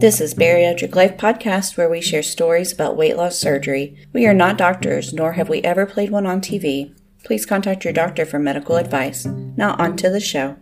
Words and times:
This 0.00 0.20
is 0.20 0.32
Bariatric 0.32 0.94
Life 0.94 1.16
Podcast, 1.16 1.76
where 1.76 1.90
we 1.90 2.00
share 2.00 2.22
stories 2.22 2.72
about 2.72 2.96
weight 2.96 3.16
loss 3.16 3.36
surgery. 3.36 3.96
We 4.12 4.28
are 4.28 4.32
not 4.32 4.56
doctors, 4.56 5.12
nor 5.12 5.32
have 5.32 5.48
we 5.48 5.60
ever 5.62 5.86
played 5.86 6.10
one 6.10 6.24
on 6.24 6.40
TV. 6.40 6.94
Please 7.24 7.44
contact 7.44 7.82
your 7.82 7.92
doctor 7.92 8.24
for 8.24 8.38
medical 8.38 8.76
advice. 8.76 9.26
Now, 9.26 9.74
on 9.76 9.96
to 9.96 10.08
the 10.08 10.20
show. 10.20 10.54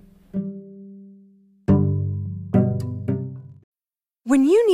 When 4.24 4.44
you 4.44 4.65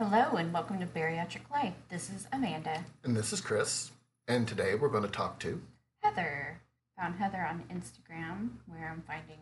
Hello 0.00 0.36
and 0.36 0.52
welcome 0.52 0.80
to 0.80 0.86
Bariatric 0.86 1.48
Life. 1.52 1.74
This 1.88 2.10
is 2.10 2.26
Amanda. 2.32 2.84
And 3.04 3.16
this 3.16 3.32
is 3.32 3.40
Chris. 3.40 3.92
And 4.26 4.48
today 4.48 4.74
we're 4.74 4.88
going 4.88 5.04
to 5.04 5.08
talk 5.08 5.38
to 5.40 5.62
Heather. 6.02 6.60
Found 6.98 7.14
Heather 7.14 7.46
on 7.48 7.62
Instagram 7.72 8.48
where 8.66 8.90
I'm 8.90 9.04
finding 9.06 9.38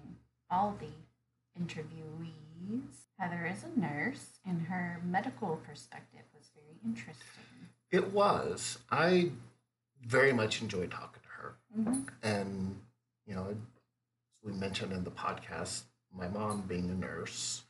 all 0.50 0.76
the 0.78 0.92
interviewees. 1.58 2.82
Heather 3.18 3.46
is 3.50 3.64
a 3.64 3.80
nurse 3.80 4.40
and 4.46 4.66
her 4.66 5.00
medical 5.02 5.56
perspective 5.66 6.20
was 6.34 6.50
very 6.54 6.76
interesting. 6.84 7.44
It 7.90 8.12
was. 8.12 8.78
I 8.90 9.30
very 10.06 10.34
much 10.34 10.60
enjoyed 10.60 10.90
talking 10.90 11.22
to 11.22 11.28
her. 11.30 11.54
Mm-hmm. 11.78 12.00
And, 12.22 12.78
you 13.24 13.34
know, 13.34 13.46
as 13.48 13.56
we 14.44 14.52
mentioned 14.52 14.92
in 14.92 15.04
the 15.04 15.10
podcast, 15.10 15.84
my 16.14 16.28
mom 16.28 16.64
being 16.68 16.90
a 16.90 16.94
nurse, 16.94 17.62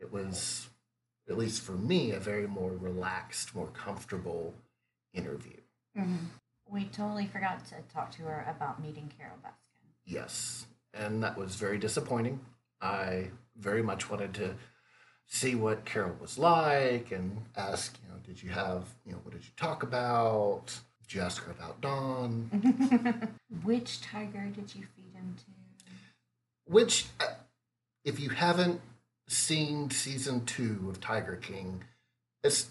it 0.00 0.10
was 0.10 0.70
at 1.28 1.38
least 1.38 1.62
for 1.62 1.72
me, 1.72 2.12
a 2.12 2.20
very 2.20 2.46
more 2.46 2.72
relaxed, 2.72 3.54
more 3.54 3.68
comfortable 3.68 4.54
interview. 5.14 5.58
Mm-hmm. 5.96 6.26
We 6.68 6.84
totally 6.86 7.26
forgot 7.26 7.64
to 7.66 7.74
talk 7.92 8.10
to 8.12 8.22
her 8.22 8.46
about 8.54 8.82
meeting 8.82 9.12
Carole 9.18 9.36
Baskin. 9.44 9.88
Yes, 10.04 10.66
and 10.94 11.22
that 11.22 11.36
was 11.36 11.56
very 11.56 11.78
disappointing. 11.78 12.40
I 12.80 13.30
very 13.56 13.82
much 13.82 14.10
wanted 14.10 14.34
to 14.34 14.54
see 15.26 15.54
what 15.54 15.84
Carole 15.84 16.16
was 16.20 16.38
like 16.38 17.12
and 17.12 17.42
ask, 17.56 17.98
you 18.02 18.08
know, 18.12 18.18
did 18.24 18.42
you 18.42 18.50
have, 18.50 18.84
you 19.04 19.12
know, 19.12 19.18
what 19.22 19.32
did 19.32 19.44
you 19.44 19.50
talk 19.56 19.82
about? 19.82 20.78
Did 21.02 21.14
you 21.14 21.20
ask 21.20 21.42
her 21.44 21.52
about 21.52 21.80
Don? 21.80 23.38
Which 23.64 24.00
tiger 24.00 24.46
did 24.54 24.74
you 24.74 24.86
feed 24.96 25.14
him 25.14 25.34
to? 25.38 25.44
Which, 26.66 27.06
uh, 27.20 27.26
if 28.04 28.20
you 28.20 28.30
haven't 28.30 28.80
seen 29.32 29.90
season 29.90 30.44
two 30.44 30.86
of 30.88 31.00
Tiger 31.00 31.36
King, 31.36 31.84
it's 32.44 32.68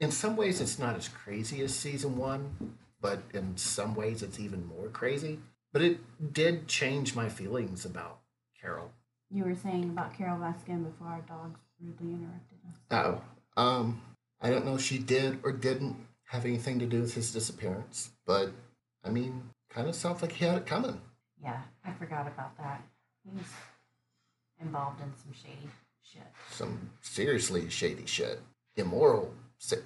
in 0.00 0.10
some 0.10 0.36
ways 0.36 0.60
it's 0.60 0.78
not 0.78 0.96
as 0.96 1.08
crazy 1.08 1.62
as 1.62 1.74
season 1.74 2.16
one, 2.16 2.76
but 3.00 3.22
in 3.32 3.56
some 3.56 3.94
ways 3.94 4.22
it's 4.22 4.38
even 4.38 4.66
more 4.66 4.88
crazy. 4.88 5.38
But 5.72 5.82
it 5.82 6.32
did 6.32 6.68
change 6.68 7.14
my 7.14 7.28
feelings 7.28 7.84
about 7.84 8.18
Carole. 8.60 8.92
You 9.30 9.44
were 9.44 9.54
saying 9.54 9.84
about 9.84 10.16
Carole 10.16 10.38
Baskin 10.38 10.84
before 10.84 11.08
our 11.08 11.22
dogs 11.22 11.58
rudely 11.80 12.12
interrupted 12.12 12.58
us. 12.68 12.76
Oh, 12.90 13.60
um, 13.62 14.02
I 14.40 14.50
don't 14.50 14.66
know 14.66 14.74
if 14.74 14.82
she 14.82 14.98
did 14.98 15.40
or 15.42 15.52
didn't 15.52 15.96
have 16.24 16.44
anything 16.44 16.78
to 16.80 16.86
do 16.86 17.00
with 17.00 17.14
his 17.14 17.32
disappearance, 17.32 18.10
but 18.26 18.50
I 19.04 19.10
mean, 19.10 19.42
kind 19.70 19.88
of 19.88 19.94
sounds 19.94 20.20
like 20.20 20.32
he 20.32 20.44
had 20.44 20.58
it 20.58 20.66
coming. 20.66 21.00
Yeah, 21.42 21.60
I 21.84 21.92
forgot 21.92 22.26
about 22.26 22.56
that. 22.58 22.82
He's 23.24 23.48
involved 24.60 25.00
in 25.00 25.12
some 25.16 25.32
shady 25.32 25.70
shit. 26.02 26.22
Some 26.50 26.90
seriously 27.00 27.68
shady 27.70 28.06
shit, 28.06 28.40
immoral 28.76 29.34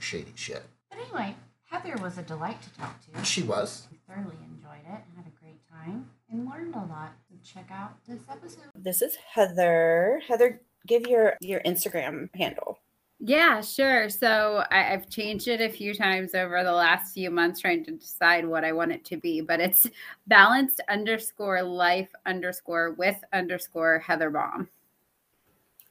shady 0.01 0.33
shit. 0.35 0.63
But 0.91 1.01
anyway, 1.01 1.35
Heather 1.65 1.97
was 2.03 2.19
a 2.19 2.23
delight 2.23 2.61
to 2.63 2.71
talk 2.75 3.01
to. 3.13 3.25
She 3.25 3.43
was. 3.43 3.87
We 3.91 3.99
thoroughly 4.09 4.37
enjoyed 4.45 4.85
it 4.87 5.03
and 5.09 5.17
had 5.17 5.27
a 5.27 5.41
great 5.41 5.61
time 5.69 6.09
and 6.31 6.49
learned 6.49 6.75
a 6.75 6.79
lot. 6.79 7.13
So 7.29 7.35
check 7.45 7.69
out 7.71 7.95
this 8.07 8.21
episode. 8.31 8.71
This 8.75 9.03
is 9.03 9.17
Heather. 9.17 10.21
Heather, 10.27 10.61
give 10.87 11.07
your 11.07 11.37
your 11.41 11.61
Instagram 11.61 12.35
handle. 12.35 12.79
Yeah, 13.19 13.63
sure. 13.63 14.11
So 14.11 14.65
I, 14.71 14.83
have 14.83 15.09
changed 15.09 15.49
it 15.49 15.63
a 15.63 15.71
few 15.71 15.95
times 15.95 16.35
over 16.35 16.63
the 16.63 16.73
last 16.73 17.15
few 17.15 17.31
months 17.31 17.61
trying 17.61 17.83
to 17.87 17.93
decide 17.93 18.47
what 18.47 18.63
I 18.63 18.73
want 18.73 18.93
it 18.93 19.07
to 19.07 19.17
be, 19.17 19.41
but 19.41 19.59
it's 19.59 19.87
balanced 20.27 20.83
underscore 20.89 21.63
life 21.63 22.11
underscore 22.27 22.93
with 22.93 23.17
underscore 23.33 24.01
Heather 24.01 24.29
Baum. 24.29 24.69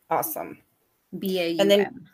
Awesome. 0.09 0.59
B 1.17 1.39
A 1.39 1.49
U 1.49 1.55
M. 1.55 1.61
And 1.61 1.71
then 1.71 2.07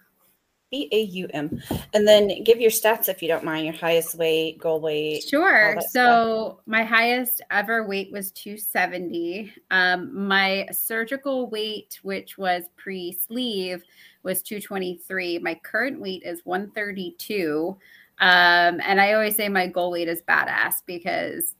B 0.71 0.87
A 0.91 1.01
U 1.01 1.27
M. 1.33 1.61
And 1.93 2.07
then 2.07 2.43
give 2.43 2.61
your 2.61 2.71
stats 2.71 3.09
if 3.09 3.21
you 3.21 3.27
don't 3.27 3.43
mind, 3.43 3.65
your 3.65 3.73
highest 3.73 4.15
weight, 4.15 4.57
goal 4.59 4.79
weight. 4.79 5.23
Sure. 5.23 5.77
So 5.89 6.45
stuff. 6.53 6.57
my 6.65 6.83
highest 6.83 7.41
ever 7.51 7.85
weight 7.85 8.11
was 8.11 8.31
270. 8.31 9.53
Um, 9.69 10.27
my 10.27 10.67
surgical 10.71 11.49
weight, 11.49 11.99
which 12.03 12.37
was 12.37 12.63
pre 12.77 13.11
sleeve, 13.11 13.83
was 14.23 14.41
223. 14.41 15.39
My 15.39 15.55
current 15.55 15.99
weight 15.99 16.23
is 16.23 16.41
132. 16.45 17.77
Um, 18.19 18.79
and 18.81 19.01
I 19.01 19.13
always 19.13 19.35
say 19.35 19.49
my 19.49 19.67
goal 19.67 19.91
weight 19.91 20.07
is 20.07 20.21
badass 20.21 20.75
because 20.85 21.55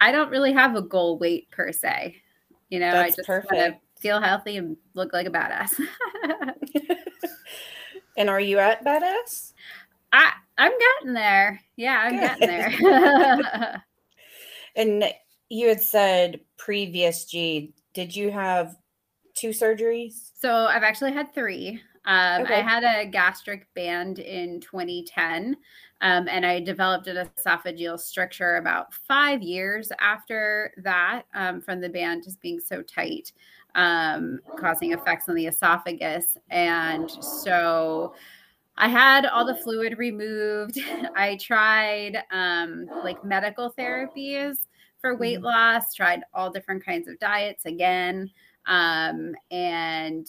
I 0.00 0.10
don't 0.10 0.30
really 0.30 0.52
have 0.52 0.74
a 0.74 0.82
goal 0.82 1.18
weight 1.18 1.50
per 1.50 1.70
se. 1.70 2.16
You 2.70 2.80
know, 2.80 2.90
That's 2.90 3.12
I 3.12 3.16
just 3.16 3.26
perfect 3.26 3.80
feel 4.00 4.20
healthy 4.20 4.56
and 4.56 4.76
look 4.94 5.12
like 5.12 5.26
a 5.26 5.30
badass. 5.30 5.72
and 8.16 8.30
are 8.30 8.40
you 8.40 8.58
at 8.58 8.84
badass? 8.84 9.52
I 10.12 10.32
I'm 10.56 10.72
getting 10.78 11.14
there. 11.14 11.60
Yeah, 11.76 12.00
I'm 12.04 12.18
Good. 12.18 12.20
getting 12.20 12.48
there. 12.48 13.82
and 14.76 15.04
you 15.48 15.68
had 15.68 15.80
said 15.80 16.40
previous 16.56 17.24
G, 17.24 17.74
did 17.94 18.14
you 18.14 18.30
have 18.30 18.76
two 19.34 19.50
surgeries? 19.50 20.30
So 20.34 20.66
I've 20.66 20.82
actually 20.82 21.12
had 21.12 21.32
three. 21.32 21.80
Um, 22.04 22.42
okay. 22.42 22.56
I 22.56 22.60
had 22.62 22.84
a 22.84 23.06
gastric 23.06 23.66
band 23.74 24.18
in 24.18 24.60
2010, 24.60 25.56
um, 26.00 26.26
and 26.28 26.46
I 26.46 26.60
developed 26.60 27.06
an 27.06 27.28
esophageal 27.36 28.00
stricture 28.00 28.56
about 28.56 28.94
five 28.94 29.42
years 29.42 29.92
after 30.00 30.72
that 30.78 31.24
um, 31.34 31.60
from 31.60 31.80
the 31.80 31.88
band 31.88 32.24
just 32.24 32.40
being 32.40 32.60
so 32.60 32.82
tight 32.82 33.32
um, 33.78 34.40
causing 34.58 34.92
effects 34.92 35.28
on 35.28 35.36
the 35.36 35.46
esophagus. 35.46 36.36
And 36.50 37.08
so 37.08 38.12
I 38.76 38.88
had 38.88 39.24
all 39.24 39.46
the 39.46 39.54
fluid 39.54 39.96
removed. 39.98 40.78
I 41.16 41.36
tried 41.36 42.24
um, 42.32 42.86
like 43.04 43.24
medical 43.24 43.72
therapies 43.78 44.66
for 45.00 45.16
weight 45.16 45.36
mm-hmm. 45.36 45.44
loss, 45.44 45.94
tried 45.94 46.22
all 46.34 46.50
different 46.50 46.84
kinds 46.84 47.06
of 47.06 47.20
diets 47.20 47.66
again. 47.66 48.28
Um, 48.66 49.34
and 49.52 50.26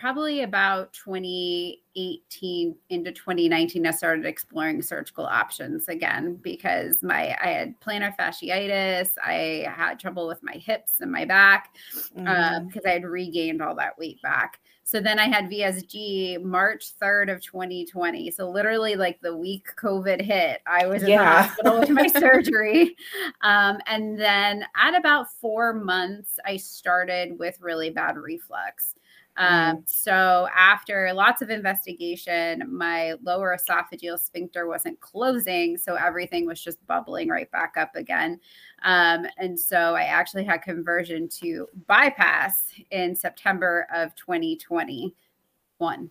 probably 0.00 0.42
about 0.42 0.94
2018 0.94 2.74
into 2.88 3.12
2019 3.12 3.86
i 3.86 3.90
started 3.90 4.24
exploring 4.24 4.80
surgical 4.80 5.26
options 5.26 5.88
again 5.88 6.36
because 6.36 7.02
my 7.02 7.36
i 7.42 7.48
had 7.48 7.78
plantar 7.80 8.16
fasciitis. 8.16 9.10
I 9.22 9.66
had 9.68 10.00
trouble 10.00 10.26
with 10.26 10.42
my 10.42 10.54
hips 10.54 11.02
and 11.02 11.12
my 11.12 11.26
back 11.26 11.76
because 11.92 12.10
mm-hmm. 12.16 12.26
uh, 12.26 12.88
i 12.88 12.92
had 12.92 13.04
regained 13.04 13.60
all 13.60 13.74
that 13.74 13.98
weight 13.98 14.22
back. 14.22 14.60
So 14.84 15.00
then 15.00 15.18
i 15.18 15.28
had 15.28 15.50
vsg 15.50 16.42
march 16.42 16.94
3rd 17.00 17.34
of 17.34 17.42
2020 17.42 18.30
so 18.30 18.48
literally 18.50 18.96
like 18.96 19.20
the 19.20 19.36
week 19.36 19.68
covid 19.76 20.20
hit 20.20 20.62
i 20.66 20.86
was 20.86 21.02
in 21.02 21.10
yeah. 21.10 21.18
the 21.18 21.48
hospital 21.48 21.80
with 21.80 21.90
my 21.90 22.06
surgery. 22.20 22.96
Um, 23.42 23.78
and 23.86 24.18
then 24.18 24.64
at 24.76 24.96
about 24.96 25.30
four 25.40 25.74
months 25.74 26.38
i 26.46 26.56
started 26.56 27.38
with 27.38 27.60
really 27.60 27.90
bad 27.90 28.16
reflux 28.16 28.94
um, 29.36 29.82
so 29.86 30.48
after 30.54 31.12
lots 31.14 31.40
of 31.40 31.50
investigation, 31.50 32.64
my 32.68 33.14
lower 33.22 33.56
esophageal 33.56 34.18
sphincter 34.18 34.66
wasn't 34.66 35.00
closing, 35.00 35.78
so 35.78 35.94
everything 35.94 36.46
was 36.46 36.62
just 36.62 36.84
bubbling 36.86 37.28
right 37.28 37.50
back 37.50 37.74
up 37.76 37.94
again. 37.94 38.40
Um, 38.82 39.26
and 39.38 39.58
so 39.58 39.94
I 39.94 40.02
actually 40.02 40.44
had 40.44 40.62
conversion 40.62 41.28
to 41.40 41.66
bypass 41.86 42.66
in 42.90 43.14
September 43.14 43.86
of 43.94 44.14
2021. 44.16 46.10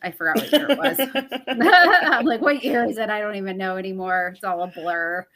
I 0.00 0.10
forgot 0.10 0.36
what 0.36 0.52
year 0.52 0.70
it 0.70 0.78
was. 0.78 0.98
I'm 1.48 2.24
like, 2.24 2.40
what 2.40 2.64
year 2.64 2.84
is 2.84 2.98
it? 2.98 3.10
I 3.10 3.20
don't 3.20 3.36
even 3.36 3.56
know 3.56 3.76
anymore. 3.76 4.32
It's 4.34 4.44
all 4.44 4.62
a 4.62 4.68
blur. 4.68 5.26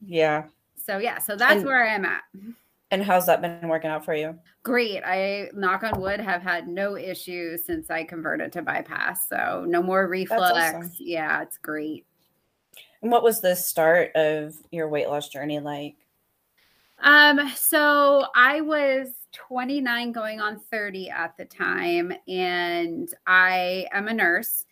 Yeah. 0.00 0.44
So 0.76 0.98
yeah, 0.98 1.18
so 1.18 1.36
that's 1.36 1.56
and, 1.56 1.66
where 1.66 1.84
I 1.84 1.94
am 1.94 2.04
at. 2.04 2.22
And 2.90 3.02
how's 3.02 3.26
that 3.26 3.42
been 3.42 3.68
working 3.68 3.90
out 3.90 4.04
for 4.04 4.14
you? 4.14 4.38
Great. 4.62 5.02
I 5.04 5.50
knock 5.54 5.82
on 5.82 6.00
wood 6.00 6.20
have 6.20 6.42
had 6.42 6.68
no 6.68 6.96
issues 6.96 7.64
since 7.64 7.90
I 7.90 8.04
converted 8.04 8.52
to 8.52 8.62
bypass. 8.62 9.28
So 9.28 9.64
no 9.68 9.82
more 9.82 10.08
reflux. 10.08 10.58
Awesome. 10.58 10.90
Yeah, 10.98 11.42
it's 11.42 11.58
great. 11.58 12.06
And 13.02 13.12
what 13.12 13.22
was 13.22 13.40
the 13.40 13.54
start 13.54 14.12
of 14.16 14.56
your 14.70 14.88
weight 14.88 15.08
loss 15.08 15.28
journey 15.28 15.60
like? 15.60 15.96
Um, 17.00 17.52
so 17.54 18.26
I 18.34 18.60
was 18.60 19.08
29 19.32 20.12
going 20.12 20.40
on 20.40 20.60
30 20.70 21.10
at 21.10 21.36
the 21.36 21.44
time, 21.44 22.12
and 22.26 23.08
I 23.26 23.86
am 23.92 24.08
a 24.08 24.14
nurse. 24.14 24.64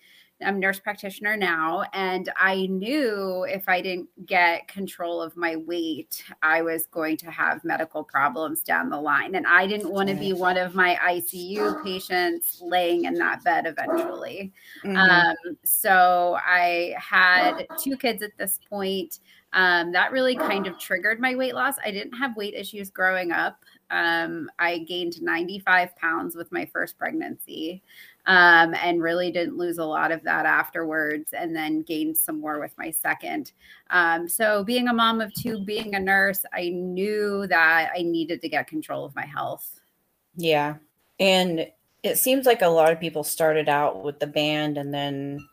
I'm 0.45 0.57
a 0.57 0.59
nurse 0.59 0.79
practitioner 0.79 1.35
now, 1.35 1.85
and 1.95 2.31
I 2.37 2.67
knew 2.67 3.45
if 3.49 3.69
I 3.69 3.81
didn't 3.81 4.09
get 4.27 4.69
control 4.69 5.23
of 5.23 5.35
my 5.35 5.57
weight, 5.57 6.23
I 6.43 6.61
was 6.61 6.87
going 6.87 7.17
to 7.19 7.31
have 7.31 7.65
medical 7.65 8.05
problems 8.05 8.63
down 8.63 8.91
the 8.91 9.01
line. 9.01 9.35
And 9.35 9.47
I 9.47 9.67
didn't 9.67 9.91
want 9.91 10.11
to 10.11 10.15
be 10.15 10.35
one 10.35 10.59
of 10.59 10.75
my 10.75 10.99
ICU 11.03 11.83
patients 11.83 12.61
laying 12.63 13.07
in 13.07 13.15
that 13.15 13.45
bed 13.45 13.67
eventually. 13.67 14.53
Mm-hmm. 14.85 14.97
Um, 14.97 15.57
so 15.65 16.37
I 16.45 16.95
had 16.99 17.67
two 17.79 17.97
kids 17.97 18.23
at 18.23 18.37
this 18.37 18.61
point. 18.69 19.21
Um, 19.55 19.91
that 19.93 20.13
really 20.13 20.37
kind 20.37 20.67
of 20.67 20.79
triggered 20.79 21.19
my 21.19 21.35
weight 21.35 21.55
loss. 21.55 21.77
I 21.83 21.91
didn't 21.91 22.13
have 22.13 22.37
weight 22.37 22.53
issues 22.53 22.91
growing 22.91 23.33
up. 23.33 23.65
Um, 23.91 24.51
I 24.59 24.79
gained 24.79 25.23
95 25.23 25.97
pounds 25.97 26.37
with 26.37 26.53
my 26.53 26.67
first 26.67 26.99
pregnancy 26.99 27.83
um, 28.27 28.75
and 28.75 29.03
really 29.03 29.31
didn't 29.31 29.57
lose 29.57 29.79
a 29.79 29.85
lot 29.85 30.11
of 30.11 30.23
that 30.25 30.47
afterwards 30.47 31.33
and 31.33 31.55
then 31.55 31.83
gained 31.83 32.17
some 32.17 32.41
more 32.41 32.59
with 32.59 32.73
my 32.77 32.91
second. 32.91 33.53
Um, 33.91 34.29
so, 34.29 34.65
being 34.65 34.89
a 34.89 34.93
mom 34.93 35.21
of 35.21 35.33
two, 35.35 35.65
being 35.65 35.95
a 35.95 36.01
nurse, 36.01 36.45
I 36.53 36.71
knew 36.71 37.47
that 37.47 37.91
I 37.97 38.03
needed 38.03 38.41
to 38.43 38.49
get 38.49 38.67
control 38.67 39.05
of 39.05 39.15
my 39.15 39.27
health. 39.27 39.81
Yeah. 40.37 40.77
And 41.21 41.69
it 42.03 42.19
seems 42.19 42.47
like 42.47 42.63
a 42.63 42.69
lot 42.69 42.93
of 42.93 43.01
people 43.01 43.25
started 43.25 43.69
out 43.69 44.03
with 44.03 44.19
the 44.19 44.27
band 44.27 44.77
and 44.77 44.93
then 44.93 45.47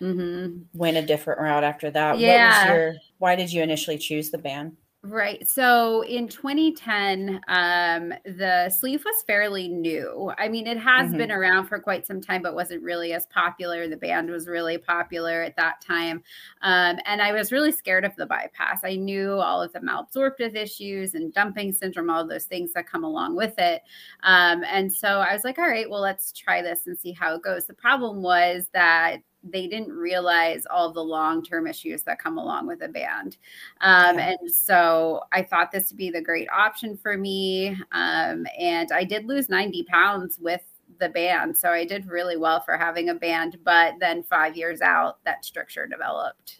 mm-hmm. 0.00 0.60
went 0.74 0.96
a 0.96 1.02
different 1.02 1.40
route 1.40 1.64
after 1.64 1.90
that. 1.90 2.18
Yeah. 2.18 2.72
Your, 2.72 2.94
why 3.18 3.36
did 3.36 3.52
you 3.52 3.62
initially 3.62 3.98
choose 3.98 4.30
the 4.30 4.38
band? 4.38 4.76
Right. 5.04 5.46
So 5.46 6.02
in 6.02 6.26
2010, 6.26 7.40
um, 7.46 8.12
the 8.24 8.68
sleeve 8.68 9.04
was 9.04 9.22
fairly 9.22 9.68
new. 9.68 10.32
I 10.36 10.48
mean, 10.48 10.66
it 10.66 10.76
has 10.78 11.10
mm-hmm. 11.10 11.18
been 11.18 11.30
around 11.30 11.68
for 11.68 11.78
quite 11.78 12.04
some 12.04 12.20
time, 12.20 12.42
but 12.42 12.56
wasn't 12.56 12.82
really 12.82 13.12
as 13.12 13.24
popular. 13.26 13.86
The 13.86 13.96
band 13.96 14.28
was 14.28 14.48
really 14.48 14.76
popular 14.76 15.40
at 15.42 15.54
that 15.54 15.80
time. 15.80 16.20
Um, 16.62 16.98
and 17.06 17.22
I 17.22 17.30
was 17.30 17.52
really 17.52 17.70
scared 17.70 18.04
of 18.04 18.16
the 18.16 18.26
bypass. 18.26 18.80
I 18.82 18.96
knew 18.96 19.34
all 19.34 19.62
of 19.62 19.72
the 19.72 19.78
malabsorptive 19.78 20.56
issues 20.56 21.14
and 21.14 21.32
dumping 21.32 21.70
syndrome, 21.70 22.10
all 22.10 22.26
those 22.26 22.46
things 22.46 22.72
that 22.72 22.88
come 22.88 23.04
along 23.04 23.36
with 23.36 23.56
it. 23.56 23.82
Um, 24.24 24.64
and 24.64 24.92
so 24.92 25.20
I 25.20 25.32
was 25.32 25.44
like, 25.44 25.60
all 25.60 25.68
right, 25.68 25.88
well, 25.88 26.00
let's 26.00 26.32
try 26.32 26.60
this 26.60 26.88
and 26.88 26.98
see 26.98 27.12
how 27.12 27.36
it 27.36 27.42
goes. 27.42 27.66
The 27.66 27.74
problem 27.74 28.20
was 28.20 28.66
that 28.72 29.18
they 29.42 29.66
didn't 29.66 29.92
realize 29.92 30.66
all 30.70 30.92
the 30.92 31.02
long 31.02 31.42
term 31.42 31.66
issues 31.66 32.02
that 32.02 32.18
come 32.18 32.38
along 32.38 32.66
with 32.66 32.82
a 32.82 32.88
band. 32.88 33.36
Um, 33.80 34.18
yeah. 34.18 34.34
And 34.40 34.50
so 34.50 35.22
I 35.32 35.42
thought 35.42 35.70
this 35.70 35.90
would 35.90 35.98
be 35.98 36.10
the 36.10 36.20
great 36.20 36.48
option 36.50 36.96
for 36.96 37.16
me. 37.16 37.68
Um, 37.92 38.46
and 38.58 38.90
I 38.92 39.04
did 39.04 39.26
lose 39.26 39.48
90 39.48 39.84
pounds 39.84 40.38
with 40.40 40.62
the 40.98 41.08
band. 41.08 41.56
So 41.56 41.70
I 41.70 41.84
did 41.84 42.06
really 42.06 42.36
well 42.36 42.60
for 42.60 42.76
having 42.76 43.10
a 43.10 43.14
band. 43.14 43.58
But 43.64 43.94
then 44.00 44.22
five 44.22 44.56
years 44.56 44.80
out, 44.80 45.22
that 45.24 45.44
stricture 45.44 45.86
developed. 45.86 46.58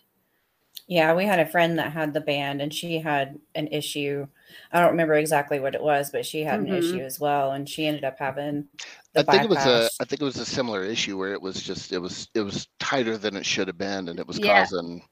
Yeah, 0.86 1.12
we 1.14 1.26
had 1.26 1.38
a 1.38 1.46
friend 1.46 1.78
that 1.78 1.92
had 1.92 2.14
the 2.14 2.20
band 2.20 2.62
and 2.62 2.72
she 2.72 2.98
had 2.98 3.38
an 3.54 3.66
issue. 3.68 4.26
I 4.72 4.80
don't 4.80 4.92
remember 4.92 5.14
exactly 5.14 5.60
what 5.60 5.74
it 5.74 5.82
was, 5.82 6.10
but 6.10 6.24
she 6.24 6.40
had 6.40 6.60
mm-hmm. 6.60 6.72
an 6.72 6.78
issue 6.78 7.00
as 7.00 7.20
well. 7.20 7.52
And 7.52 7.68
she 7.68 7.86
ended 7.86 8.04
up 8.04 8.18
having 8.18 8.68
I 9.18 9.22
think 9.22 9.44
it 9.44 9.50
was 9.50 9.66
a 9.66 9.88
I 10.00 10.04
think 10.04 10.20
it 10.20 10.24
was 10.24 10.38
a 10.38 10.46
similar 10.46 10.84
issue 10.84 11.18
where 11.18 11.32
it 11.32 11.42
was 11.42 11.62
just 11.62 11.92
it 11.92 11.98
was 11.98 12.28
it 12.34 12.40
was 12.40 12.68
tighter 12.78 13.18
than 13.18 13.36
it 13.36 13.46
should 13.46 13.68
have 13.68 13.78
been 13.78 14.08
and 14.08 14.18
it 14.18 14.26
was 14.26 14.38
yeah. 14.38 14.60
causing 14.60 15.02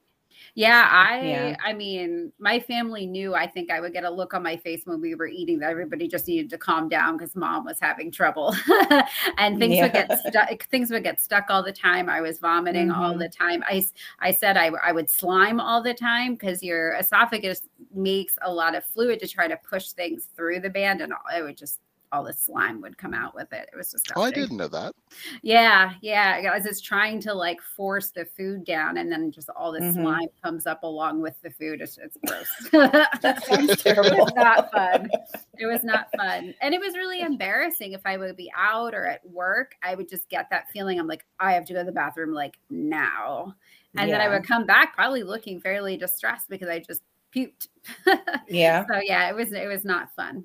yeah, 0.57 0.89
I 0.91 1.21
yeah. 1.21 1.55
I 1.63 1.73
mean, 1.73 2.33
my 2.39 2.59
family 2.59 3.05
knew 3.05 3.35
I 3.35 3.45
think 3.45 3.69
I 3.69 3.79
would 3.79 3.93
get 3.93 4.05
a 4.05 4.09
look 4.09 4.33
on 4.33 4.41
my 4.41 4.57
face 4.57 4.81
when 4.85 4.99
we 4.99 5.13
were 5.13 5.27
eating 5.27 5.59
that 5.59 5.69
everybody 5.69 6.07
just 6.07 6.27
needed 6.27 6.49
to 6.49 6.57
calm 6.57 6.89
down 6.89 7.15
because 7.15 7.35
mom 7.35 7.63
was 7.63 7.79
having 7.79 8.11
trouble. 8.11 8.55
and 9.37 9.59
things 9.59 9.75
yeah. 9.75 9.83
would 9.83 9.93
get 9.93 10.19
stuck 10.27 10.67
things 10.69 10.89
would 10.89 11.03
get 11.03 11.21
stuck 11.21 11.45
all 11.49 11.61
the 11.61 11.71
time. 11.71 12.09
I 12.09 12.21
was 12.21 12.39
vomiting 12.39 12.87
mm-hmm. 12.87 12.99
all 12.99 13.15
the 13.15 13.29
time. 13.29 13.63
I 13.67 13.85
I 14.17 14.31
said 14.31 14.57
I 14.57 14.71
I 14.83 14.91
would 14.93 15.11
slime 15.11 15.59
all 15.59 15.83
the 15.83 15.93
time 15.93 16.33
because 16.33 16.63
your 16.63 16.95
esophagus 16.95 17.61
makes 17.93 18.35
a 18.41 18.51
lot 18.51 18.73
of 18.73 18.83
fluid 18.83 19.19
to 19.19 19.27
try 19.27 19.47
to 19.47 19.57
push 19.57 19.89
things 19.89 20.29
through 20.35 20.61
the 20.61 20.71
band 20.71 21.01
and 21.01 21.13
it 21.37 21.43
would 21.43 21.57
just 21.57 21.81
all 22.11 22.23
the 22.23 22.33
slime 22.33 22.81
would 22.81 22.97
come 22.97 23.13
out 23.13 23.35
with 23.35 23.51
it. 23.51 23.69
It 23.71 23.75
was 23.75 23.91
just. 23.91 24.11
Oh, 24.15 24.21
I 24.21 24.31
didn't 24.31 24.57
know 24.57 24.67
that. 24.69 24.93
Yeah, 25.41 25.93
yeah. 26.01 26.41
Guys, 26.41 26.65
it's 26.65 26.81
trying 26.81 27.19
to 27.21 27.33
like 27.33 27.61
force 27.61 28.11
the 28.11 28.25
food 28.25 28.63
down, 28.63 28.97
and 28.97 29.11
then 29.11 29.31
just 29.31 29.49
all 29.49 29.71
the 29.71 29.79
mm-hmm. 29.79 30.01
slime 30.01 30.27
comes 30.43 30.67
up 30.67 30.83
along 30.83 31.21
with 31.21 31.41
the 31.41 31.49
food. 31.49 31.81
It's, 31.81 31.97
it's 31.97 32.17
gross. 32.25 32.47
that 33.21 33.43
sounds 33.45 33.81
terrible. 33.81 34.11
it 34.11 34.17
was 34.17 34.33
not 34.35 34.71
fun. 34.71 35.09
It 35.57 35.65
was 35.65 35.83
not 35.83 36.07
fun, 36.15 36.53
and 36.61 36.73
it 36.73 36.79
was 36.79 36.95
really 36.95 37.21
embarrassing. 37.21 37.93
If 37.93 38.01
I 38.05 38.17
would 38.17 38.35
be 38.37 38.51
out 38.55 38.93
or 38.93 39.05
at 39.05 39.27
work, 39.29 39.75
I 39.83 39.95
would 39.95 40.09
just 40.09 40.29
get 40.29 40.49
that 40.49 40.69
feeling. 40.69 40.99
I'm 40.99 41.07
like, 41.07 41.25
I 41.39 41.53
have 41.53 41.65
to 41.65 41.73
go 41.73 41.79
to 41.79 41.85
the 41.85 41.91
bathroom 41.91 42.33
like 42.33 42.57
now, 42.69 43.55
and 43.97 44.09
yeah. 44.09 44.17
then 44.17 44.27
I 44.27 44.33
would 44.33 44.47
come 44.47 44.65
back 44.65 44.95
probably 44.95 45.23
looking 45.23 45.59
fairly 45.59 45.97
distressed 45.97 46.49
because 46.49 46.69
I 46.69 46.79
just 46.79 47.01
puked. 47.35 47.67
yeah. 48.47 48.85
So 48.87 48.99
yeah, 49.03 49.29
it 49.29 49.35
was 49.35 49.51
it 49.51 49.67
was 49.67 49.85
not 49.85 50.13
fun. 50.15 50.43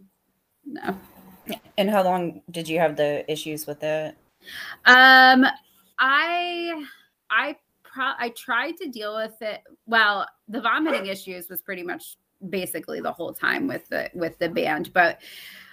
No. 0.64 0.96
And 1.78 1.90
how 1.90 2.02
long 2.02 2.42
did 2.50 2.68
you 2.68 2.78
have 2.78 2.96
the 2.96 3.30
issues 3.30 3.66
with 3.66 3.82
it? 3.82 4.16
Um, 4.86 5.46
I 5.98 6.84
I 7.30 7.56
pro- 7.82 8.14
I 8.18 8.32
tried 8.36 8.76
to 8.78 8.88
deal 8.88 9.16
with 9.16 9.40
it. 9.40 9.62
Well, 9.86 10.26
the 10.48 10.60
vomiting 10.60 11.06
issues 11.06 11.48
was 11.48 11.62
pretty 11.62 11.82
much 11.82 12.16
basically 12.50 13.00
the 13.00 13.12
whole 13.12 13.32
time 13.32 13.66
with 13.66 13.88
the 13.88 14.10
with 14.14 14.38
the 14.38 14.48
band, 14.48 14.92
but 14.92 15.20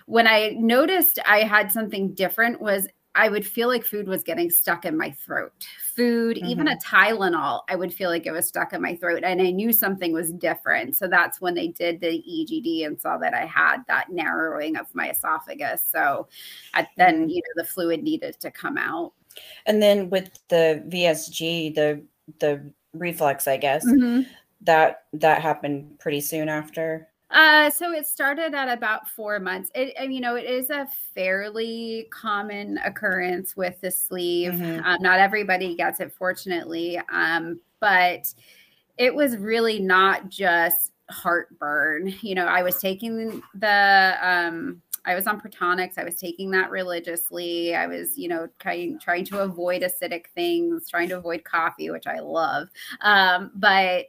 when 0.06 0.26
I 0.26 0.56
noticed 0.58 1.20
I 1.26 1.44
had 1.44 1.72
something 1.72 2.14
different 2.14 2.60
was 2.60 2.88
I 3.16 3.28
would 3.28 3.46
feel 3.46 3.68
like 3.68 3.84
food 3.84 4.08
was 4.08 4.24
getting 4.24 4.50
stuck 4.50 4.86
in 4.86 4.98
my 4.98 5.12
throat. 5.12 5.52
Food, 5.96 6.38
mm-hmm. 6.38 6.46
even 6.46 6.68
a 6.68 6.78
Tylenol, 6.78 7.62
I 7.68 7.76
would 7.76 7.94
feel 7.94 8.10
like 8.10 8.26
it 8.26 8.32
was 8.32 8.48
stuck 8.48 8.72
in 8.72 8.82
my 8.82 8.96
throat. 8.96 9.24
And 9.24 9.42
I 9.42 9.52
knew 9.52 9.74
something 9.74 10.14
was 10.14 10.32
different. 10.32 10.96
So 10.96 11.08
that's 11.08 11.42
when 11.42 11.56
they 11.56 11.70
did 11.70 12.00
the 12.00 12.08
EGD 12.08 12.86
and 12.86 13.00
saw 13.02 13.18
that 13.18 13.34
I 13.34 13.46
had 13.46 13.78
that 13.88 14.12
narrowing 14.12 14.78
of 14.78 14.94
my 14.94 15.10
esophagus. 15.10 15.82
So 15.92 16.28
at, 16.74 16.88
then, 16.98 17.22
mm-hmm. 17.22 17.30
you 17.30 17.38
know, 17.38 17.64
the 17.64 17.68
fluid 17.68 18.04
needed 18.04 18.40
to 18.40 18.52
come 18.52 18.78
out. 18.78 19.14
And 19.66 19.82
then 19.82 20.10
with 20.10 20.30
the 20.50 20.84
VSG, 20.88 21.76
the 21.76 22.04
the 22.40 22.72
reflux, 22.94 23.48
I 23.48 23.58
guess, 23.58 23.86
mm-hmm. 23.86 24.30
that 24.62 25.04
that 25.14 25.42
happened 25.42 26.00
pretty 26.00 26.22
soon 26.22 26.48
after. 26.48 27.09
Uh, 27.32 27.70
so 27.70 27.92
it 27.92 28.08
started 28.08 28.56
at 28.56 28.70
about 28.70 29.08
four 29.10 29.40
months. 29.40 29.70
It, 29.76 30.10
you 30.10 30.20
know, 30.20 30.36
it 30.36 30.46
is 30.46 30.70
a 30.70 30.88
fairly 31.14 32.08
common 32.12 32.80
occurrence 32.80 33.56
with 33.56 33.80
the 33.82 33.92
sleeve. 33.92 34.54
Mm-hmm. 34.54 34.86
Um, 34.86 35.02
not 35.02 35.20
everybody 35.20 35.76
gets 35.76 36.00
it, 36.00 36.12
fortunately. 36.12 37.00
Um, 37.12 37.60
but 37.80 38.34
it 38.98 39.14
was 39.14 39.38
really 39.38 39.80
not 39.80 40.30
just 40.30 40.92
heartburn. 41.10 42.14
You 42.22 42.36
know, 42.36 42.46
I 42.46 42.64
was 42.64 42.80
taking 42.82 43.42
the, 43.54 44.18
um, 44.22 44.82
I 45.06 45.16
was 45.16 45.28
on 45.28 45.40
Protonix. 45.40 45.98
I 45.98 46.04
was 46.04 46.16
taking 46.16 46.52
that 46.52 46.70
religiously. 46.70 47.74
I 47.74 47.88
was, 47.88 48.18
you 48.18 48.28
know, 48.28 48.48
trying 48.60 49.00
trying 49.00 49.26
to 49.26 49.40
avoid 49.40 49.82
acidic 49.82 50.26
things, 50.36 50.90
trying 50.90 51.10
to 51.10 51.18
avoid 51.18 51.44
coffee, 51.44 51.90
which 51.90 52.06
I 52.06 52.20
love. 52.20 52.68
Um, 53.02 53.52
but 53.56 54.08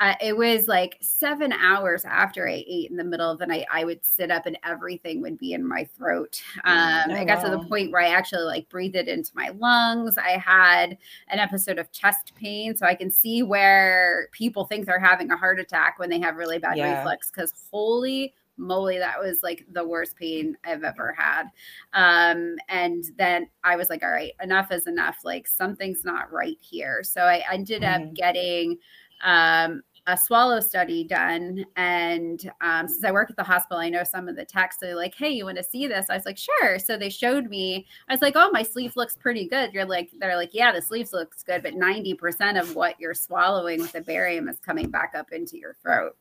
uh, 0.00 0.14
it 0.20 0.36
was 0.36 0.66
like 0.66 0.98
seven 1.00 1.52
hours 1.52 2.04
after 2.04 2.48
I 2.48 2.64
ate 2.66 2.90
in 2.90 2.96
the 2.96 3.04
middle 3.04 3.30
of 3.30 3.38
the 3.38 3.46
night. 3.46 3.66
I 3.72 3.84
would 3.84 4.04
sit 4.04 4.30
up 4.30 4.46
and 4.46 4.58
everything 4.64 5.22
would 5.22 5.38
be 5.38 5.52
in 5.52 5.66
my 5.66 5.84
throat. 5.96 6.42
Um, 6.64 7.10
oh, 7.10 7.14
I 7.14 7.24
got 7.24 7.38
wow. 7.38 7.50
to 7.50 7.50
the 7.50 7.68
point 7.68 7.92
where 7.92 8.02
I 8.02 8.08
actually 8.08 8.42
like 8.42 8.68
breathed 8.68 8.96
it 8.96 9.06
into 9.06 9.30
my 9.34 9.50
lungs. 9.50 10.18
I 10.18 10.30
had 10.30 10.98
an 11.28 11.38
episode 11.38 11.78
of 11.78 11.92
chest 11.92 12.32
pain, 12.34 12.76
so 12.76 12.86
I 12.86 12.94
can 12.96 13.10
see 13.10 13.42
where 13.42 14.28
people 14.32 14.64
think 14.64 14.86
they're 14.86 14.98
having 14.98 15.30
a 15.30 15.36
heart 15.36 15.60
attack 15.60 15.98
when 15.98 16.10
they 16.10 16.18
have 16.18 16.36
really 16.36 16.58
bad 16.58 16.76
yeah. 16.76 16.98
reflux. 16.98 17.30
Because 17.30 17.52
holy 17.70 18.34
moly 18.56 18.98
that 18.98 19.18
was 19.18 19.42
like 19.42 19.66
the 19.72 19.86
worst 19.86 20.16
pain 20.16 20.56
i've 20.64 20.84
ever 20.84 21.12
had 21.18 21.46
um 21.92 22.54
and 22.68 23.06
then 23.16 23.48
i 23.64 23.74
was 23.74 23.90
like 23.90 24.02
all 24.02 24.10
right 24.10 24.32
enough 24.42 24.70
is 24.70 24.86
enough 24.86 25.18
like 25.24 25.46
something's 25.46 26.04
not 26.04 26.32
right 26.32 26.58
here 26.60 27.02
so 27.02 27.22
i 27.22 27.42
ended 27.50 27.82
mm-hmm. 27.82 28.04
up 28.04 28.14
getting 28.14 28.78
um, 29.24 29.82
a 30.06 30.16
swallow 30.16 30.60
study 30.60 31.02
done. 31.02 31.64
And 31.76 32.50
um, 32.60 32.86
since 32.86 33.04
I 33.04 33.10
work 33.10 33.30
at 33.30 33.36
the 33.36 33.42
hospital, 33.42 33.78
I 33.78 33.88
know 33.88 34.04
some 34.04 34.28
of 34.28 34.36
the 34.36 34.44
techs 34.44 34.82
are 34.82 34.94
like, 34.94 35.14
hey, 35.14 35.30
you 35.30 35.46
want 35.46 35.56
to 35.56 35.64
see 35.64 35.86
this? 35.86 36.06
I 36.10 36.14
was 36.14 36.26
like, 36.26 36.36
sure. 36.36 36.78
So 36.78 36.98
they 36.98 37.08
showed 37.08 37.48
me, 37.48 37.86
I 38.08 38.12
was 38.12 38.20
like, 38.20 38.34
oh, 38.36 38.50
my 38.52 38.62
sleeve 38.62 38.94
looks 38.96 39.16
pretty 39.16 39.48
good. 39.48 39.72
You're 39.72 39.86
like, 39.86 40.10
they're 40.18 40.36
like, 40.36 40.52
yeah, 40.52 40.72
the 40.72 40.82
sleeves 40.82 41.12
looks 41.12 41.42
good, 41.42 41.62
but 41.62 41.74
90% 41.74 42.60
of 42.60 42.76
what 42.76 43.00
you're 43.00 43.14
swallowing 43.14 43.80
with 43.80 43.92
the 43.92 44.02
barium 44.02 44.48
is 44.48 44.60
coming 44.60 44.90
back 44.90 45.12
up 45.16 45.32
into 45.32 45.58
your 45.58 45.74
throat. 45.82 46.16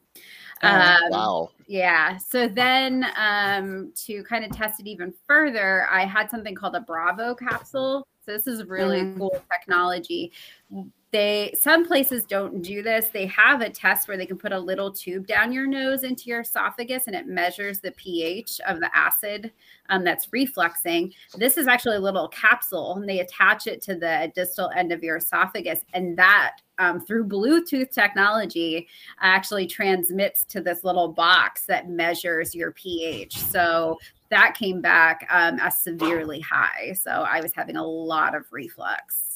Oh, 0.62 0.70
um, 0.70 0.98
wow. 1.10 1.50
Yeah. 1.68 2.18
So 2.18 2.48
then 2.48 3.06
um, 3.18 3.92
to 4.06 4.24
kind 4.24 4.46
of 4.46 4.52
test 4.52 4.80
it 4.80 4.88
even 4.88 5.14
further, 5.28 5.88
I 5.92 6.06
had 6.06 6.30
something 6.30 6.56
called 6.56 6.76
a 6.76 6.82
Bravo 6.82 7.36
capsule. 7.36 8.08
So 8.26 8.32
this 8.32 8.48
is 8.48 8.64
really 8.64 9.02
mm-hmm. 9.02 9.20
cool 9.20 9.44
technology 9.52 10.32
they 11.14 11.54
some 11.58 11.86
places 11.86 12.26
don't 12.26 12.64
do 12.64 12.82
this. 12.82 13.10
They 13.10 13.28
have 13.28 13.62
a 13.62 13.70
test 13.70 14.08
where 14.08 14.18
they 14.18 14.26
can 14.26 14.38
put 14.38 14.52
a 14.52 14.60
little 14.60 14.92
tube 14.92 15.28
down 15.28 15.54
your 15.54 15.68
nose 15.68 16.04
into 16.04 16.24
your 16.26 16.42
esophagus 16.42 17.04
and 17.06 17.16
it 17.16 17.28
measures 17.28 17.80
the 17.80 17.92
ph 17.92 18.60
of 18.68 18.80
the 18.80 18.90
acid 18.98 19.52
um, 19.90 20.04
that's 20.04 20.28
refluxing. 20.28 21.14
This 21.38 21.58
is 21.58 21.68
actually 21.68 21.98
a 21.98 22.02
little 22.02 22.28
capsule 22.30 22.96
and 22.96 23.08
they 23.08 23.20
attach 23.20 23.68
it 23.68 23.80
to 23.84 23.96
the 23.96 24.32
distal 24.34 24.72
end 24.76 24.92
of 24.92 25.04
your 25.04 25.18
esophagus 25.18 25.82
and 25.94 26.18
that 26.18 26.58
um, 26.80 27.00
through 27.00 27.28
bluetooth 27.28 27.92
technology 27.92 28.88
actually 29.22 29.68
transmits 29.68 30.44
to 30.46 30.62
this 30.62 30.84
little 30.84 31.10
box 31.10 31.68
that 31.68 31.90
measures 31.90 32.56
your 32.56 32.72
ph. 32.72 33.38
So 33.38 34.00
that 34.30 34.56
came 34.58 34.82
back 34.82 35.28
um, 35.30 35.60
as 35.60 35.78
severely 35.78 36.40
high. 36.40 36.94
So 36.94 37.12
i 37.12 37.40
was 37.40 37.54
having 37.54 37.76
a 37.76 37.86
lot 37.86 38.34
of 38.34 38.52
reflux 38.52 39.33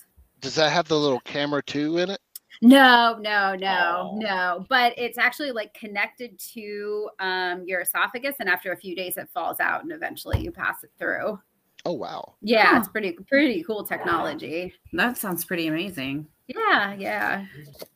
does 0.48 0.56
that 0.56 0.72
have 0.72 0.88
the 0.88 0.98
little 0.98 1.20
camera 1.20 1.62
too 1.62 1.98
in 1.98 2.10
it? 2.10 2.22
No, 2.62 3.18
no, 3.20 3.54
no, 3.54 4.12
oh. 4.14 4.18
no. 4.18 4.66
But 4.70 4.94
it's 4.98 5.18
actually 5.18 5.52
like 5.52 5.74
connected 5.74 6.40
to 6.54 7.10
um, 7.20 7.66
your 7.66 7.82
esophagus, 7.82 8.36
and 8.40 8.48
after 8.48 8.72
a 8.72 8.78
few 8.78 8.96
days, 8.96 9.18
it 9.18 9.28
falls 9.34 9.60
out, 9.60 9.84
and 9.84 9.92
eventually 9.92 10.40
you 10.40 10.54
pass 10.54 10.86
it 10.86 10.92
through. 10.98 11.38
Oh 11.86 11.94
wow! 11.94 12.36
Yeah, 12.42 12.66
huh. 12.68 12.78
it's 12.80 12.88
pretty 12.90 13.14
pretty 13.30 13.64
cool 13.64 13.86
technology. 13.86 14.74
That 14.94 15.18
sounds 15.18 15.46
pretty 15.46 15.68
amazing. 15.68 16.28
Yeah, 16.48 16.94
yeah. 16.94 17.46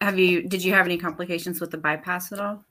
Have 0.01 0.19
you 0.19 0.47
did 0.47 0.63
you 0.63 0.73
have 0.73 0.85
any 0.85 0.97
complications 0.97 1.61
with 1.61 1.71
the 1.71 1.77
bypass 1.77 2.33
at 2.33 2.39
all? 2.39 2.65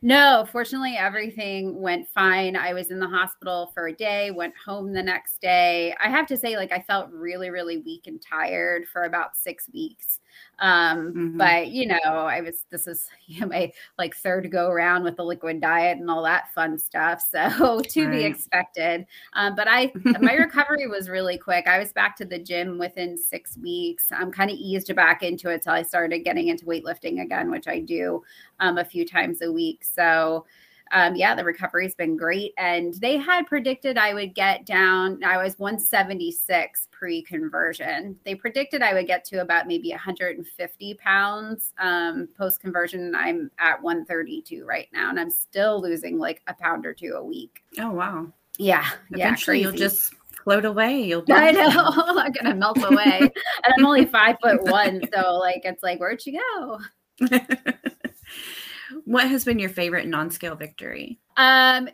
No, 0.00 0.48
fortunately 0.50 0.96
everything 0.96 1.78
went 1.78 2.08
fine. 2.08 2.56
I 2.56 2.72
was 2.72 2.90
in 2.90 2.98
the 2.98 3.08
hospital 3.08 3.70
for 3.74 3.88
a 3.88 3.92
day, 3.92 4.30
went 4.30 4.54
home 4.64 4.94
the 4.94 5.02
next 5.02 5.42
day. 5.42 5.94
I 6.02 6.08
have 6.08 6.26
to 6.28 6.38
say 6.38 6.56
like 6.56 6.72
I 6.72 6.80
felt 6.80 7.10
really 7.10 7.50
really 7.50 7.78
weak 7.78 8.06
and 8.06 8.22
tired 8.22 8.86
for 8.90 9.02
about 9.02 9.36
6 9.36 9.68
weeks. 9.74 10.20
Um, 10.58 10.98
mm-hmm. 11.08 11.38
but 11.38 11.68
you 11.68 11.86
know, 11.86 11.96
I 12.02 12.40
was 12.40 12.64
this 12.70 12.86
is 12.86 13.08
you 13.26 13.40
know, 13.40 13.46
my 13.48 13.72
like 13.98 14.16
third 14.16 14.50
go 14.50 14.68
around 14.68 15.04
with 15.04 15.16
the 15.16 15.24
liquid 15.24 15.60
diet 15.60 15.98
and 15.98 16.10
all 16.10 16.22
that 16.24 16.52
fun 16.54 16.78
stuff. 16.78 17.22
So 17.36 17.80
to 17.80 18.04
right. 18.06 18.12
be 18.12 18.24
expected. 18.24 19.06
Um, 19.34 19.54
but 19.54 19.66
I 19.68 19.92
my 20.20 20.34
recovery 20.34 20.86
was 20.86 21.10
really 21.10 21.36
quick. 21.36 21.66
I 21.66 21.78
was 21.78 21.92
back 21.92 22.16
to 22.16 22.24
the 22.24 22.38
gym 22.38 22.78
within 22.78 23.18
six 23.18 23.58
weeks. 23.58 24.06
I'm 24.10 24.32
kind 24.32 24.50
of 24.50 24.56
eased 24.56 24.94
back 24.94 25.22
into 25.22 25.50
it 25.50 25.62
till 25.62 25.72
I 25.72 25.82
started 25.82 26.20
getting 26.20 26.48
into 26.48 26.64
weightlifting 26.64 27.22
again, 27.22 27.50
which 27.50 27.68
I 27.68 27.80
do 27.80 28.22
um, 28.60 28.78
a 28.78 28.84
few 28.84 29.04
times 29.04 29.42
a 29.42 29.52
week. 29.52 29.84
So 29.84 30.46
um, 30.92 31.16
yeah, 31.16 31.34
the 31.34 31.44
recovery's 31.44 31.94
been 31.94 32.16
great. 32.16 32.52
And 32.58 32.94
they 32.94 33.16
had 33.16 33.46
predicted 33.46 33.98
I 33.98 34.14
would 34.14 34.34
get 34.34 34.64
down, 34.64 35.22
I 35.24 35.42
was 35.42 35.58
176 35.58 36.88
pre 36.90 37.22
conversion. 37.22 38.16
They 38.24 38.34
predicted 38.34 38.82
I 38.82 38.94
would 38.94 39.06
get 39.06 39.24
to 39.26 39.40
about 39.40 39.66
maybe 39.66 39.90
150 39.90 40.94
pounds 40.94 41.72
um, 41.78 42.28
post 42.36 42.60
conversion. 42.60 43.14
I'm 43.14 43.50
at 43.58 43.82
132 43.82 44.64
right 44.64 44.88
now, 44.92 45.10
and 45.10 45.18
I'm 45.18 45.30
still 45.30 45.80
losing 45.82 46.18
like 46.18 46.42
a 46.46 46.54
pound 46.54 46.86
or 46.86 46.94
two 46.94 47.14
a 47.16 47.24
week. 47.24 47.62
Oh, 47.78 47.90
wow. 47.90 48.28
Yeah. 48.58 48.86
Eventually, 49.10 49.58
yeah, 49.58 49.68
you'll 49.68 49.76
just 49.76 50.14
float 50.46 50.64
away. 50.64 51.00
You'll 51.02 51.22
be 51.22 51.32
I 51.34 51.50
know. 51.50 51.68
I'm 51.96 52.32
gonna 52.32 52.54
melt 52.54 52.82
away. 52.82 53.18
and 53.20 53.74
I'm 53.76 53.84
only 53.84 54.06
five 54.06 54.36
foot 54.42 54.62
one. 54.62 55.02
So 55.12 55.34
like 55.34 55.62
it's 55.64 55.82
like, 55.82 55.98
where'd 55.98 56.24
you 56.24 56.40
go? 56.40 56.78
what 59.06 59.28
has 59.28 59.44
been 59.44 59.58
your 59.58 59.70
favorite 59.70 60.06
non-scale 60.06 60.56
victory? 60.56 61.18
Um, 61.36 61.88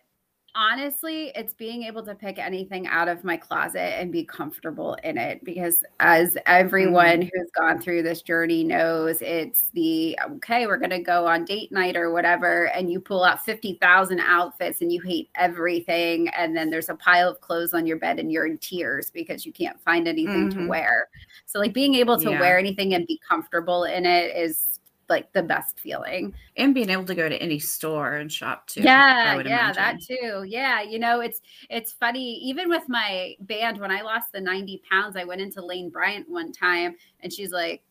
honestly, 0.54 1.30
it's 1.34 1.52
being 1.52 1.82
able 1.82 2.02
to 2.04 2.14
pick 2.14 2.38
anything 2.38 2.86
out 2.86 3.06
of 3.06 3.22
my 3.22 3.36
closet 3.36 4.00
and 4.00 4.10
be 4.10 4.24
comfortable 4.24 4.94
in 5.04 5.18
it 5.18 5.44
because, 5.44 5.84
as 6.00 6.38
everyone 6.46 7.20
mm-hmm. 7.20 7.28
who's 7.34 7.50
gone 7.54 7.80
through 7.80 8.02
this 8.02 8.22
journey 8.22 8.64
knows, 8.64 9.20
it's 9.20 9.68
the 9.74 10.18
okay, 10.30 10.66
we're 10.66 10.78
going 10.78 10.88
to 10.88 11.00
go 11.00 11.26
on 11.26 11.44
date 11.44 11.70
night 11.70 11.96
or 11.96 12.10
whatever, 12.12 12.68
and 12.68 12.90
you 12.90 12.98
pull 12.98 13.24
out 13.24 13.44
50,000 13.44 14.20
outfits 14.20 14.80
and 14.80 14.90
you 14.90 15.00
hate 15.02 15.28
everything. 15.34 16.28
And 16.28 16.56
then 16.56 16.70
there's 16.70 16.88
a 16.88 16.94
pile 16.94 17.28
of 17.28 17.42
clothes 17.42 17.74
on 17.74 17.86
your 17.86 17.98
bed 17.98 18.18
and 18.18 18.32
you're 18.32 18.46
in 18.46 18.56
tears 18.56 19.10
because 19.10 19.44
you 19.44 19.52
can't 19.52 19.80
find 19.82 20.08
anything 20.08 20.48
mm-hmm. 20.48 20.62
to 20.62 20.68
wear. 20.68 21.08
So, 21.44 21.58
like, 21.58 21.74
being 21.74 21.94
able 21.94 22.18
to 22.18 22.30
yeah. 22.30 22.40
wear 22.40 22.58
anything 22.58 22.94
and 22.94 23.06
be 23.06 23.20
comfortable 23.28 23.84
in 23.84 24.06
it 24.06 24.34
is 24.34 24.71
like 25.12 25.32
the 25.32 25.42
best 25.42 25.78
feeling. 25.78 26.34
And 26.56 26.74
being 26.74 26.90
able 26.90 27.04
to 27.04 27.14
go 27.14 27.28
to 27.28 27.40
any 27.40 27.58
store 27.58 28.14
and 28.14 28.32
shop 28.32 28.66
too. 28.66 28.80
Yeah, 28.80 29.36
yeah, 29.36 29.70
imagine. 29.70 29.74
that 29.76 30.00
too. 30.02 30.44
Yeah, 30.48 30.82
you 30.82 30.98
know, 30.98 31.20
it's 31.20 31.40
it's 31.70 31.92
funny. 31.92 32.38
Even 32.38 32.68
with 32.68 32.88
my 32.88 33.34
band, 33.40 33.78
when 33.78 33.90
I 33.90 34.00
lost 34.00 34.32
the 34.32 34.40
90 34.40 34.82
pounds, 34.90 35.16
I 35.16 35.24
went 35.24 35.40
into 35.40 35.64
Lane 35.64 35.90
Bryant 35.90 36.28
one 36.28 36.50
time 36.50 36.96
and 37.20 37.32
she's 37.32 37.50
like, 37.50 37.82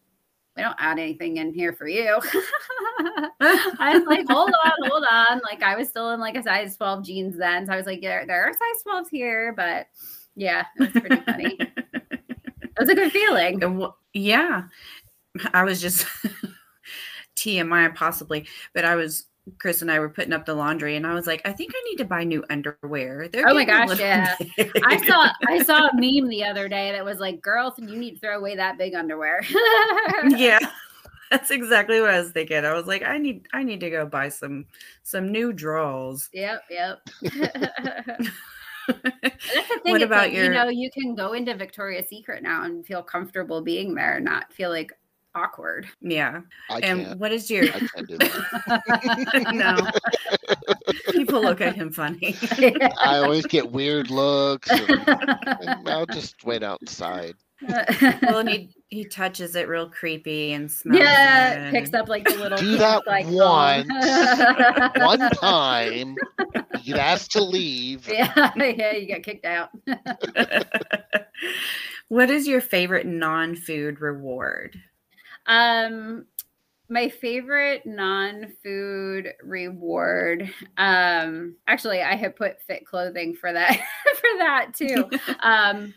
we 0.58 0.64
don't 0.64 0.76
add 0.80 1.00
anything 1.00 1.38
in 1.38 1.54
here 1.54 1.72
for 1.72 1.88
you. 1.88 2.20
I 3.40 3.94
was 3.94 4.04
like, 4.06 4.28
hold 4.30 4.52
on, 4.66 4.90
hold 4.90 5.06
on. 5.10 5.40
Like 5.44 5.64
I 5.64 5.78
was 5.78 5.88
still 5.88 6.12
in 6.12 6.20
like 6.20 6.36
a 6.36 6.44
size 6.44 6.76
12 6.76 7.06
jeans 7.06 7.38
then. 7.38 7.66
So 7.68 7.74
I 7.74 7.78
was 7.78 7.86
like, 7.86 8.02
there, 8.02 8.26
there 8.28 8.44
are 8.44 8.52
size 8.52 8.84
12s 8.86 9.10
here, 9.10 9.54
but 9.56 9.88
yeah, 10.36 10.66
it 10.78 10.80
was 10.80 10.90
pretty 10.90 11.22
funny. 11.22 11.58
it 12.02 12.78
was 12.78 12.90
a 12.90 12.96
good 12.96 13.12
feeling. 13.12 13.88
Yeah. 14.14 14.64
I 15.54 15.64
was 15.64 15.82
just 15.82 16.06
TMI 17.42 17.94
possibly, 17.96 18.46
but 18.74 18.86
I 18.86 18.96
was 18.96 19.26
Chris 19.58 19.82
and 19.82 19.92
I 19.92 20.00
were 20.00 20.10
putting 20.10 20.34
up 20.34 20.46
the 20.46 20.54
laundry, 20.54 20.96
and 20.96 21.06
I 21.06 21.14
was 21.14 21.26
like, 21.26 21.42
I 21.46 21.52
think 21.52 21.74
I 21.76 21.82
need 21.90 21.98
to 21.98 22.06
buy 22.06 22.24
new 22.24 22.44
underwear. 22.50 23.28
They're 23.28 23.48
oh 23.48 23.54
my 23.54 23.66
gosh, 23.66 24.00
yeah! 24.00 24.36
I 24.86 25.06
saw 25.06 25.30
I 25.48 25.64
saw 25.64 25.88
a 25.88 25.92
meme 25.96 26.30
the 26.30 26.44
other 26.44 26.68
day 26.70 26.92
that 26.92 27.04
was 27.04 27.20
like, 27.20 27.42
"Girls, 27.42 27.74
you 27.78 27.98
need 27.98 28.16
to 28.16 28.20
throw 28.20 28.38
away 28.38 28.56
that 28.56 28.78
big 28.78 28.94
underwear." 28.94 29.42
yeah, 30.30 30.60
that's 31.32 31.50
exactly 31.50 32.00
what 32.02 32.12
I 32.12 32.20
was 32.20 32.32
thinking. 32.32 32.64
I 32.64 32.74
was 32.74 32.86
like, 32.86 33.04
I 33.04 33.18
need 33.18 33.48
I 33.52 33.64
need 33.64 33.80
to 33.80 33.90
go 33.90 34.06
buy 34.06 34.30
some 34.30 34.66
some 35.04 35.32
new 35.32 35.54
drawers. 35.54 36.30
Yep, 36.34 36.64
yep. 36.70 37.00
what 39.84 40.02
about 40.04 40.26
like, 40.26 40.34
your? 40.34 40.46
You 40.46 40.52
know, 40.52 40.70
you 40.70 40.92
can 40.92 41.16
go 41.16 41.34
into 41.34 41.56
Victoria's 41.56 42.08
Secret 42.10 42.44
now 42.44 42.64
and 42.64 42.86
feel 42.86 43.02
comfortable 43.02 43.62
being 43.62 43.96
there, 43.96 44.18
and 44.18 44.26
not 44.26 44.54
feel 44.54 44.70
like 44.70 44.92
awkward. 45.36 45.88
Yeah. 46.02 46.42
I 46.70 46.80
and 46.80 47.06
can't. 47.06 47.20
what 47.20 47.32
is 47.32 47.50
your 47.50 47.66
I 47.66 47.80
can't 47.80 48.08
do 48.08 48.18
that. 48.18 49.52
no. 49.54 49.88
People 51.12 51.42
look 51.42 51.62
at 51.62 51.76
him 51.76 51.92
funny. 51.92 52.36
I 53.00 53.18
always 53.18 53.46
get 53.46 53.72
weird 53.72 54.10
looks. 54.10 54.70
And, 54.70 54.90
and 55.08 55.90
I'll 55.90 56.06
just 56.12 56.44
wait 56.44 56.64
outside. 56.64 57.36
well, 57.62 58.40
and 58.40 58.50
he 58.50 58.70
he 58.90 59.06
touches 59.06 59.56
it 59.56 59.68
real 59.68 59.88
creepy 59.88 60.54
and 60.54 60.70
smells. 60.72 61.00
Yeah, 61.00 61.68
it. 61.68 61.72
picks 61.72 61.94
up 61.94 62.10
like 62.10 62.26
the 62.26 62.36
little. 62.36 62.58
Do 62.58 62.76
that 62.78 63.06
like, 63.06 63.28
once, 63.28 63.88
one 64.98 65.30
time. 65.34 66.16
You 66.82 66.96
get 66.96 66.98
asked 66.98 67.32
to 67.34 67.44
leave. 67.44 68.10
Yeah, 68.12 68.52
yeah, 68.58 68.94
you 68.94 69.06
get 69.06 69.24
kicked 69.24 69.46
out. 69.46 69.70
what 72.08 72.32
is 72.32 72.48
your 72.48 72.62
favorite 72.62 73.06
non-food 73.06 74.02
reward? 74.02 74.76
Um, 75.52 76.26
my 76.88 77.10
favorite 77.10 77.86
non-food 77.86 79.34
reward. 79.44 80.50
Um, 80.78 81.56
actually, 81.68 82.02
I 82.02 82.16
have 82.16 82.38
put 82.38 82.62
fit 82.62 82.86
clothing 82.86 83.36
for 83.36 83.52
that 83.52 83.78
for 84.16 84.38
that 84.38 84.74
too. 84.74 85.10
um, 85.42 85.94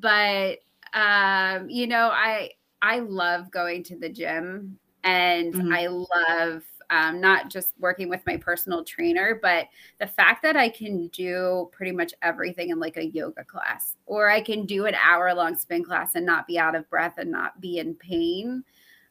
but 0.00 0.58
um, 0.94 1.70
you 1.70 1.86
know, 1.86 2.10
I 2.12 2.50
I 2.82 2.98
love 2.98 3.50
going 3.52 3.84
to 3.84 3.96
the 3.96 4.08
gym, 4.08 4.78
and 5.04 5.54
mm-hmm. 5.54 5.72
I 5.72 5.86
love 5.86 6.62
um, 6.90 7.20
not 7.20 7.50
just 7.50 7.74
working 7.78 8.08
with 8.08 8.26
my 8.26 8.36
personal 8.36 8.82
trainer, 8.84 9.38
but 9.40 9.68
the 10.00 10.06
fact 10.08 10.42
that 10.42 10.56
I 10.56 10.70
can 10.70 11.06
do 11.08 11.68
pretty 11.70 11.92
much 11.92 12.14
everything 12.22 12.70
in 12.70 12.80
like 12.80 12.96
a 12.96 13.06
yoga 13.06 13.44
class, 13.44 13.94
or 14.06 14.28
I 14.28 14.40
can 14.40 14.66
do 14.66 14.86
an 14.86 14.96
hour 14.96 15.32
long 15.34 15.56
spin 15.56 15.84
class 15.84 16.16
and 16.16 16.26
not 16.26 16.48
be 16.48 16.58
out 16.58 16.74
of 16.74 16.90
breath 16.90 17.14
and 17.18 17.30
not 17.30 17.60
be 17.60 17.78
in 17.78 17.94
pain 17.94 18.64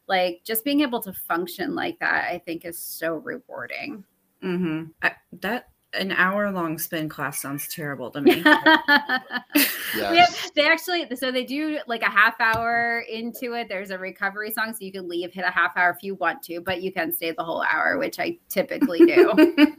like 0.08 0.40
just 0.44 0.64
being 0.64 0.80
able 0.80 1.00
to 1.00 1.12
function 1.12 1.74
like 1.74 1.98
that 1.98 2.30
i 2.30 2.38
think 2.38 2.64
is 2.64 2.78
so 2.78 3.16
rewarding 3.16 4.04
mm-hmm. 4.42 4.84
I, 5.02 5.12
that 5.40 5.68
an 5.94 6.12
hour 6.12 6.50
long 6.50 6.78
spin 6.78 7.08
class 7.08 7.40
sounds 7.40 7.66
terrible 7.68 8.10
to 8.10 8.20
me. 8.20 8.42
yes. 9.96 10.50
they 10.54 10.66
actually, 10.66 11.08
so 11.16 11.32
they 11.32 11.44
do 11.44 11.78
like 11.86 12.02
a 12.02 12.10
half 12.10 12.38
hour 12.40 13.04
into 13.10 13.54
it. 13.54 13.68
There's 13.68 13.90
a 13.90 13.98
recovery 13.98 14.52
song, 14.52 14.74
so 14.74 14.78
you 14.80 14.92
can 14.92 15.08
leave, 15.08 15.32
hit 15.32 15.44
a 15.44 15.50
half 15.50 15.76
hour 15.76 15.90
if 15.90 16.02
you 16.02 16.14
want 16.16 16.42
to, 16.42 16.60
but 16.60 16.82
you 16.82 16.92
can 16.92 17.12
stay 17.12 17.32
the 17.32 17.42
whole 17.42 17.62
hour, 17.62 17.98
which 17.98 18.18
I 18.18 18.38
typically 18.48 18.98
do. 18.98 19.56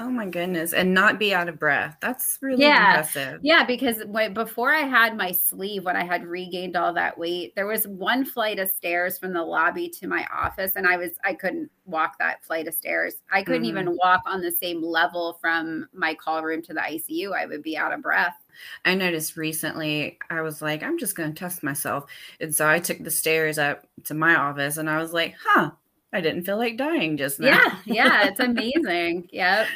Oh 0.00 0.08
my 0.08 0.26
goodness. 0.26 0.72
And 0.72 0.94
not 0.94 1.18
be 1.18 1.34
out 1.34 1.48
of 1.48 1.58
breath. 1.58 1.96
That's 2.00 2.38
really 2.40 2.62
yeah. 2.62 2.90
impressive. 2.90 3.40
Yeah, 3.42 3.64
because 3.64 4.04
when, 4.06 4.32
before 4.32 4.72
I 4.72 4.82
had 4.82 5.16
my 5.16 5.32
sleeve, 5.32 5.84
when 5.84 5.96
I 5.96 6.04
had 6.04 6.24
regained 6.24 6.76
all 6.76 6.92
that 6.92 7.18
weight, 7.18 7.56
there 7.56 7.66
was 7.66 7.88
one 7.88 8.24
flight 8.24 8.60
of 8.60 8.70
stairs 8.70 9.18
from 9.18 9.32
the 9.32 9.42
lobby 9.42 9.88
to 9.88 10.06
my 10.06 10.24
office 10.32 10.76
and 10.76 10.86
I 10.86 10.96
was 10.96 11.10
I 11.24 11.34
couldn't 11.34 11.68
walk 11.84 12.16
that 12.20 12.44
flight 12.44 12.68
of 12.68 12.74
stairs. 12.74 13.16
I 13.32 13.42
couldn't 13.42 13.62
mm-hmm. 13.62 13.78
even 13.78 13.98
walk 14.00 14.22
on 14.24 14.40
the 14.40 14.52
same 14.52 14.80
level 14.84 15.36
from 15.40 15.88
my 15.92 16.14
call 16.14 16.44
room 16.44 16.62
to 16.62 16.74
the 16.74 16.80
ICU. 16.80 17.34
I 17.34 17.46
would 17.46 17.64
be 17.64 17.76
out 17.76 17.92
of 17.92 18.00
breath. 18.00 18.36
I 18.84 18.94
noticed 18.94 19.36
recently 19.36 20.18
I 20.30 20.42
was 20.42 20.62
like, 20.62 20.84
I'm 20.84 20.98
just 20.98 21.16
going 21.16 21.34
to 21.34 21.38
test 21.38 21.64
myself. 21.64 22.04
And 22.40 22.54
so 22.54 22.68
I 22.68 22.78
took 22.78 23.02
the 23.02 23.10
stairs 23.10 23.58
up 23.58 23.84
to 24.04 24.14
my 24.14 24.36
office 24.36 24.76
and 24.76 24.88
I 24.88 24.98
was 24.98 25.12
like, 25.12 25.34
huh, 25.44 25.72
I 26.12 26.20
didn't 26.20 26.44
feel 26.44 26.56
like 26.56 26.76
dying 26.76 27.16
just 27.16 27.38
now. 27.38 27.48
Yeah, 27.48 27.76
yeah, 27.84 28.28
it's 28.28 28.40
amazing. 28.40 29.28
yep. 29.32 29.66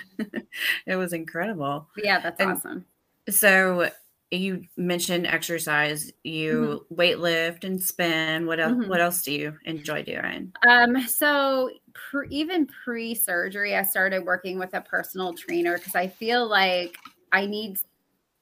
it 0.87 0.97
was 0.97 1.13
incredible. 1.13 1.89
Yeah, 1.97 2.21
that's 2.21 2.41
and 2.41 2.53
awesome. 2.53 2.87
So 3.29 3.91
you 4.31 4.65
mentioned 4.79 5.27
exercise, 5.27 6.11
you 6.25 6.85
mm-hmm. 6.91 7.01
weightlift 7.01 7.65
and 7.65 7.81
spin. 7.81 8.47
What 8.47 8.61
else 8.61 8.73
mm-hmm. 8.73 8.89
what 8.89 9.01
else 9.01 9.23
do 9.23 9.33
you 9.33 9.57
enjoy 9.67 10.03
doing? 10.03 10.53
Um, 10.67 11.07
so 11.07 11.71
pre- 11.93 12.29
even 12.31 12.67
pre-surgery, 12.67 13.77
I 13.77 13.83
started 13.83 14.25
working 14.25 14.59
with 14.59 14.73
a 14.75 14.81
personal 14.81 15.35
trainer 15.35 15.77
because 15.77 15.95
I 15.95 16.09
feel 16.09 16.49
like 16.49 16.97
I 17.31 17.45
need 17.45 17.79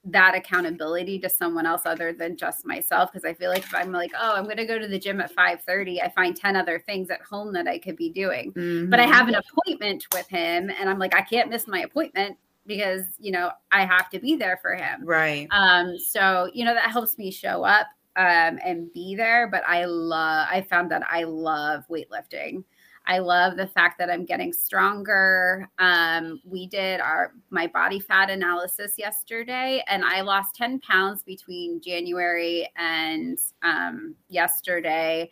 that 0.05 0.35
accountability 0.35 1.19
to 1.19 1.29
someone 1.29 1.67
else 1.67 1.83
other 1.85 2.13
than 2.13 2.37
just 2.37 2.65
myself 2.65 3.13
because 3.13 3.25
i 3.29 3.35
feel 3.35 3.51
like 3.51 3.63
if 3.63 3.75
i'm 3.75 3.93
like 3.93 4.11
oh 4.19 4.35
i'm 4.35 4.45
going 4.45 4.57
to 4.57 4.65
go 4.65 4.79
to 4.79 4.89
the 4.89 4.99
gym 4.99 5.21
at 5.21 5.35
5.30 5.35 6.03
i 6.03 6.09
find 6.09 6.35
10 6.35 6.57
other 6.57 6.79
things 6.79 7.11
at 7.11 7.21
home 7.21 7.53
that 7.53 7.69
i 7.69 7.79
could 7.79 7.97
be 7.97 8.11
doing. 8.11 8.53
Mm-hmm. 8.53 8.89
but 8.89 8.99
i 8.99 9.05
have 9.05 9.29
an 9.29 9.35
appointment 9.35 10.07
with 10.13 10.27
him 10.29 10.71
and 10.71 10.89
i'm 10.89 10.99
like 10.99 11.15
i 11.15 11.21
can't 11.21 11.51
miss 11.51 11.69
my 11.69 11.81
appointment 11.81 12.39
because 12.67 13.03
you 13.19 13.31
know 13.31 13.51
i 13.73 13.85
have 13.85 14.09
to 14.11 14.19
be 14.19 14.37
there 14.37 14.59
for 14.63 14.75
him. 14.75 15.05
Right. 15.05 15.49
Um 15.51 15.99
so 15.99 16.51
you 16.55 16.65
know 16.65 16.75
that 16.75 16.91
helps 16.91 17.19
me 17.19 17.31
show 17.31 17.65
up 17.65 17.87
um 18.17 18.59
and 18.65 18.93
be 18.93 19.15
there 19.15 19.49
but 19.49 19.63
i 19.69 19.85
love 19.85 20.49
i 20.51 20.61
found 20.63 20.91
that 20.91 21.03
i 21.11 21.23
love 21.23 21.85
weightlifting 21.89 22.65
I 23.07 23.19
love 23.19 23.57
the 23.57 23.67
fact 23.67 23.99
that 23.99 24.11
I'm 24.11 24.25
getting 24.25 24.53
stronger. 24.53 25.69
Um, 25.79 26.41
we 26.45 26.67
did 26.67 27.01
our 27.01 27.33
my 27.51 27.67
body 27.67 27.99
fat 27.99 28.31
analysis 28.31 28.95
yesterday, 28.99 29.83
and 29.89 30.05
I 30.05 30.21
lost 30.21 30.55
10 30.55 30.81
pounds 30.81 31.23
between 31.23 31.81
January 31.81 32.69
and 32.77 33.39
um, 33.63 34.15
yesterday, 34.29 35.31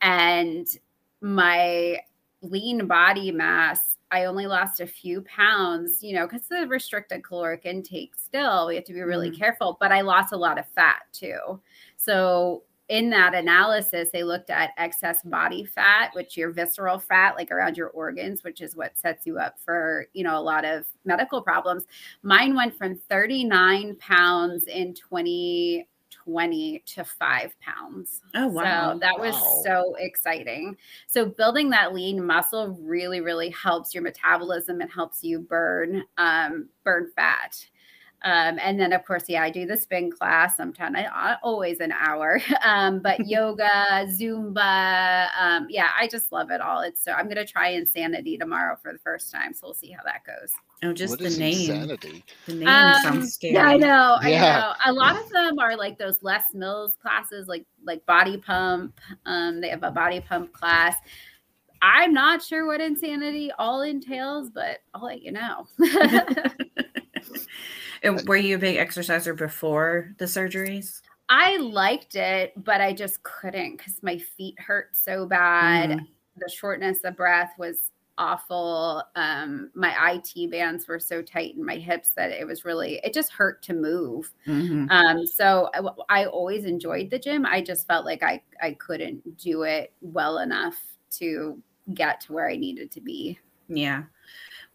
and 0.00 0.66
my 1.20 1.98
lean 2.42 2.86
body 2.86 3.32
mass. 3.32 3.96
I 4.12 4.26
only 4.26 4.46
lost 4.46 4.80
a 4.80 4.86
few 4.86 5.22
pounds, 5.22 6.02
you 6.02 6.14
know, 6.14 6.26
because 6.28 6.46
the 6.46 6.66
restricted 6.68 7.24
caloric 7.24 7.62
intake 7.64 8.14
still, 8.16 8.68
we 8.68 8.76
have 8.76 8.84
to 8.84 8.92
be 8.92 9.00
really 9.00 9.32
mm. 9.32 9.36
careful, 9.36 9.76
but 9.80 9.90
I 9.90 10.02
lost 10.02 10.32
a 10.32 10.36
lot 10.36 10.58
of 10.58 10.68
fat 10.76 11.02
too. 11.12 11.60
So 11.96 12.62
in 12.88 13.10
that 13.10 13.34
analysis, 13.34 14.10
they 14.12 14.22
looked 14.22 14.50
at 14.50 14.70
excess 14.76 15.22
body 15.22 15.64
fat, 15.64 16.10
which 16.14 16.36
your 16.36 16.50
visceral 16.50 16.98
fat, 16.98 17.34
like 17.34 17.50
around 17.50 17.76
your 17.76 17.88
organs, 17.88 18.44
which 18.44 18.60
is 18.60 18.76
what 18.76 18.96
sets 18.96 19.26
you 19.26 19.38
up 19.38 19.58
for, 19.58 20.06
you 20.12 20.22
know, 20.22 20.38
a 20.38 20.40
lot 20.40 20.64
of 20.64 20.84
medical 21.04 21.42
problems. 21.42 21.84
Mine 22.22 22.54
went 22.54 22.76
from 22.76 22.96
39 22.96 23.96
pounds 23.96 24.68
in 24.68 24.94
2020 24.94 26.82
to 26.86 27.04
five 27.04 27.56
pounds. 27.60 28.22
Oh, 28.36 28.46
wow. 28.46 28.92
So 28.92 28.98
that 29.00 29.18
was 29.18 29.34
wow. 29.34 29.60
so 29.64 29.96
exciting. 29.98 30.76
So 31.08 31.26
building 31.26 31.70
that 31.70 31.92
lean 31.92 32.24
muscle 32.24 32.78
really, 32.80 33.20
really 33.20 33.50
helps 33.50 33.94
your 33.94 34.04
metabolism 34.04 34.80
and 34.80 34.90
helps 34.92 35.24
you 35.24 35.40
burn, 35.40 36.04
um, 36.18 36.68
burn 36.84 37.10
fat. 37.16 37.66
Um, 38.26 38.58
and 38.60 38.78
then, 38.78 38.92
of 38.92 39.04
course, 39.04 39.28
yeah, 39.28 39.44
I 39.44 39.50
do 39.50 39.66
the 39.66 39.76
spin 39.76 40.10
class 40.10 40.56
sometimes, 40.56 40.96
I, 40.98 41.36
always 41.44 41.80
an 41.80 41.92
hour. 41.92 42.40
Um, 42.64 42.98
but 42.98 43.20
yoga, 43.26 43.70
Zumba, 44.08 45.28
um, 45.38 45.66
yeah, 45.70 45.90
I 45.98 46.08
just 46.08 46.32
love 46.32 46.50
it 46.50 46.60
all. 46.60 46.80
It's 46.80 47.04
so 47.04 47.12
I'm 47.12 47.26
going 47.26 47.36
to 47.36 47.44
try 47.44 47.68
Insanity 47.68 48.36
tomorrow 48.36 48.76
for 48.82 48.92
the 48.92 48.98
first 48.98 49.30
time, 49.30 49.54
so 49.54 49.68
we'll 49.68 49.74
see 49.74 49.92
how 49.92 50.02
that 50.02 50.24
goes. 50.24 50.52
Oh, 50.82 50.92
just 50.92 51.12
what 51.12 51.20
the 51.20 51.38
name. 51.38 51.70
Insanity? 51.70 52.24
The 52.46 52.54
name 52.54 52.66
um, 52.66 53.02
sounds 53.02 53.34
scary. 53.34 53.54
Yeah, 53.54 53.66
I 53.66 53.76
know. 53.76 54.16
I 54.20 54.30
know. 54.30 54.72
A 54.86 54.92
lot 54.92 55.16
of 55.16 55.28
them 55.30 55.60
are 55.60 55.76
like 55.76 55.96
those 55.96 56.22
Les 56.22 56.42
Mills 56.54 56.96
classes, 57.00 57.46
like 57.46 57.66
like 57.84 58.04
body 58.06 58.38
pump. 58.38 58.98
Um, 59.26 59.60
they 59.60 59.68
have 59.68 59.84
a 59.84 59.92
body 59.92 60.20
pump 60.20 60.52
class. 60.52 60.96
I'm 61.82 62.12
not 62.12 62.42
sure 62.42 62.66
what 62.66 62.80
insanity 62.80 63.52
all 63.58 63.82
entails, 63.82 64.50
but 64.50 64.78
I'll 64.94 65.04
let 65.04 65.22
you 65.22 65.32
know. 65.32 65.68
Were 68.26 68.36
you 68.36 68.56
a 68.56 68.58
big 68.58 68.76
exerciser 68.76 69.34
before 69.34 70.14
the 70.18 70.26
surgeries? 70.26 71.00
I 71.28 71.56
liked 71.56 72.14
it, 72.14 72.52
but 72.56 72.80
I 72.80 72.92
just 72.92 73.22
couldn't 73.22 73.78
because 73.78 74.02
my 74.02 74.18
feet 74.18 74.58
hurt 74.60 74.96
so 74.96 75.26
bad. 75.26 75.90
Mm. 75.90 76.06
The 76.36 76.50
shortness 76.54 76.98
of 77.04 77.16
breath 77.16 77.52
was 77.58 77.90
awful. 78.18 79.02
Um, 79.14 79.70
my 79.74 79.94
IT 80.12 80.50
bands 80.50 80.86
were 80.88 80.98
so 80.98 81.22
tight 81.22 81.54
in 81.56 81.64
my 81.64 81.76
hips 81.76 82.10
that 82.10 82.30
it 82.30 82.46
was 82.46 82.64
really, 82.64 83.00
it 83.04 83.12
just 83.12 83.32
hurt 83.32 83.62
to 83.62 83.74
move. 83.74 84.32
Mm-hmm. 84.46 84.90
Um, 84.90 85.26
so 85.26 85.70
I, 85.74 86.22
I, 86.22 86.26
always 86.26 86.64
enjoyed 86.64 87.10
the 87.10 87.18
gym. 87.18 87.44
I 87.44 87.60
just 87.60 87.86
felt 87.86 88.04
like 88.04 88.22
I, 88.22 88.42
I 88.62 88.72
couldn't 88.72 89.36
do 89.36 89.62
it 89.62 89.92
well 90.00 90.38
enough 90.38 90.76
to 91.12 91.60
get 91.94 92.20
to 92.22 92.32
where 92.32 92.48
I 92.48 92.56
needed 92.56 92.90
to 92.92 93.00
be. 93.00 93.38
Yeah. 93.68 94.04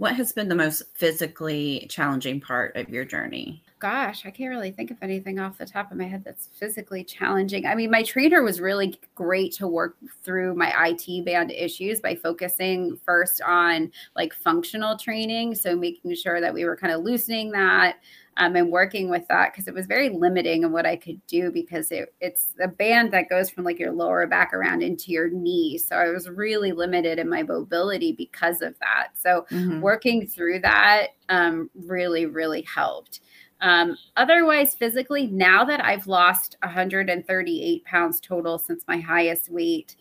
What 0.02 0.16
has 0.16 0.32
been 0.32 0.50
the 0.50 0.56
most 0.56 0.82
physically 0.96 1.86
challenging 1.88 2.42
part 2.42 2.76
of 2.76 2.90
your 2.90 3.06
journey? 3.06 3.62
Gosh, 3.78 4.26
I 4.26 4.32
can't 4.32 4.50
really 4.50 4.72
think 4.72 4.90
of 4.90 4.98
anything 5.04 5.38
off 5.38 5.60
the 5.60 5.66
top 5.68 5.92
of 5.92 5.98
my 6.00 6.06
head 6.06 6.24
that's 6.24 6.48
physically 6.56 7.04
challenging. 7.04 7.68
I 7.68 7.76
mean, 7.76 7.92
my 7.92 8.02
trainer 8.02 8.42
was 8.42 8.60
really 8.60 9.00
great 9.14 9.54
to 9.58 9.68
work 9.68 9.98
through 10.24 10.56
my 10.56 10.74
IT 10.88 11.24
band 11.24 11.52
issues 11.52 12.00
by 12.00 12.16
focusing 12.16 12.98
first 13.06 13.44
on 13.44 13.92
like 14.16 14.34
functional 14.34 14.98
training. 14.98 15.54
So, 15.54 15.76
making 15.76 16.16
sure 16.16 16.42
that 16.42 16.52
we 16.52 16.66
were 16.66 16.76
kind 16.76 16.94
of 16.94 17.04
loosening 17.04 17.52
that, 17.52 17.98
um, 18.38 18.56
and 18.56 18.72
working 18.72 19.10
with 19.10 19.28
that 19.28 19.52
because 19.52 19.68
it 19.68 19.74
was 19.74 19.86
very 19.86 20.10
limiting 20.10 20.64
in 20.64 20.72
what 20.72 20.86
I 20.86 20.96
could 20.96 21.26
do 21.28 21.52
because 21.52 21.92
it, 21.92 22.14
it's 22.22 22.54
a 22.62 22.68
band 22.68 23.12
that 23.12 23.30
goes 23.30 23.50
from 23.50 23.64
like 23.64 23.78
your 23.78 23.92
lower 23.92 24.26
back 24.26 24.54
around 24.54 24.82
into 24.82 25.12
your 25.12 25.30
knee. 25.30 25.78
So 25.78 25.98
I 25.98 26.10
was 26.10 26.30
really 26.30 26.72
limited 26.72 27.20
in 27.20 27.30
my 27.30 27.44
mobility 27.44 28.14
because 28.14 28.62
of 28.62 28.78
that. 28.80 29.10
So 29.16 29.46
mm-hmm. 29.52 29.82
working 29.82 30.28
through 30.28 30.60
that 30.62 31.08
um, 31.30 31.70
really, 31.76 32.26
really 32.26 32.62
helped. 32.62 33.20
Um, 33.60 33.96
otherwise, 34.18 34.74
physically, 34.74 35.28
now 35.28 35.64
that 35.66 35.84
I've 35.84 36.08
lost 36.08 36.58
138 36.64 37.86
pounds 37.86 38.20
total 38.20 38.58
since 38.58 38.84
my 38.88 38.98
highest 38.98 39.52
weight, 39.52 39.98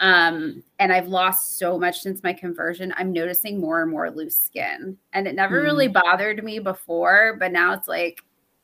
um, 0.00 0.62
and 0.78 0.92
I've 0.92 1.08
lost 1.08 1.58
so 1.58 1.78
much 1.78 2.00
since 2.00 2.22
my 2.22 2.32
conversion. 2.32 2.92
I'm 2.96 3.12
noticing 3.12 3.60
more 3.60 3.82
and 3.82 3.90
more 3.90 4.10
loose 4.10 4.36
skin, 4.36 4.98
and 5.12 5.26
it 5.26 5.34
never 5.34 5.60
mm. 5.60 5.64
really 5.64 5.88
bothered 5.88 6.42
me 6.42 6.58
before, 6.58 7.36
but 7.38 7.52
now 7.52 7.72
it's 7.72 7.88
like 7.88 8.22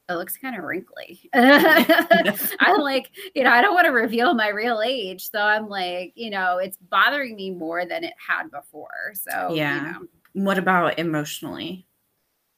it 0.09 0.14
looks 0.14 0.37
kind 0.37 0.57
of 0.57 0.64
wrinkly. 0.64 1.21
I'm 1.35 2.81
like, 2.81 3.11
you 3.35 3.45
know, 3.45 3.51
I 3.51 3.62
don't 3.62 3.75
want 3.75 3.87
to 3.87 3.93
reveal 3.93 4.35
my 4.35 4.49
real 4.49 4.83
age, 4.85 5.31
so 5.31 5.40
I'm 5.40 5.69
like, 5.69 6.12
you 6.16 6.31
know, 6.31 6.59
it's 6.59 6.77
bothering 6.77 7.37
me 7.37 7.51
more 7.51 7.87
than 7.87 8.03
it 8.05 8.14
had 8.25 8.51
before. 8.51 9.12
So 9.14 9.55
yeah. 9.55 9.77
You 9.77 9.93
know. 9.93 10.07
What 10.33 10.59
about 10.59 10.99
emotionally? 10.99 11.87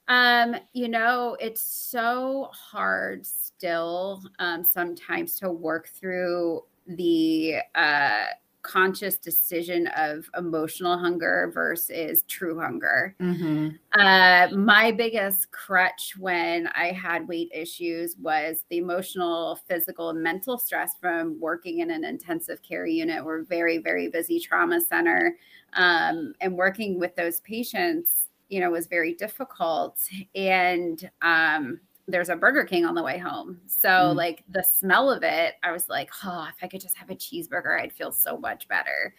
Um, 0.07 0.55
you 0.73 0.89
know, 0.89 1.37
it's 1.39 1.61
so 1.61 2.49
hard 2.51 3.25
still 3.25 4.21
um, 4.39 4.63
sometimes 4.63 5.37
to 5.39 5.49
work 5.49 5.87
through 5.87 6.63
the 6.85 7.55
uh 7.75 8.25
conscious 8.63 9.17
decision 9.17 9.87
of 9.95 10.27
emotional 10.37 10.97
hunger 10.97 11.51
versus 11.53 12.23
true 12.23 12.59
hunger. 12.59 13.15
Mm-hmm. 13.21 13.69
Uh, 13.99 14.47
my 14.55 14.91
biggest 14.91 15.51
crutch 15.51 16.15
when 16.17 16.67
I 16.67 16.87
had 16.87 17.27
weight 17.27 17.51
issues 17.53 18.15
was 18.17 18.63
the 18.69 18.77
emotional, 18.77 19.59
physical, 19.67 20.09
and 20.09 20.23
mental 20.23 20.57
stress 20.57 20.93
from 20.99 21.39
working 21.39 21.79
in 21.79 21.91
an 21.91 22.03
intensive 22.03 22.63
care 22.63 22.85
unit. 22.85 23.23
We're 23.23 23.43
very, 23.43 23.77
very 23.77 24.07
busy 24.07 24.39
trauma 24.39 24.81
center, 24.81 25.35
um, 25.73 26.33
and 26.41 26.55
working 26.55 26.99
with 26.99 27.15
those 27.15 27.41
patients, 27.41 28.29
you 28.49 28.59
know, 28.59 28.71
was 28.71 28.87
very 28.87 29.13
difficult. 29.13 29.97
And 30.35 31.09
um, 31.21 31.81
there's 32.07 32.29
a 32.29 32.35
Burger 32.35 32.65
King 32.65 32.85
on 32.85 32.95
the 32.95 33.03
way 33.03 33.17
home. 33.17 33.59
So 33.65 33.89
mm. 33.89 34.15
like 34.15 34.43
the 34.49 34.63
smell 34.63 35.09
of 35.09 35.23
it, 35.23 35.55
I 35.63 35.71
was 35.71 35.87
like, 35.87 36.11
oh, 36.23 36.47
if 36.49 36.61
I 36.61 36.67
could 36.67 36.81
just 36.81 36.97
have 36.97 37.09
a 37.09 37.15
cheeseburger, 37.15 37.79
I'd 37.79 37.93
feel 37.93 38.11
so 38.11 38.37
much 38.37 38.67
better. 38.67 39.15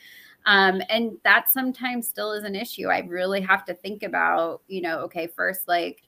Um, 0.47 0.83
and 0.90 1.12
that 1.25 1.49
sometimes 1.49 2.07
still 2.07 2.33
is 2.33 2.44
an 2.44 2.55
issue. 2.55 2.88
I 2.88 3.01
really 3.01 3.40
have 3.40 3.64
to 3.66 3.75
think 3.75 4.03
about, 4.03 4.62
you 4.68 4.83
know, 4.83 4.99
okay, 5.01 5.27
first, 5.27 5.66
like, 5.66 6.03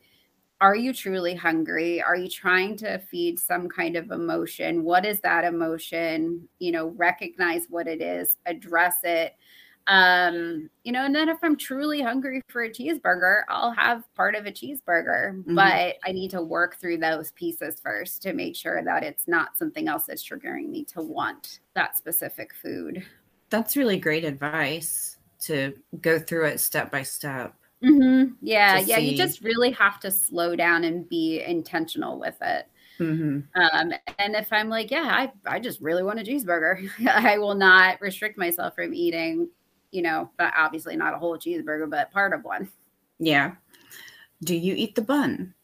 are 0.61 0.77
you 0.77 0.93
truly 0.93 1.35
hungry? 1.35 2.03
Are 2.03 2.17
you 2.17 2.29
trying 2.29 2.77
to 2.79 2.99
feed 2.99 3.39
some 3.39 3.69
kind 3.69 3.97
of 3.97 4.11
emotion? 4.11 4.85
What 4.85 5.05
is 5.05 5.21
that 5.21 5.45
emotion? 5.45 6.49
You 6.59 6.73
know, 6.73 6.89
recognize 6.89 7.67
what 7.69 7.87
it 7.87 8.01
is, 8.01 8.37
address 8.47 8.97
it. 9.03 9.35
Um, 9.87 10.69
you 10.83 10.93
know, 10.93 11.05
and 11.05 11.15
then 11.15 11.29
if 11.29 11.39
I'm 11.43 11.57
truly 11.57 12.03
hungry 12.03 12.43
for 12.49 12.65
a 12.65 12.71
cheeseburger, 12.71 13.43
I'll 13.49 13.73
have 13.73 14.03
part 14.15 14.35
of 14.35 14.47
a 14.47 14.51
cheeseburger, 14.51 15.37
mm-hmm. 15.37 15.55
but 15.55 15.97
I 16.05 16.13
need 16.13 16.31
to 16.33 16.43
work 16.43 16.81
through 16.81 16.99
those 16.99 17.31
pieces 17.33 17.81
first 17.81 18.23
to 18.23 18.33
make 18.33 18.57
sure 18.57 18.83
that 18.83 19.05
it's 19.05 19.29
not 19.29 19.57
something 19.57 19.87
else 19.87 20.05
that's 20.07 20.29
triggering 20.29 20.69
me 20.69 20.85
to 20.87 21.03
want 21.03 21.61
that 21.75 21.97
specific 21.97 22.53
food. 22.55 23.05
That's 23.51 23.77
really 23.77 23.99
great 23.99 24.25
advice 24.25 25.19
to 25.43 25.75
go 26.01 26.19
through 26.19 26.47
it 26.47 26.61
step 26.61 26.91
by 26.91 27.03
step. 27.03 27.55
Mm-hmm. 27.85 28.33
Yeah, 28.41 28.79
yeah. 28.79 28.97
See. 28.97 29.11
You 29.11 29.17
just 29.17 29.43
really 29.43 29.71
have 29.73 30.01
to 30.01 30.11
slow 30.11 30.57
down 30.57 30.85
and 30.85 31.09
be 31.09 31.43
intentional 31.43 32.19
with 32.19 32.37
it. 32.41 32.67
Mm-hmm. 32.99 33.61
Um, 33.61 33.93
and 34.19 34.35
if 34.35 34.53
I'm 34.53 34.69
like, 34.69 34.91
yeah, 34.91 35.05
I, 35.47 35.57
I 35.57 35.61
just 35.61 35.81
really 35.81 36.03
want 36.03 36.19
a 36.19 36.23
cheeseburger, 36.23 36.89
I 37.09 37.39
will 37.39 37.55
not 37.55 38.01
restrict 38.01 38.39
myself 38.39 38.75
from 38.75 38.95
eating, 38.95 39.49
you 39.91 40.03
know, 40.03 40.31
but 40.37 40.53
obviously 40.57 40.97
not 40.97 41.15
a 41.15 41.19
whole 41.19 41.39
cheeseburger, 41.39 41.89
but 41.89 42.11
part 42.13 42.33
of 42.33 42.45
one. 42.45 42.71
Yeah. 43.19 43.53
Do 44.43 44.55
you 44.55 44.75
eat 44.75 44.95
the 44.95 45.03
bun? 45.03 45.55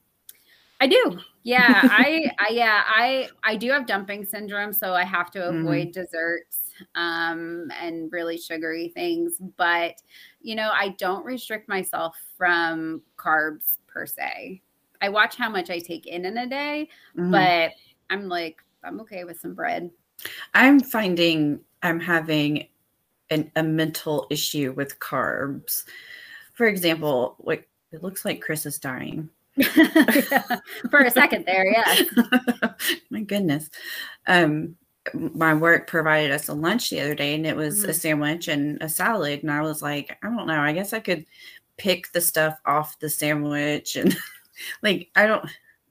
I 0.81 0.87
do. 0.87 1.19
Yeah, 1.45 1.81
I, 1.85 2.31
I 2.39 2.49
yeah, 2.51 2.83
I 2.87 3.29
I 3.45 3.57
do 3.57 3.71
have 3.71 3.87
dumping 3.87 4.25
syndrome, 4.25 4.73
so 4.73 4.95
I 4.95 5.05
have 5.05 5.31
to 5.33 5.39
mm-hmm. 5.39 5.61
avoid 5.61 5.89
mm. 5.89 5.93
desserts 5.93 6.59
um 6.97 7.71
and 7.81 8.11
really 8.11 8.39
sugary 8.39 8.89
things, 8.89 9.35
but 9.57 9.95
you 10.41 10.57
know, 10.57 10.71
I 10.73 10.91
don't 10.99 11.25
restrict 11.25 11.69
myself 11.69 12.17
from 12.37 13.03
carbs 13.17 13.79
per 13.87 14.07
se. 14.07 14.63
I 15.01 15.09
watch 15.09 15.37
how 15.37 15.49
much 15.51 15.71
I 15.71 15.79
take 15.79 16.07
in 16.07 16.25
in 16.25 16.39
a 16.39 16.47
day, 16.47 16.89
mm-hmm. 17.17 17.31
but 17.31 17.73
I'm 18.11 18.29
like, 18.29 18.57
I'm 18.83 19.01
okay 19.03 19.25
with 19.25 19.41
some 19.41 19.55
bread. 19.55 19.91
I'm 20.55 20.81
finding 20.81 21.61
I'm 21.83 22.01
having 22.01 22.67
an, 23.33 23.51
a 23.57 23.63
mental 23.63 24.27
issue 24.31 24.73
with 24.77 24.99
carbs. 25.01 25.85
For 26.55 26.67
example, 26.67 27.37
like 27.41 27.69
it 27.93 28.03
looks 28.03 28.25
like 28.25 28.41
Chris 28.41 28.67
is 28.67 28.79
dying. 28.79 29.29
For 30.91 31.01
a 31.01 31.11
second 31.11 31.45
there, 31.45 31.67
yeah. 31.67 32.73
My 33.11 33.23
goodness. 33.23 33.69
Um, 34.27 34.77
my 35.15 35.53
work 35.53 35.89
provided 35.89 36.31
us 36.31 36.49
a 36.49 36.55
lunch 36.55 36.91
the 36.91 37.01
other 37.01 37.15
day 37.15 37.35
and 37.35 37.47
it 37.47 37.57
was 37.57 37.81
mm-hmm. 37.81 37.91
a 37.91 37.95
sandwich 37.95 38.49
and 38.49 38.81
a 38.81 38.89
salad. 38.89 39.43
And 39.43 39.51
I 39.51 39.61
was 39.63 39.83
like, 39.83 40.17
I 40.23 40.29
don't 40.29 40.47
know, 40.47 40.61
I 40.61 40.73
guess 40.73 40.93
I 40.93 41.01
could 41.01 41.27
pick 41.77 42.13
the 42.13 42.21
stuff 42.21 42.59
off 42.67 42.99
the 43.01 43.09
sandwich 43.09 43.97
and 43.97 44.17
like 44.83 45.09
I 45.17 45.27
don't 45.27 45.45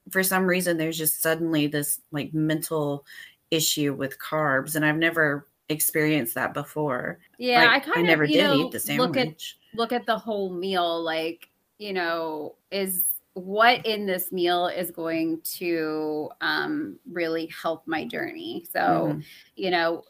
for 0.10 0.24
some 0.24 0.46
reason 0.46 0.78
there's 0.78 0.98
just 0.98 1.22
suddenly 1.22 1.68
this 1.68 2.00
like 2.12 2.34
mental 2.34 3.06
issue 3.50 3.94
with 3.94 4.20
carbs 4.20 4.76
and 4.76 4.86
I've 4.86 4.98
never 4.98 5.48
experienced 5.72 6.36
that 6.36 6.54
before. 6.54 7.20
Yeah, 7.38 7.66
like, 7.66 7.70
I 7.70 7.80
kind 7.80 7.98
of 7.98 8.04
I 8.04 8.08
never 8.08 8.28
did 8.28 8.44
know, 8.44 8.66
eat 8.66 8.72
the 8.72 8.80
sandwich. 8.80 9.08
Look 9.08 9.18
at 9.18 9.44
look 9.74 9.92
at 9.92 10.06
the 10.06 10.18
whole 10.18 10.52
meal 10.54 11.02
like, 11.02 11.50
you 11.78 11.94
know, 11.94 12.56
is 12.72 13.06
what 13.34 13.86
in 13.86 14.06
this 14.06 14.32
meal 14.32 14.68
is 14.68 14.92
going 14.92 15.42
to 15.42 16.30
um, 16.42 17.00
really 17.10 17.48
help 17.48 17.88
my 17.88 18.06
journey. 18.06 18.66
So, 18.72 18.80
mm-hmm. 18.80 19.20
you 19.56 19.72
know, 19.72 20.04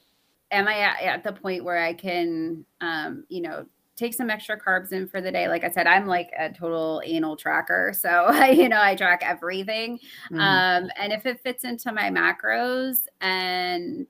am 0.50 0.68
I 0.68 0.80
at, 0.80 1.02
at, 1.02 1.24
the 1.24 1.32
point 1.32 1.64
where 1.64 1.78
I 1.78 1.94
can, 1.94 2.66
um, 2.82 3.26
you 3.30 3.42
know, 3.42 3.66
take 3.96 4.14
some 4.16 4.32
extra 4.32 4.60
carbs 4.60 4.92
in 4.92 5.08
for 5.08 5.22
the 5.22 5.32
day. 5.32 5.48
Like 5.48 5.64
I 5.64 5.70
said, 5.70 5.86
I'm 5.86 6.08
like 6.08 6.32
a 6.38 6.52
total 6.52 7.02
anal 7.06 7.36
tracker. 7.36 7.94
So, 8.02 8.32
you 8.46 8.68
know, 8.68 8.82
I 8.82 8.96
track 8.96 9.22
everything. 9.24 10.00
Mm-hmm. 10.32 10.40
Um, 10.40 10.90
and 11.00 11.14
if 11.14 11.28
it 11.28 11.40
fits 11.42 11.64
into 11.64 11.92
my 11.92 12.10
macros 12.10 13.02
and, 13.20 14.08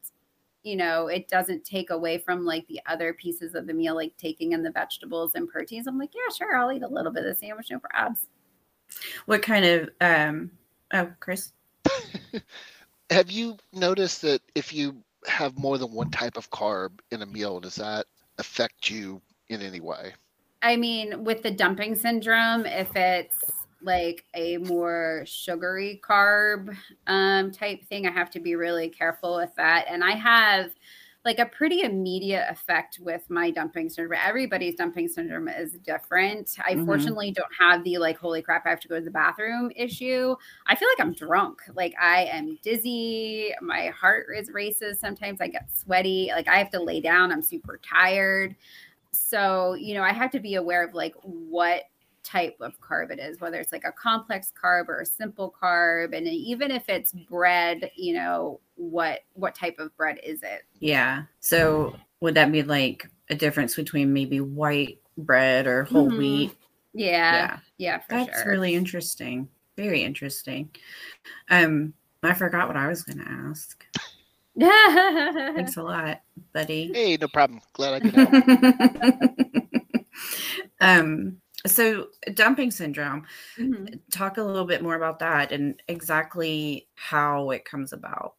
you 0.63 0.76
know, 0.76 1.08
it 1.08 1.28
doesn't 1.28 1.65
take 1.65 1.89
away 1.89 2.17
from 2.17 2.45
like 2.45 2.67
the 2.67 2.80
other 2.86 3.13
pieces 3.13 3.56
of 3.56 3.67
the 3.67 3.74
meal, 3.74 3.95
like 3.95 4.15
taking 4.17 4.54
in 4.54 4.63
the 4.63 4.71
vegetables 4.71 5.36
and 5.36 5.47
proteins, 5.47 5.88
I'm 5.88 5.97
like, 5.97 6.12
yeah, 6.13 6.34
sure, 6.34 6.56
I'll 6.56 6.71
eat 6.71 6.84
a 6.84 6.88
little 6.88 7.12
bit 7.12 7.26
of 7.26 7.34
the 7.34 7.39
sandwich, 7.39 7.71
no 7.71 7.80
probs. 7.80 8.28
What 9.26 9.41
kind 9.41 9.65
of, 9.65 9.89
um, 10.02 10.52
oh, 10.93 11.12
Chris? 11.19 11.54
Have 13.10 13.32
you 13.32 13.58
noticed 13.74 14.21
that 14.21 14.41
if 14.56 14.74
you 14.74 14.95
have 15.28 15.58
more 15.58 15.78
than 15.78 15.91
one 15.91 16.12
type 16.12 16.38
of 16.38 16.50
carb 16.50 16.91
in 17.12 17.21
a 17.21 17.26
meal, 17.26 17.60
does 17.60 17.76
that 17.76 18.06
affect 18.38 18.89
you 18.89 19.21
in 19.50 19.62
any 19.62 19.80
way. 19.80 20.13
I 20.62 20.76
mean, 20.76 21.24
with 21.24 21.43
the 21.43 21.52
dumping 21.52 21.95
syndrome, 21.95 22.65
if 22.65 22.93
it's 22.95 23.43
like 23.84 24.26
a 24.36 24.58
more 24.58 25.24
sugary 25.26 26.02
carb 26.04 26.76
um, 27.08 27.52
type 27.52 27.84
thing, 27.86 28.08
I 28.08 28.12
have 28.12 28.30
to 28.32 28.39
be 28.39 28.56
really 28.56 28.89
careful 28.89 29.38
with 29.38 29.54
that. 29.56 29.86
And 29.89 30.04
I 30.04 30.12
have 30.12 30.72
like 31.24 31.38
a 31.38 31.46
pretty 31.46 31.82
immediate 31.82 32.48
effect 32.50 33.00
with 33.00 33.30
my 33.30 33.52
dumping 33.52 33.89
syndrome. 33.89 34.20
Everybody's 34.26 34.74
dumping 34.76 35.08
syndrome 35.08 35.48
is 35.48 35.74
different. 35.84 36.56
I 36.65 36.74
mm-hmm. 36.74 36.86
fortunately 36.86 37.32
don't 37.32 37.54
have 37.60 37.84
the 37.84 38.00
like, 38.00 38.17
holy 38.17 38.41
crap, 38.41 38.65
I 38.65 38.72
have 38.72 38.80
to 38.80 38.88
go 38.88 38.98
to 38.98 39.06
the 39.06 39.12
bathroom 39.12 39.72
issue. 39.76 40.36
I 40.65 40.76
feel 40.76 40.88
like 40.89 41.06
I'm 41.06 41.13
drunk. 41.13 41.62
Like 41.76 41.94
I 42.02 42.24
am 42.26 42.58
dizzy. 42.63 43.54
My 43.62 43.88
heart 43.88 44.28
is 44.36 44.50
races. 44.50 45.00
Sometimes 45.00 45.41
I 45.41 45.48
get 45.48 45.70
sweaty. 45.76 46.32
Like 46.34 46.48
I 46.48 46.58
have 46.58 46.72
to 46.72 46.82
lay 46.82 47.02
down. 47.02 47.32
I'm 47.32 47.44
super 47.44 47.80
tired 47.84 48.56
so 49.12 49.74
you 49.74 49.94
know 49.94 50.04
i 50.04 50.13
have 50.13 50.32
to 50.32 50.39
be 50.39 50.56
aware 50.56 50.86
of 50.86 50.94
like 50.94 51.13
what 51.24 51.84
type 52.32 52.56
of 52.62 52.80
carb 52.80 53.12
it 53.12 53.20
is 53.20 53.41
whether 53.41 53.60
it's 53.60 53.72
like 53.72 53.84
a 53.84 53.91
complex 53.91 54.54
carb 54.62 54.88
or 54.88 55.02
a 55.02 55.06
simple 55.06 55.54
carb 55.62 56.15
and 56.15 56.28
even 56.28 56.72
if 56.72 56.88
it's 56.88 57.12
bread 57.12 57.91
you 57.96 58.13
know 58.13 58.60
what 58.76 59.20
what 59.34 59.54
type 59.54 59.76
of 59.80 59.96
bread 59.98 60.20
is 60.24 60.41
it 60.44 60.62
yeah 60.80 61.24
so 61.39 61.96
would 62.22 62.36
that 62.36 62.52
be 62.52 62.63
like 62.63 63.10
a 63.30 63.36
difference 63.36 63.76
between 63.76 64.13
maybe 64.13 64.39
white 64.39 65.00
bread 65.17 65.67
or 65.67 65.84
whole 65.84 66.08
mm-hmm. 66.08 66.17
wheat 66.17 66.56
yeah 66.94 67.34
yeah 67.34 67.58
yeah 67.78 68.00
for 68.00 68.15
that's 68.15 68.41
sure. 68.41 68.52
really 68.52 68.76
interesting 68.76 69.48
very 69.76 70.04
interesting 70.04 70.70
um 71.50 71.94
i 72.24 72.34
forgot 72.34 72.67
what 72.67 72.78
i 72.78 72.88
was 72.88 73.04
going 73.04 73.17
to 73.17 73.30
ask 73.30 73.86
Thanks 74.60 75.78
a 75.78 75.84
lot, 75.84 76.22
buddy. 76.54 76.91
Hey, 76.94 77.17
no 77.20 77.30
problem. 77.30 77.62
Glad 77.74 77.94
I 77.94 78.00
could 78.02 78.13
help. 78.13 80.04
um, 80.82 81.40
so 81.65 82.08
dumping 82.34 82.71
syndrome. 82.71 83.26
Mm-hmm. 83.58 83.95
Talk 84.12 84.38
a 84.38 84.43
little 84.43 84.65
bit 84.65 84.82
more 84.82 84.95
about 84.95 85.19
that 85.19 85.52
and 85.52 85.82
exactly 85.88 86.88
how 86.95 87.52
it 87.52 87.65
comes 87.65 87.93
about. 87.93 88.36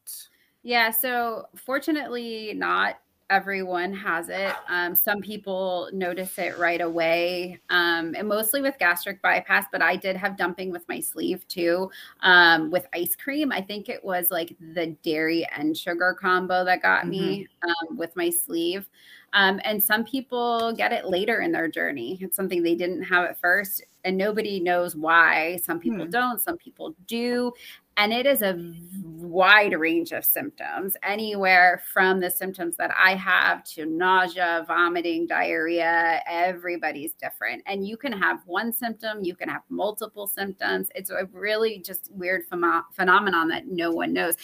Yeah, 0.62 0.90
so 0.90 1.46
fortunately, 1.56 2.52
not 2.54 2.96
everyone 3.30 3.92
has 3.92 4.28
it. 4.28 4.54
Um, 4.68 4.94
some 4.94 5.20
people 5.20 5.88
notice 5.92 6.38
it 6.38 6.58
right 6.58 6.80
away, 6.80 7.60
um, 7.70 8.14
and 8.16 8.28
mostly 8.28 8.60
with 8.60 8.78
gastric 8.78 9.22
bypass. 9.22 9.66
But 9.72 9.82
I 9.82 9.96
did 9.96 10.16
have 10.16 10.36
dumping 10.36 10.70
with 10.70 10.88
my 10.88 11.00
sleeve 11.00 11.46
too, 11.48 11.90
um, 12.20 12.70
with 12.70 12.86
ice 12.92 13.16
cream. 13.16 13.52
I 13.52 13.60
think 13.60 13.88
it 13.88 14.04
was 14.04 14.30
like 14.30 14.56
the 14.74 14.88
dairy 15.02 15.46
and 15.56 15.76
sugar 15.76 16.16
combo 16.18 16.64
that 16.64 16.82
got 16.82 17.02
mm-hmm. 17.02 17.10
me 17.10 17.48
um, 17.62 17.96
with 17.96 18.14
my 18.16 18.30
sleeve. 18.30 18.88
Um, 19.34 19.60
and 19.64 19.82
some 19.82 20.04
people 20.04 20.72
get 20.74 20.92
it 20.92 21.06
later 21.06 21.40
in 21.40 21.52
their 21.52 21.68
journey. 21.68 22.18
It's 22.20 22.36
something 22.36 22.62
they 22.62 22.74
didn't 22.74 23.02
have 23.04 23.24
at 23.24 23.40
first, 23.40 23.82
and 24.04 24.16
nobody 24.16 24.60
knows 24.60 24.94
why. 24.94 25.56
Some 25.62 25.80
people 25.80 26.04
hmm. 26.04 26.10
don't, 26.10 26.40
some 26.40 26.58
people 26.58 26.94
do. 27.06 27.52
And 27.96 28.12
it 28.12 28.26
is 28.26 28.42
a 28.42 28.58
wide 29.04 29.72
range 29.72 30.12
of 30.12 30.24
symptoms, 30.24 30.96
anywhere 31.02 31.82
from 31.92 32.20
the 32.20 32.30
symptoms 32.30 32.76
that 32.76 32.90
I 32.96 33.14
have 33.14 33.64
to 33.64 33.86
nausea, 33.86 34.64
vomiting, 34.66 35.26
diarrhea. 35.26 36.20
Everybody's 36.26 37.14
different. 37.14 37.62
And 37.66 37.86
you 37.86 37.96
can 37.96 38.12
have 38.12 38.40
one 38.46 38.72
symptom, 38.72 39.22
you 39.22 39.34
can 39.34 39.48
have 39.48 39.62
multiple 39.68 40.26
symptoms. 40.26 40.88
It's 40.94 41.10
a 41.10 41.28
really 41.32 41.78
just 41.78 42.10
weird 42.12 42.42
ph- 42.50 42.82
phenomenon 42.92 43.48
that 43.48 43.66
no 43.68 43.90
one 43.90 44.12
knows, 44.12 44.36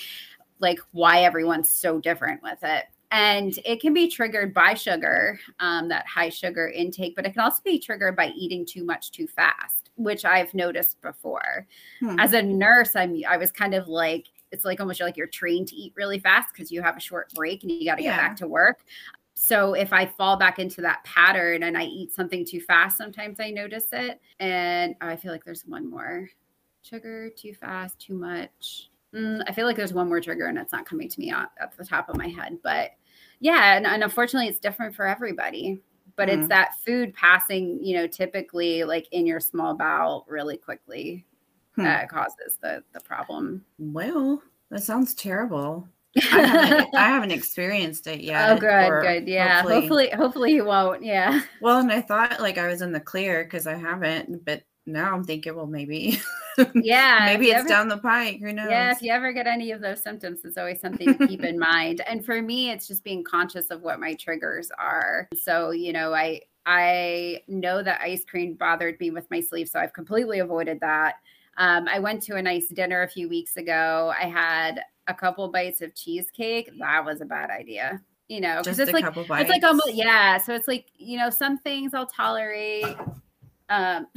like 0.60 0.80
why 0.92 1.22
everyone's 1.22 1.70
so 1.70 2.00
different 2.00 2.42
with 2.42 2.58
it 2.62 2.84
and 3.10 3.58
it 3.64 3.80
can 3.80 3.94
be 3.94 4.08
triggered 4.08 4.52
by 4.52 4.74
sugar 4.74 5.40
um, 5.60 5.88
that 5.88 6.06
high 6.06 6.28
sugar 6.28 6.68
intake 6.68 7.16
but 7.16 7.24
it 7.24 7.32
can 7.32 7.40
also 7.40 7.62
be 7.64 7.78
triggered 7.78 8.14
by 8.14 8.28
eating 8.36 8.66
too 8.66 8.84
much 8.84 9.10
too 9.10 9.26
fast 9.26 9.77
which 9.98 10.24
i've 10.24 10.52
noticed 10.54 11.00
before 11.02 11.66
hmm. 12.00 12.18
as 12.18 12.32
a 12.32 12.42
nurse 12.42 12.96
i'm 12.96 13.20
i 13.28 13.36
was 13.36 13.52
kind 13.52 13.74
of 13.74 13.88
like 13.88 14.26
it's 14.50 14.64
like 14.64 14.80
almost 14.80 15.00
like 15.00 15.16
you're 15.16 15.26
trained 15.26 15.68
to 15.68 15.76
eat 15.76 15.92
really 15.96 16.18
fast 16.18 16.52
because 16.52 16.70
you 16.70 16.80
have 16.80 16.96
a 16.96 17.00
short 17.00 17.32
break 17.34 17.62
and 17.62 17.70
you 17.72 17.84
got 17.84 17.96
to 17.96 18.02
yeah. 18.02 18.16
get 18.16 18.22
back 18.22 18.36
to 18.36 18.48
work 18.48 18.80
so 19.34 19.74
if 19.74 19.92
i 19.92 20.06
fall 20.06 20.36
back 20.36 20.58
into 20.58 20.80
that 20.80 21.04
pattern 21.04 21.64
and 21.64 21.76
i 21.76 21.84
eat 21.84 22.12
something 22.12 22.44
too 22.44 22.60
fast 22.60 22.96
sometimes 22.96 23.40
i 23.40 23.50
notice 23.50 23.88
it 23.92 24.20
and 24.40 24.94
i 25.00 25.14
feel 25.14 25.32
like 25.32 25.44
there's 25.44 25.66
one 25.66 25.88
more 25.88 26.28
sugar 26.82 27.30
too 27.36 27.52
fast 27.52 27.98
too 28.00 28.14
much 28.14 28.90
Mm, 29.14 29.42
I 29.46 29.52
feel 29.52 29.66
like 29.66 29.76
there's 29.76 29.94
one 29.94 30.08
more 30.08 30.20
trigger 30.20 30.46
and 30.46 30.58
it's 30.58 30.72
not 30.72 30.86
coming 30.86 31.08
to 31.08 31.20
me 31.20 31.30
at, 31.30 31.50
at 31.60 31.76
the 31.76 31.84
top 31.84 32.08
of 32.08 32.16
my 32.16 32.28
head. 32.28 32.58
But 32.62 32.90
yeah, 33.40 33.76
and, 33.76 33.86
and 33.86 34.02
unfortunately, 34.02 34.48
it's 34.48 34.58
different 34.58 34.94
for 34.94 35.06
everybody. 35.06 35.80
But 36.18 36.28
mm-hmm. 36.28 36.40
it's 36.40 36.48
that 36.48 36.78
food 36.84 37.14
passing, 37.14 37.78
you 37.82 37.96
know, 37.96 38.06
typically 38.06 38.84
like 38.84 39.06
in 39.12 39.26
your 39.26 39.40
small 39.40 39.74
bowel 39.74 40.26
really 40.28 40.58
quickly 40.58 41.24
hmm. 41.76 41.84
that 41.84 42.10
causes 42.10 42.58
the 42.60 42.82
the 42.92 43.00
problem. 43.00 43.64
Well, 43.78 44.42
that 44.70 44.82
sounds 44.82 45.14
terrible. 45.14 45.88
I, 46.16 46.20
haven't, 46.20 46.88
I 46.94 47.08
haven't 47.08 47.30
experienced 47.30 48.08
it 48.08 48.20
yet. 48.20 48.50
Oh, 48.50 48.58
good, 48.58 49.02
good. 49.02 49.28
Yeah. 49.28 49.62
Hopefully, 49.62 49.80
hopefully, 49.80 50.10
hopefully 50.10 50.52
you 50.54 50.64
won't. 50.64 51.04
Yeah. 51.04 51.40
Well, 51.60 51.78
and 51.78 51.92
I 51.92 52.00
thought 52.00 52.40
like 52.40 52.58
I 52.58 52.66
was 52.66 52.82
in 52.82 52.92
the 52.92 53.00
clear 53.00 53.44
because 53.44 53.66
I 53.66 53.76
haven't, 53.76 54.44
but 54.44 54.64
now 54.86 55.14
I'm 55.14 55.24
thinking, 55.24 55.54
well, 55.54 55.66
maybe. 55.66 56.20
Yeah. 56.74 57.22
maybe 57.26 57.46
it's 57.46 57.60
ever, 57.60 57.68
down 57.68 57.88
the 57.88 57.98
pike. 57.98 58.40
Who 58.40 58.52
knows? 58.52 58.70
Yeah. 58.70 58.92
If 58.92 59.02
you 59.02 59.12
ever 59.12 59.32
get 59.32 59.46
any 59.46 59.70
of 59.72 59.80
those 59.80 60.02
symptoms, 60.02 60.40
it's 60.44 60.58
always 60.58 60.80
something 60.80 61.16
to 61.16 61.26
keep 61.26 61.44
in 61.44 61.58
mind. 61.70 62.02
And 62.06 62.24
for 62.24 62.42
me, 62.42 62.70
it's 62.70 62.86
just 62.86 63.04
being 63.04 63.24
conscious 63.24 63.70
of 63.70 63.82
what 63.82 64.00
my 64.00 64.14
triggers 64.14 64.70
are. 64.78 65.28
So, 65.40 65.70
you 65.70 65.92
know, 65.92 66.14
I, 66.14 66.42
I 66.66 67.42
know 67.48 67.82
that 67.82 68.00
ice 68.00 68.24
cream 68.24 68.54
bothered 68.54 69.00
me 69.00 69.10
with 69.10 69.30
my 69.30 69.40
sleep, 69.40 69.68
so 69.68 69.80
I've 69.80 69.92
completely 69.92 70.40
avoided 70.40 70.80
that. 70.80 71.16
Um, 71.56 71.88
I 71.88 71.98
went 71.98 72.22
to 72.24 72.36
a 72.36 72.42
nice 72.42 72.68
dinner 72.68 73.02
a 73.02 73.08
few 73.08 73.28
weeks 73.28 73.56
ago. 73.56 74.12
I 74.18 74.26
had 74.26 74.82
a 75.08 75.14
couple 75.14 75.48
bites 75.48 75.80
of 75.80 75.94
cheesecake. 75.94 76.70
That 76.78 77.04
was 77.04 77.20
a 77.20 77.24
bad 77.24 77.50
idea. 77.50 78.00
You 78.28 78.42
know, 78.42 78.60
because 78.62 78.78
it's 78.78 78.92
like 78.92 79.06
it's 79.16 79.48
like 79.50 79.64
almost 79.64 79.94
yeah. 79.94 80.36
So 80.36 80.54
it's 80.54 80.68
like 80.68 80.86
you 80.94 81.16
know 81.16 81.30
some 81.30 81.56
things 81.56 81.94
I'll 81.94 82.06
tolerate 82.06 82.84
um, 83.68 84.06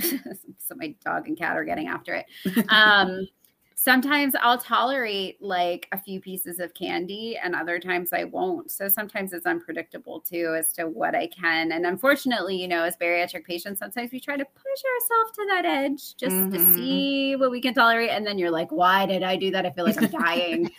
so 0.58 0.76
my 0.76 0.96
dog 1.04 1.28
and 1.28 1.38
cat 1.38 1.58
are 1.58 1.66
getting 1.66 1.88
after 1.88 2.16
it. 2.16 2.26
Um, 2.70 3.28
sometimes 3.82 4.36
I'll 4.40 4.60
tolerate 4.60 5.42
like 5.42 5.88
a 5.92 6.00
few 6.00 6.22
pieces 6.22 6.60
of 6.60 6.74
candy 6.76 7.40
and 7.44 7.56
other 7.56 7.80
times 7.80 8.14
I 8.14 8.26
won't. 8.26 8.70
So 8.70 8.88
sometimes 8.88 9.34
it's 9.34 9.48
unpredictable 9.48 10.22
too 10.22 10.56
as 10.58 10.72
to 10.74 10.88
what 10.88 11.16
I 11.16 11.28
can. 11.28 11.72
And 11.72 11.88
unfortunately, 11.88 12.62
you 12.62 12.68
know, 12.68 12.84
as 12.84 12.96
bariatric 12.98 13.44
patients, 13.44 13.80
sometimes 13.80 14.12
we 14.12 14.20
try 14.20 14.38
to 14.38 14.46
push 14.46 14.84
ourselves 14.94 15.32
to 15.36 15.46
that 15.50 15.66
edge 15.66 16.16
just 16.16 16.36
mm-hmm. 16.36 16.54
to 16.54 16.74
see 16.76 17.36
what 17.36 17.50
we 17.50 17.60
can 17.60 17.74
tolerate. 17.74 18.12
And 18.12 18.26
then 18.26 18.38
you're 18.38 18.52
like, 18.52 18.72
why 18.72 19.08
did 19.08 19.24
I 19.24 19.36
do 19.36 19.50
that? 19.52 19.66
I 19.66 19.72
feel 19.72 19.86
like 19.86 20.02
I'm 20.02 20.12
dying. 20.12 20.72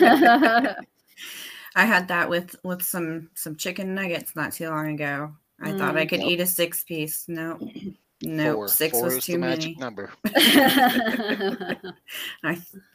I 1.76 1.84
had 1.84 2.08
that 2.08 2.28
with 2.28 2.56
with 2.64 2.82
some 2.82 3.30
some 3.34 3.54
chicken 3.54 3.94
nuggets 3.94 4.34
not 4.34 4.52
too 4.52 4.68
long 4.68 4.88
ago. 4.94 5.32
I 5.60 5.70
mm, 5.70 5.78
thought 5.78 5.96
I 5.96 6.06
could 6.06 6.20
yep. 6.20 6.28
eat 6.28 6.40
a 6.40 6.46
six 6.46 6.82
piece. 6.82 7.26
No. 7.28 7.58
No, 8.22 8.60
nope, 8.60 8.68
six 8.68 8.92
Four 8.92 9.04
was 9.04 9.24
too 9.24 9.38
many. 9.38 9.76
number. 9.78 10.10
I 10.26 11.76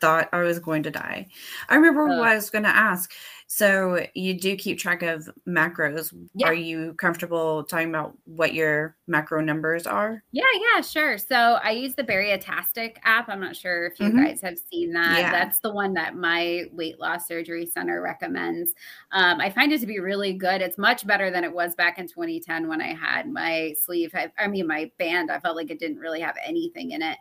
thought 0.02 0.28
I 0.34 0.42
was 0.42 0.60
going 0.60 0.84
to 0.84 0.92
die. 0.92 1.28
I 1.70 1.76
remember 1.76 2.10
uh, 2.10 2.18
what 2.18 2.28
I 2.28 2.36
was 2.36 2.50
going 2.50 2.64
to 2.64 2.70
ask. 2.70 3.14
So 3.56 4.04
you 4.16 4.34
do 4.34 4.56
keep 4.56 4.80
track 4.80 5.04
of 5.04 5.30
macros. 5.48 6.12
Yeah. 6.34 6.48
Are 6.48 6.56
you 6.56 6.96
comfortable 6.96 7.64
talking 7.64 7.90
about 7.90 8.18
what 8.26 8.56
your 8.56 8.98
macro 9.06 9.42
numbers 9.42 9.86
are? 9.86 10.24
Yeah, 10.32 10.44
yeah, 10.56 10.82
sure. 10.82 11.20
So 11.20 11.60
I 11.64 11.70
use 11.70 11.94
the 11.94 12.04
Baritastic 12.04 12.96
app. 13.04 13.30
I'm 13.30 13.40
not 13.40 13.56
sure 13.56 13.86
if 13.86 14.00
you 14.00 14.08
mm-hmm. 14.08 14.24
guys 14.26 14.42
have 14.42 14.58
seen 14.72 14.92
that. 14.94 15.20
Yeah. 15.20 15.32
That's 15.32 15.60
the 15.60 15.72
one 15.72 15.94
that 15.94 16.16
my 16.16 16.64
weight 16.72 17.00
loss 17.00 17.28
surgery 17.28 17.68
center 17.68 18.02
recommends. 18.02 18.72
Um, 19.12 19.40
I 19.40 19.52
find 19.52 19.72
it 19.72 19.82
to 19.82 19.86
be 19.86 20.00
really 20.00 20.34
good. 20.34 20.64
It's 20.64 20.80
much 20.80 21.06
better 21.06 21.30
than 21.30 21.44
it 21.44 21.54
was 21.54 21.76
back 21.76 22.00
in 22.00 22.08
2010 22.08 22.68
when 22.68 22.82
I 22.82 22.96
had 22.96 23.32
my 23.32 23.76
sleeve. 23.80 24.10
I, 24.16 24.32
I 24.40 24.48
mean, 24.48 24.66
my 24.66 24.90
band. 24.98 25.30
I 25.30 25.40
felt 25.40 25.58
like 25.58 25.70
it 25.70 25.78
didn't 25.78 26.00
really 26.00 26.22
have 26.22 26.38
anything 26.44 26.90
in 26.90 27.04
it. 27.04 27.20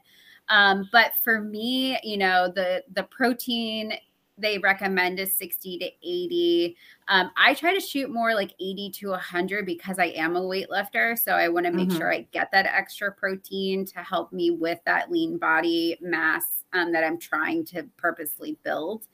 Um, 0.49 0.89
but 0.93 1.13
for 1.23 1.43
me, 1.43 1.99
you 2.03 2.17
know, 2.17 2.51
the 2.55 2.83
the 2.95 3.03
protein 3.05 3.93
they 4.43 4.59
recommend 4.59 5.19
is 5.19 5.35
60 5.37 5.79
to 5.79 5.87
80. 5.87 6.77
Um, 7.09 7.31
I 7.37 7.55
try 7.55 7.73
to 7.75 7.81
shoot 7.81 8.11
more 8.11 8.35
like 8.35 8.53
80 8.61 8.91
to 8.97 9.11
100 9.11 9.65
because 9.65 9.99
I 9.99 10.07
am 10.07 10.37
a 10.37 10.41
weightlifter. 10.41 11.19
So 11.19 11.33
I 11.33 11.49
want 11.49 11.67
to 11.67 11.73
make 11.73 11.89
mm-hmm. 11.89 11.99
sure 11.99 12.13
I 12.13 12.27
get 12.33 12.51
that 12.53 12.67
extra 12.67 13.13
protein 13.13 13.87
to 13.87 14.01
help 14.01 14.33
me 14.33 14.51
with 14.51 14.81
that 14.85 15.11
lean 15.11 15.39
body 15.39 15.97
mass 16.03 16.65
um, 16.73 16.93
that 16.93 17.05
I'm 17.05 17.19
trying 17.19 17.65
to 17.67 17.85
purposely 17.97 18.59
build. 18.65 19.07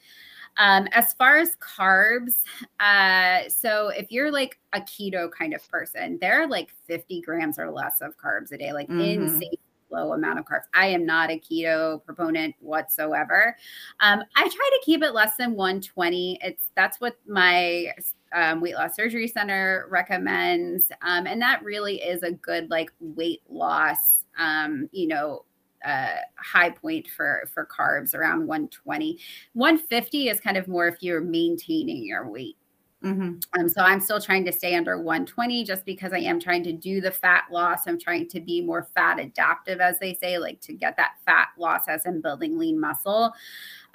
Um, 0.56 0.88
as 0.90 1.12
far 1.14 1.38
as 1.38 1.56
carbs, 1.56 2.42
uh, 2.80 3.48
so 3.48 3.90
if 3.90 4.10
you're 4.10 4.32
like 4.32 4.58
a 4.72 4.80
keto 4.80 5.30
kind 5.30 5.54
of 5.54 5.68
person, 5.68 6.18
they're 6.20 6.48
like 6.48 6.70
50 6.86 7.20
grams 7.20 7.60
or 7.60 7.70
less 7.70 8.00
of 8.00 8.16
carbs 8.18 8.50
a 8.50 8.58
day, 8.58 8.72
like 8.72 8.88
mm-hmm. 8.88 9.24
insane 9.24 9.52
low 9.90 10.12
amount 10.12 10.38
of 10.38 10.44
carbs. 10.44 10.64
I 10.74 10.86
am 10.86 11.06
not 11.06 11.30
a 11.30 11.38
keto 11.38 12.04
proponent 12.04 12.54
whatsoever. 12.60 13.56
Um, 14.00 14.22
I 14.36 14.42
try 14.42 14.48
to 14.48 14.80
keep 14.84 15.02
it 15.02 15.14
less 15.14 15.36
than 15.36 15.54
120. 15.54 16.38
It's 16.42 16.70
that's 16.76 17.00
what 17.00 17.16
my 17.26 17.92
um, 18.32 18.60
weight 18.60 18.74
loss 18.74 18.96
surgery 18.96 19.28
center 19.28 19.86
recommends, 19.90 20.90
um, 21.02 21.26
and 21.26 21.40
that 21.40 21.62
really 21.62 21.96
is 21.96 22.22
a 22.22 22.32
good 22.32 22.70
like 22.70 22.90
weight 23.00 23.42
loss. 23.48 24.24
Um, 24.38 24.88
you 24.92 25.08
know, 25.08 25.44
uh, 25.84 26.16
high 26.36 26.70
point 26.70 27.08
for 27.08 27.48
for 27.52 27.66
carbs 27.66 28.14
around 28.14 28.46
120. 28.46 29.18
150 29.54 30.28
is 30.28 30.40
kind 30.40 30.56
of 30.56 30.68
more 30.68 30.86
if 30.86 30.96
you're 31.00 31.20
maintaining 31.20 32.04
your 32.04 32.28
weight. 32.28 32.57
Mm-hmm. 33.04 33.60
Um, 33.60 33.68
so 33.68 33.82
I'm 33.82 34.00
still 34.00 34.20
trying 34.20 34.44
to 34.46 34.52
stay 34.52 34.74
under 34.74 34.98
120 34.98 35.62
just 35.62 35.84
because 35.84 36.12
I 36.12 36.18
am 36.18 36.40
trying 36.40 36.64
to 36.64 36.72
do 36.72 37.00
the 37.00 37.12
fat 37.12 37.44
loss. 37.50 37.86
I'm 37.86 37.98
trying 37.98 38.28
to 38.28 38.40
be 38.40 38.60
more 38.60 38.88
fat 38.94 39.20
adaptive, 39.20 39.80
as 39.80 40.00
they 40.00 40.14
say, 40.14 40.38
like 40.38 40.60
to 40.62 40.72
get 40.72 40.96
that 40.96 41.12
fat 41.24 41.48
loss 41.56 41.86
as 41.86 42.06
I'm 42.06 42.20
building 42.20 42.58
lean 42.58 42.80
muscle. 42.80 43.32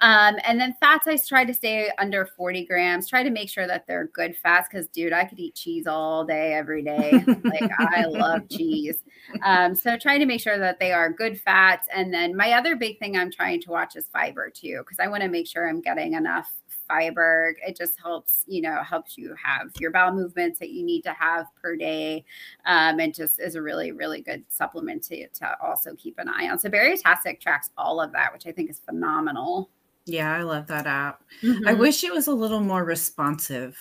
Um, 0.00 0.36
and 0.44 0.58
then 0.58 0.74
fats, 0.80 1.06
I 1.06 1.16
try 1.18 1.44
to 1.44 1.54
stay 1.54 1.90
under 1.98 2.26
40 2.26 2.64
grams. 2.64 3.06
Try 3.06 3.22
to 3.22 3.30
make 3.30 3.48
sure 3.48 3.66
that 3.66 3.86
they're 3.86 4.06
good 4.08 4.36
fats 4.36 4.68
because, 4.70 4.88
dude, 4.88 5.12
I 5.12 5.24
could 5.24 5.38
eat 5.38 5.54
cheese 5.54 5.86
all 5.86 6.24
day, 6.24 6.54
every 6.54 6.82
day. 6.82 7.22
like 7.44 7.70
I 7.78 8.04
love 8.06 8.48
cheese. 8.50 8.96
Um, 9.44 9.74
so 9.74 9.98
trying 9.98 10.20
to 10.20 10.26
make 10.26 10.40
sure 10.40 10.58
that 10.58 10.80
they 10.80 10.92
are 10.92 11.12
good 11.12 11.38
fats. 11.40 11.88
And 11.94 12.12
then 12.12 12.34
my 12.34 12.52
other 12.52 12.74
big 12.74 12.98
thing 12.98 13.16
I'm 13.16 13.30
trying 13.30 13.60
to 13.62 13.70
watch 13.70 13.96
is 13.96 14.08
fiber 14.08 14.50
too, 14.50 14.78
because 14.78 14.98
I 14.98 15.08
want 15.08 15.22
to 15.22 15.28
make 15.28 15.46
sure 15.46 15.68
I'm 15.68 15.80
getting 15.80 16.14
enough 16.14 16.50
fiber. 16.86 17.56
It 17.66 17.76
just 17.76 17.98
helps, 18.00 18.44
you 18.46 18.62
know, 18.62 18.82
helps 18.82 19.16
you 19.18 19.34
have 19.42 19.70
your 19.78 19.90
bowel 19.90 20.12
movements 20.12 20.58
that 20.58 20.70
you 20.70 20.84
need 20.84 21.02
to 21.02 21.12
have 21.12 21.46
per 21.60 21.76
day. 21.76 22.24
Um, 22.66 23.00
and 23.00 23.14
just 23.14 23.40
is 23.40 23.54
a 23.54 23.62
really, 23.62 23.92
really 23.92 24.20
good 24.20 24.44
supplement 24.48 25.02
to, 25.04 25.28
to 25.28 25.56
also 25.62 25.94
keep 25.96 26.18
an 26.18 26.28
eye 26.28 26.48
on. 26.48 26.58
So 26.58 26.68
Baritastic 26.68 27.40
tracks 27.40 27.70
all 27.76 28.00
of 28.00 28.12
that, 28.12 28.32
which 28.32 28.46
I 28.46 28.52
think 28.52 28.70
is 28.70 28.80
phenomenal. 28.80 29.70
Yeah, 30.06 30.32
I 30.32 30.42
love 30.42 30.66
that 30.66 30.86
app. 30.86 31.22
Mm-hmm. 31.42 31.66
I 31.66 31.72
wish 31.74 32.04
it 32.04 32.12
was 32.12 32.26
a 32.26 32.32
little 32.32 32.60
more 32.60 32.84
responsive. 32.84 33.78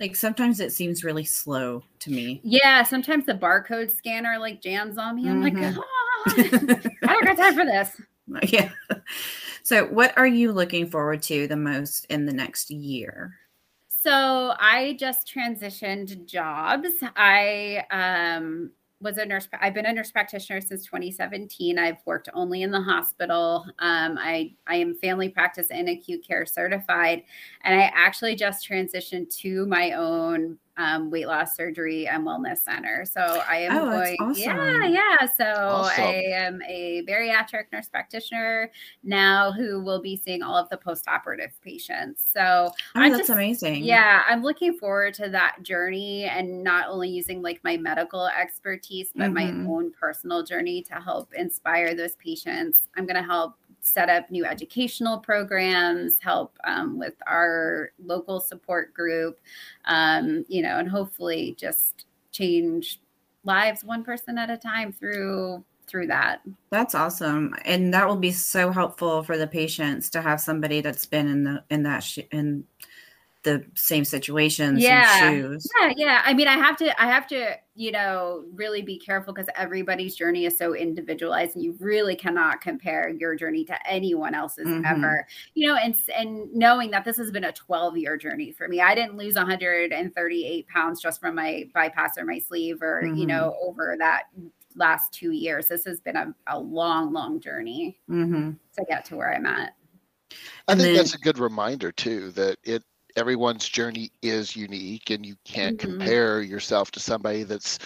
Like 0.00 0.16
sometimes 0.16 0.60
it 0.60 0.72
seems 0.72 1.04
really 1.04 1.24
slow 1.24 1.82
to 2.00 2.10
me. 2.10 2.40
Yeah, 2.44 2.82
sometimes 2.82 3.24
the 3.24 3.34
barcode 3.34 3.90
scanner 3.90 4.38
like 4.38 4.60
jams 4.60 4.98
on 4.98 5.16
me. 5.16 5.28
I'm 5.28 5.42
mm-hmm. 5.42 5.56
like, 5.56 5.76
oh, 5.78 5.84
I 7.04 7.12
don't 7.12 7.24
got 7.24 7.36
time 7.36 7.54
for 7.54 7.64
this. 7.64 7.90
Yeah. 8.48 8.72
So, 9.66 9.86
what 9.86 10.16
are 10.16 10.28
you 10.28 10.52
looking 10.52 10.86
forward 10.86 11.22
to 11.22 11.48
the 11.48 11.56
most 11.56 12.04
in 12.04 12.24
the 12.24 12.32
next 12.32 12.70
year? 12.70 13.34
So, 13.88 14.54
I 14.60 14.96
just 14.96 15.26
transitioned 15.26 16.24
jobs. 16.24 16.90
I 17.16 17.84
um, 17.90 18.70
was 19.00 19.18
a 19.18 19.26
nurse. 19.26 19.48
I've 19.60 19.74
been 19.74 19.86
a 19.86 19.92
nurse 19.92 20.12
practitioner 20.12 20.60
since 20.60 20.84
2017. 20.84 21.80
I've 21.80 21.96
worked 22.06 22.28
only 22.32 22.62
in 22.62 22.70
the 22.70 22.80
hospital. 22.80 23.66
Um, 23.80 24.16
I 24.20 24.54
I 24.68 24.76
am 24.76 24.94
family 24.94 25.30
practice 25.30 25.66
and 25.72 25.88
acute 25.88 26.24
care 26.24 26.46
certified, 26.46 27.24
and 27.62 27.74
I 27.74 27.90
actually 27.92 28.36
just 28.36 28.68
transitioned 28.70 29.36
to 29.38 29.66
my 29.66 29.94
own 29.94 30.58
um, 30.76 31.10
weight 31.10 31.26
loss 31.26 31.56
surgery 31.56 32.06
and 32.06 32.26
wellness 32.26 32.58
center. 32.58 33.04
So 33.04 33.20
I 33.20 33.58
am 33.58 33.76
oh, 33.76 33.90
going, 33.90 34.16
awesome. 34.20 34.42
yeah, 34.42 34.86
yeah. 34.86 35.26
So 35.36 35.44
awesome. 35.44 36.04
I 36.04 36.22
am 36.28 36.60
a 36.66 37.02
bariatric 37.08 37.72
nurse 37.72 37.88
practitioner 37.88 38.70
now 39.02 39.52
who 39.52 39.80
will 39.80 40.00
be 40.00 40.16
seeing 40.16 40.42
all 40.42 40.56
of 40.56 40.68
the 40.68 40.76
post-operative 40.76 41.52
patients. 41.62 42.28
So 42.32 42.70
oh, 42.70 42.72
I'm 42.94 43.12
that's 43.12 43.22
just, 43.22 43.30
amazing. 43.30 43.84
Yeah, 43.84 44.22
I'm 44.28 44.42
looking 44.42 44.74
forward 44.74 45.14
to 45.14 45.28
that 45.30 45.62
journey 45.62 46.24
and 46.24 46.62
not 46.62 46.88
only 46.88 47.08
using 47.08 47.42
like 47.42 47.60
my 47.64 47.76
medical 47.76 48.26
expertise, 48.26 49.10
but 49.14 49.30
mm-hmm. 49.30 49.64
my 49.64 49.70
own 49.70 49.92
personal 49.92 50.42
journey 50.42 50.82
to 50.82 50.94
help 50.94 51.32
inspire 51.34 51.94
those 51.94 52.16
patients. 52.16 52.88
I'm 52.96 53.06
going 53.06 53.16
to 53.16 53.22
help 53.22 53.54
set 53.86 54.10
up 54.10 54.30
new 54.30 54.44
educational 54.44 55.18
programs, 55.18 56.18
help 56.20 56.58
um, 56.64 56.98
with 56.98 57.14
our 57.26 57.92
local 58.04 58.40
support 58.40 58.92
group, 58.92 59.38
um, 59.84 60.44
you 60.48 60.60
know, 60.60 60.78
and 60.78 60.88
hopefully 60.88 61.54
just 61.56 62.04
change 62.32 63.00
lives 63.44 63.84
one 63.84 64.02
person 64.02 64.38
at 64.38 64.50
a 64.50 64.56
time 64.56 64.92
through 64.92 65.64
through 65.86 66.08
that. 66.08 66.40
That's 66.70 66.96
awesome, 66.96 67.54
and 67.64 67.94
that 67.94 68.08
will 68.08 68.16
be 68.16 68.32
so 68.32 68.72
helpful 68.72 69.22
for 69.22 69.38
the 69.38 69.46
patients 69.46 70.10
to 70.10 70.20
have 70.20 70.40
somebody 70.40 70.80
that's 70.80 71.06
been 71.06 71.28
in 71.28 71.44
the 71.44 71.64
in 71.70 71.84
that 71.84 72.00
sh- 72.00 72.18
in 72.32 72.64
the 73.46 73.64
same 73.74 74.04
situations 74.04 74.82
yeah 74.82 75.30
shoes. 75.30 75.66
yeah 75.80 75.92
yeah 75.96 76.22
i 76.24 76.34
mean 76.34 76.48
i 76.48 76.56
have 76.56 76.76
to 76.76 77.00
i 77.00 77.06
have 77.06 77.28
to 77.28 77.54
you 77.76 77.92
know 77.92 78.44
really 78.54 78.82
be 78.82 78.98
careful 78.98 79.32
because 79.32 79.48
everybody's 79.54 80.16
journey 80.16 80.46
is 80.46 80.58
so 80.58 80.74
individualized 80.74 81.54
and 81.54 81.64
you 81.64 81.76
really 81.78 82.16
cannot 82.16 82.60
compare 82.60 83.08
your 83.08 83.36
journey 83.36 83.64
to 83.64 83.74
anyone 83.88 84.34
else's 84.34 84.66
mm-hmm. 84.66 84.84
ever 84.84 85.24
you 85.54 85.68
know 85.68 85.76
and 85.76 85.94
and 86.16 86.52
knowing 86.52 86.90
that 86.90 87.04
this 87.04 87.16
has 87.16 87.30
been 87.30 87.44
a 87.44 87.52
12 87.52 87.96
year 87.96 88.16
journey 88.16 88.50
for 88.50 88.66
me 88.66 88.80
i 88.80 88.96
didn't 88.96 89.16
lose 89.16 89.36
138 89.36 90.66
pounds 90.66 91.00
just 91.00 91.20
from 91.20 91.36
my 91.36 91.68
bypass 91.72 92.18
or 92.18 92.24
my 92.24 92.40
sleeve 92.40 92.82
or 92.82 93.02
mm-hmm. 93.04 93.14
you 93.14 93.26
know 93.26 93.56
over 93.62 93.94
that 93.96 94.24
last 94.74 95.12
two 95.12 95.30
years 95.30 95.68
this 95.68 95.84
has 95.84 96.00
been 96.00 96.16
a, 96.16 96.34
a 96.48 96.58
long 96.58 97.12
long 97.12 97.38
journey 97.38 97.96
mm-hmm. 98.10 98.50
to 98.76 98.84
get 98.88 99.04
to 99.04 99.14
where 99.14 99.32
i'm 99.32 99.46
at 99.46 99.74
I 100.68 100.72
and 100.72 100.80
think 100.80 100.88
then, 100.88 100.96
that's 100.96 101.14
a 101.14 101.18
good 101.18 101.38
reminder 101.38 101.92
too 101.92 102.32
that 102.32 102.58
it 102.64 102.82
everyone's 103.16 103.68
journey 103.68 104.10
is 104.22 104.54
unique 104.54 105.10
and 105.10 105.24
you 105.24 105.36
can't 105.44 105.78
mm-hmm. 105.78 105.98
compare 105.98 106.42
yourself 106.42 106.90
to 106.92 107.00
somebody 107.00 107.42
that's 107.42 107.78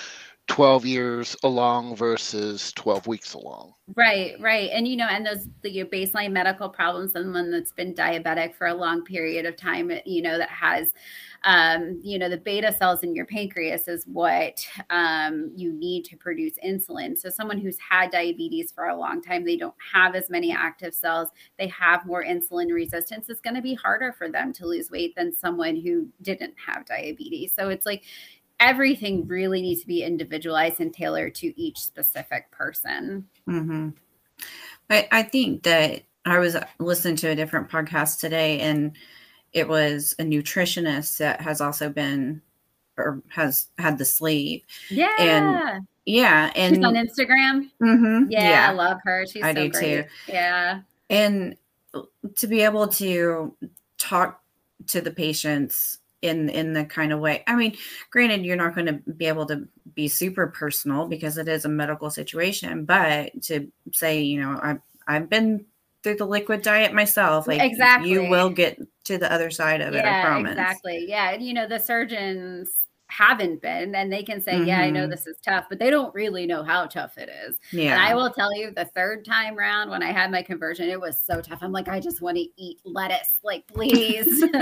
12 0.49 0.85
years 0.85 1.37
along 1.45 1.95
versus 1.95 2.73
12 2.73 3.07
weeks 3.07 3.35
along. 3.35 3.73
Right, 3.95 4.35
right. 4.41 4.69
And 4.73 4.87
you 4.89 4.97
know, 4.97 5.07
and 5.09 5.25
those 5.25 5.47
the 5.63 5.71
your 5.71 5.87
baseline 5.87 6.33
medical 6.33 6.69
problems, 6.69 7.13
someone 7.13 7.53
that's 7.53 7.71
been 7.71 7.95
diabetic 7.95 8.55
for 8.57 8.67
a 8.67 8.75
long 8.75 9.05
period 9.05 9.47
of 9.47 9.57
time, 9.57 9.93
you 10.05 10.23
know, 10.23 10.39
that 10.39 10.49
has 10.49 10.93
um, 11.45 11.99
you 12.03 12.19
know, 12.19 12.29
the 12.29 12.37
beta 12.37 12.75
cells 12.77 13.03
in 13.03 13.15
your 13.15 13.25
pancreas 13.25 13.89
is 13.89 14.05
what 14.07 14.67
um, 14.91 15.51
you 15.57 15.73
need 15.73 16.05
to 16.07 16.17
produce 16.17 16.55
insulin. 16.65 17.17
So, 17.17 17.31
someone 17.31 17.59
who's 17.59 17.79
had 17.79 18.11
diabetes 18.11 18.73
for 18.73 18.89
a 18.89 18.97
long 18.97 19.23
time, 19.23 19.45
they 19.45 19.57
don't 19.57 19.75
have 19.93 20.15
as 20.15 20.29
many 20.29 20.53
active 20.53 20.95
cells, 20.95 21.29
they 21.59 21.69
have 21.69 22.05
more 22.05 22.25
insulin 22.25 22.73
resistance. 22.73 23.31
It's 23.31 23.41
going 23.41 23.57
to 23.57 23.63
be 23.63 23.75
harder 23.75 24.13
for 24.13 24.29
them 24.29 24.53
to 24.55 24.67
lose 24.67 24.91
weight 24.91 25.15
than 25.17 25.35
someone 25.35 25.77
who 25.77 26.09
didn't 26.21 26.55
have 26.67 26.85
diabetes. 26.85 27.55
So, 27.55 27.71
it's 27.71 27.87
like 27.87 28.05
everything 28.59 29.27
really 29.27 29.63
needs 29.63 29.81
to 29.81 29.87
be 29.87 30.03
individualized 30.03 30.81
and 30.81 30.93
tailored 30.93 31.35
to 31.37 31.59
each 31.59 31.79
specific 31.79 32.51
person. 32.51 33.27
Mm-hmm. 33.49 33.91
I, 34.91 35.09
I 35.11 35.23
think 35.23 35.63
that 35.63 36.03
I 36.27 36.39
was 36.39 36.57
listening 36.79 37.17
to 37.17 37.29
a 37.29 37.35
different 37.35 37.71
podcast 37.71 38.21
today 38.21 38.61
and 38.61 38.93
it 39.53 39.69
was 39.69 40.15
a 40.19 40.23
nutritionist 40.23 41.19
that 41.19 41.41
has 41.41 41.61
also 41.61 41.89
been 41.89 42.41
or 42.97 43.23
has 43.29 43.69
had 43.79 43.99
the 43.99 44.05
sleeve. 44.05 44.63
Yeah. 44.89 45.15
And 45.19 45.87
yeah. 46.07 46.53
And 46.55 46.77
she's 46.77 46.85
on 46.85 46.95
Instagram. 46.95 47.71
Mm-hmm, 47.83 48.31
yeah, 48.31 48.51
yeah, 48.51 48.71
I 48.71 48.73
love 48.73 48.99
her. 49.05 49.27
She's 49.27 49.43
I 49.43 49.55
so 49.55 49.63
do 49.63 49.71
great. 49.71 49.83
too. 49.83 50.09
Yeah. 50.29 50.81
And 51.09 51.57
to 52.37 52.47
be 52.47 52.61
able 52.61 52.89
to 52.89 53.55
talk 53.99 54.43
to 54.87 55.01
the 55.01 55.11
patients 55.11 55.99
in 56.23 56.49
in 56.51 56.73
the 56.75 56.85
kind 56.85 57.13
of 57.13 57.21
way 57.21 57.43
i 57.47 57.55
mean 57.55 57.75
granted 58.11 58.45
you're 58.45 58.57
not 58.57 58.75
going 58.75 58.87
to 58.87 58.93
be 59.13 59.27
able 59.27 59.47
to 59.47 59.67
be 59.95 60.07
super 60.07 60.47
personal 60.47 61.07
because 61.07 61.39
it 61.39 61.49
is 61.49 61.65
a 61.65 61.69
medical 61.69 62.11
situation 62.11 62.85
but 62.85 63.31
to 63.43 63.71
say 63.93 64.21
you 64.21 64.41
know 64.41 64.59
i've 64.63 64.81
i've 65.07 65.31
been 65.31 65.65
through 66.03 66.17
the 66.17 66.27
liquid 66.27 66.63
diet 66.63 66.93
myself 66.93 67.47
like 67.47 67.61
exactly 67.61 68.11
you 68.11 68.29
will 68.29 68.51
get 68.51 68.79
to 69.11 69.19
the 69.19 69.33
other 69.33 69.51
side 69.51 69.81
of 69.81 69.95
yeah, 69.95 70.01
it 70.01 70.23
i 70.23 70.25
promise. 70.25 70.53
exactly. 70.53 71.05
Yeah 71.09 71.31
and 71.31 71.43
you 71.43 71.53
know 71.53 71.67
the 71.67 71.79
surgeons 71.79 72.71
haven't 73.09 73.61
been 73.61 73.93
and 73.97 74.13
they 74.13 74.23
can 74.23 74.41
say 74.41 74.53
mm-hmm. 74.53 74.67
yeah 74.67 74.79
i 74.81 74.89
know 74.89 75.01
mm-hmm. 75.01 75.11
this 75.11 75.27
is 75.27 75.37
tough 75.45 75.65
but 75.69 75.81
they 75.81 75.91
don't 75.91 76.15
really 76.15 76.47
know 76.47 76.63
how 76.63 76.87
tough 76.87 77.19
it 77.19 77.29
is. 77.45 77.57
Yeah 77.73 77.95
and 77.95 78.01
i 78.01 78.15
will 78.15 78.31
tell 78.31 78.57
you 78.57 78.71
the 78.71 78.85
third 78.85 79.25
time 79.25 79.57
round 79.57 79.91
when 79.91 80.01
i 80.01 80.13
had 80.13 80.31
my 80.31 80.43
conversion 80.43 80.89
it 80.89 81.01
was 81.01 81.19
so 81.19 81.41
tough. 81.41 81.59
I'm 81.61 81.73
like 81.73 81.89
i 81.89 81.99
just 81.99 82.23
want 82.23 82.37
to 82.37 82.47
eat 82.57 82.79
lettuce 82.85 83.41
like 83.43 83.67
please. 83.67 84.45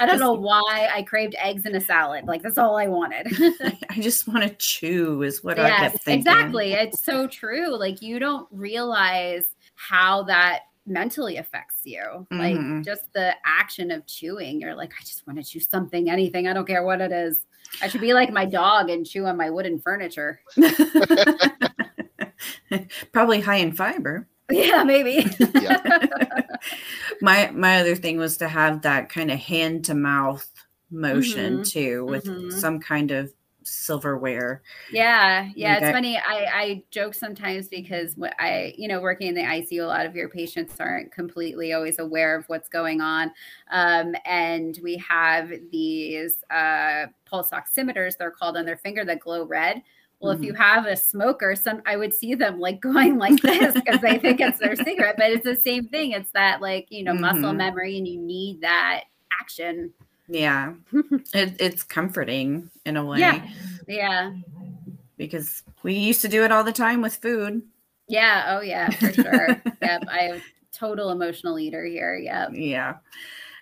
I 0.00 0.06
don't 0.06 0.20
know 0.20 0.34
why 0.34 0.90
i 0.92 1.02
craved 1.02 1.34
eggs 1.38 1.64
in 1.64 1.74
a 1.74 1.80
salad 1.80 2.26
like 2.26 2.42
that's 2.42 2.58
all 2.58 2.76
i 2.76 2.86
wanted. 2.86 3.26
I 3.88 4.00
just 4.00 4.28
want 4.28 4.42
to 4.42 4.54
chew 4.56 5.22
is 5.22 5.42
what 5.42 5.56
yes, 5.56 5.72
i 5.72 5.76
kept 5.78 6.04
thinking. 6.04 6.30
exactly. 6.30 6.72
It's 6.74 7.02
so 7.02 7.26
true. 7.26 7.74
Like 7.76 8.02
you 8.02 8.18
don't 8.18 8.46
realize 8.50 9.44
how 9.76 10.24
that 10.24 10.62
mentally 10.88 11.36
affects 11.36 11.80
you. 11.84 12.00
Mm-hmm. 12.32 12.38
Like 12.38 12.84
just 12.84 13.12
the 13.12 13.34
action 13.44 13.90
of 13.90 14.06
chewing, 14.06 14.60
you're 14.60 14.74
like, 14.74 14.92
I 14.98 15.04
just 15.04 15.26
want 15.26 15.38
to 15.38 15.44
chew 15.44 15.60
something, 15.60 16.10
anything. 16.10 16.48
I 16.48 16.52
don't 16.52 16.66
care 16.66 16.84
what 16.84 17.00
it 17.00 17.12
is. 17.12 17.44
I 17.82 17.88
should 17.88 18.00
be 18.00 18.14
like 18.14 18.30
my 18.30 18.44
dog 18.44 18.90
and 18.90 19.06
chew 19.06 19.26
on 19.26 19.36
my 19.36 19.50
wooden 19.50 19.78
furniture. 19.78 20.40
Probably 23.12 23.40
high 23.40 23.56
in 23.56 23.72
fiber. 23.72 24.26
Yeah, 24.50 24.82
maybe. 24.82 25.26
yeah. 25.60 26.06
my 27.20 27.50
my 27.50 27.80
other 27.80 27.94
thing 27.94 28.16
was 28.16 28.38
to 28.38 28.48
have 28.48 28.80
that 28.80 29.10
kind 29.10 29.30
of 29.30 29.38
hand 29.38 29.84
to 29.84 29.94
mouth 29.94 30.50
motion 30.90 31.56
mm-hmm. 31.56 31.62
too 31.64 32.06
with 32.06 32.24
mm-hmm. 32.24 32.58
some 32.58 32.80
kind 32.80 33.10
of 33.10 33.30
silverware. 33.68 34.62
Yeah, 34.92 35.48
yeah, 35.54 35.76
it's 35.76 35.90
funny. 35.90 36.18
I 36.18 36.44
I 36.52 36.84
joke 36.90 37.14
sometimes 37.14 37.68
because 37.68 38.16
what 38.16 38.34
I 38.38 38.74
you 38.76 38.88
know 38.88 39.00
working 39.00 39.28
in 39.28 39.34
the 39.34 39.42
ICU, 39.42 39.82
a 39.82 39.86
lot 39.86 40.06
of 40.06 40.14
your 40.14 40.28
patients 40.28 40.74
aren't 40.80 41.12
completely 41.12 41.72
always 41.72 41.98
aware 41.98 42.36
of 42.36 42.44
what's 42.48 42.68
going 42.68 43.00
on, 43.00 43.30
um, 43.70 44.14
and 44.24 44.78
we 44.82 44.96
have 44.96 45.50
these 45.70 46.42
uh, 46.50 47.06
pulse 47.24 47.50
oximeters. 47.50 48.16
They're 48.16 48.30
called 48.30 48.56
on 48.56 48.64
their 48.64 48.78
finger 48.78 49.04
that 49.04 49.20
glow 49.20 49.44
red. 49.44 49.82
Well, 50.20 50.32
mm-hmm. 50.32 50.42
if 50.42 50.46
you 50.46 50.52
mm-hmm. 50.54 50.62
have 50.62 50.86
a 50.86 50.96
smoker, 50.96 51.54
some 51.54 51.82
I 51.86 51.96
would 51.96 52.12
see 52.12 52.34
them 52.34 52.58
like 52.58 52.80
going 52.82 53.18
like 53.18 53.40
this 53.40 53.74
because 53.74 54.00
they 54.00 54.18
think 54.18 54.40
it's 54.40 54.58
their 54.58 54.76
cigarette, 54.76 55.16
but 55.16 55.30
it's 55.30 55.44
the 55.44 55.56
same 55.56 55.88
thing. 55.88 56.12
It's 56.12 56.30
that 56.32 56.60
like 56.60 56.86
you 56.90 57.04
know 57.04 57.12
mm-hmm. 57.12 57.22
muscle 57.22 57.52
memory, 57.52 57.98
and 57.98 58.06
you 58.06 58.18
need 58.18 58.60
that 58.62 59.04
action 59.40 59.92
yeah. 60.28 60.74
it, 60.92 61.56
it's 61.58 61.82
comforting 61.82 62.70
in 62.84 62.96
a 62.96 63.04
way. 63.04 63.18
Yeah. 63.18 63.48
Yeah. 63.86 64.32
Because 65.16 65.62
we 65.82 65.94
used 65.94 66.22
to 66.22 66.28
do 66.28 66.44
it 66.44 66.52
all 66.52 66.64
the 66.64 66.72
time 66.72 67.02
with 67.02 67.16
food. 67.16 67.62
Yeah. 68.08 68.56
Oh, 68.56 68.62
yeah, 68.62 68.90
for 68.90 69.12
sure. 69.12 69.60
yep. 69.82 70.04
I'm 70.08 70.40
total 70.72 71.10
emotional 71.10 71.58
eater 71.58 71.84
here. 71.84 72.16
Yep. 72.16 72.50
Yeah. 72.52 72.96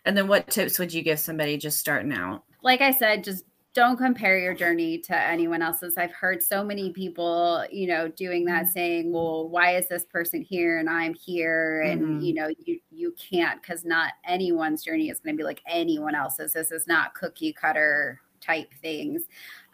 And 0.04 0.16
then 0.16 0.28
what 0.28 0.48
tips 0.48 0.78
would 0.78 0.92
you 0.92 1.02
give 1.02 1.18
somebody 1.18 1.56
just 1.56 1.78
starting 1.78 2.12
out? 2.12 2.44
Like 2.62 2.80
I 2.80 2.90
said, 2.90 3.24
just 3.24 3.44
don't 3.76 3.98
compare 3.98 4.38
your 4.38 4.54
journey 4.54 4.96
to 4.96 5.14
anyone 5.14 5.60
else's. 5.60 5.98
I've 5.98 6.14
heard 6.14 6.42
so 6.42 6.64
many 6.64 6.94
people, 6.94 7.62
you 7.70 7.86
know, 7.86 8.08
doing 8.08 8.46
that 8.46 8.62
mm-hmm. 8.62 8.70
saying, 8.70 9.12
"Well, 9.12 9.50
why 9.50 9.76
is 9.76 9.86
this 9.86 10.04
person 10.06 10.40
here 10.40 10.78
and 10.78 10.88
I'm 10.88 11.12
here?" 11.12 11.82
And 11.82 12.00
mm-hmm. 12.00 12.20
you 12.20 12.34
know, 12.34 12.48
you 12.58 12.80
you 12.90 13.12
can't 13.12 13.62
cuz 13.62 13.84
not 13.84 14.14
anyone's 14.24 14.82
journey 14.82 15.10
is 15.10 15.20
going 15.20 15.36
to 15.36 15.38
be 15.38 15.44
like 15.44 15.60
anyone 15.68 16.14
else's. 16.14 16.54
This 16.54 16.72
is 16.72 16.86
not 16.86 17.14
cookie 17.14 17.52
cutter 17.52 18.18
type 18.40 18.72
things. 18.80 19.24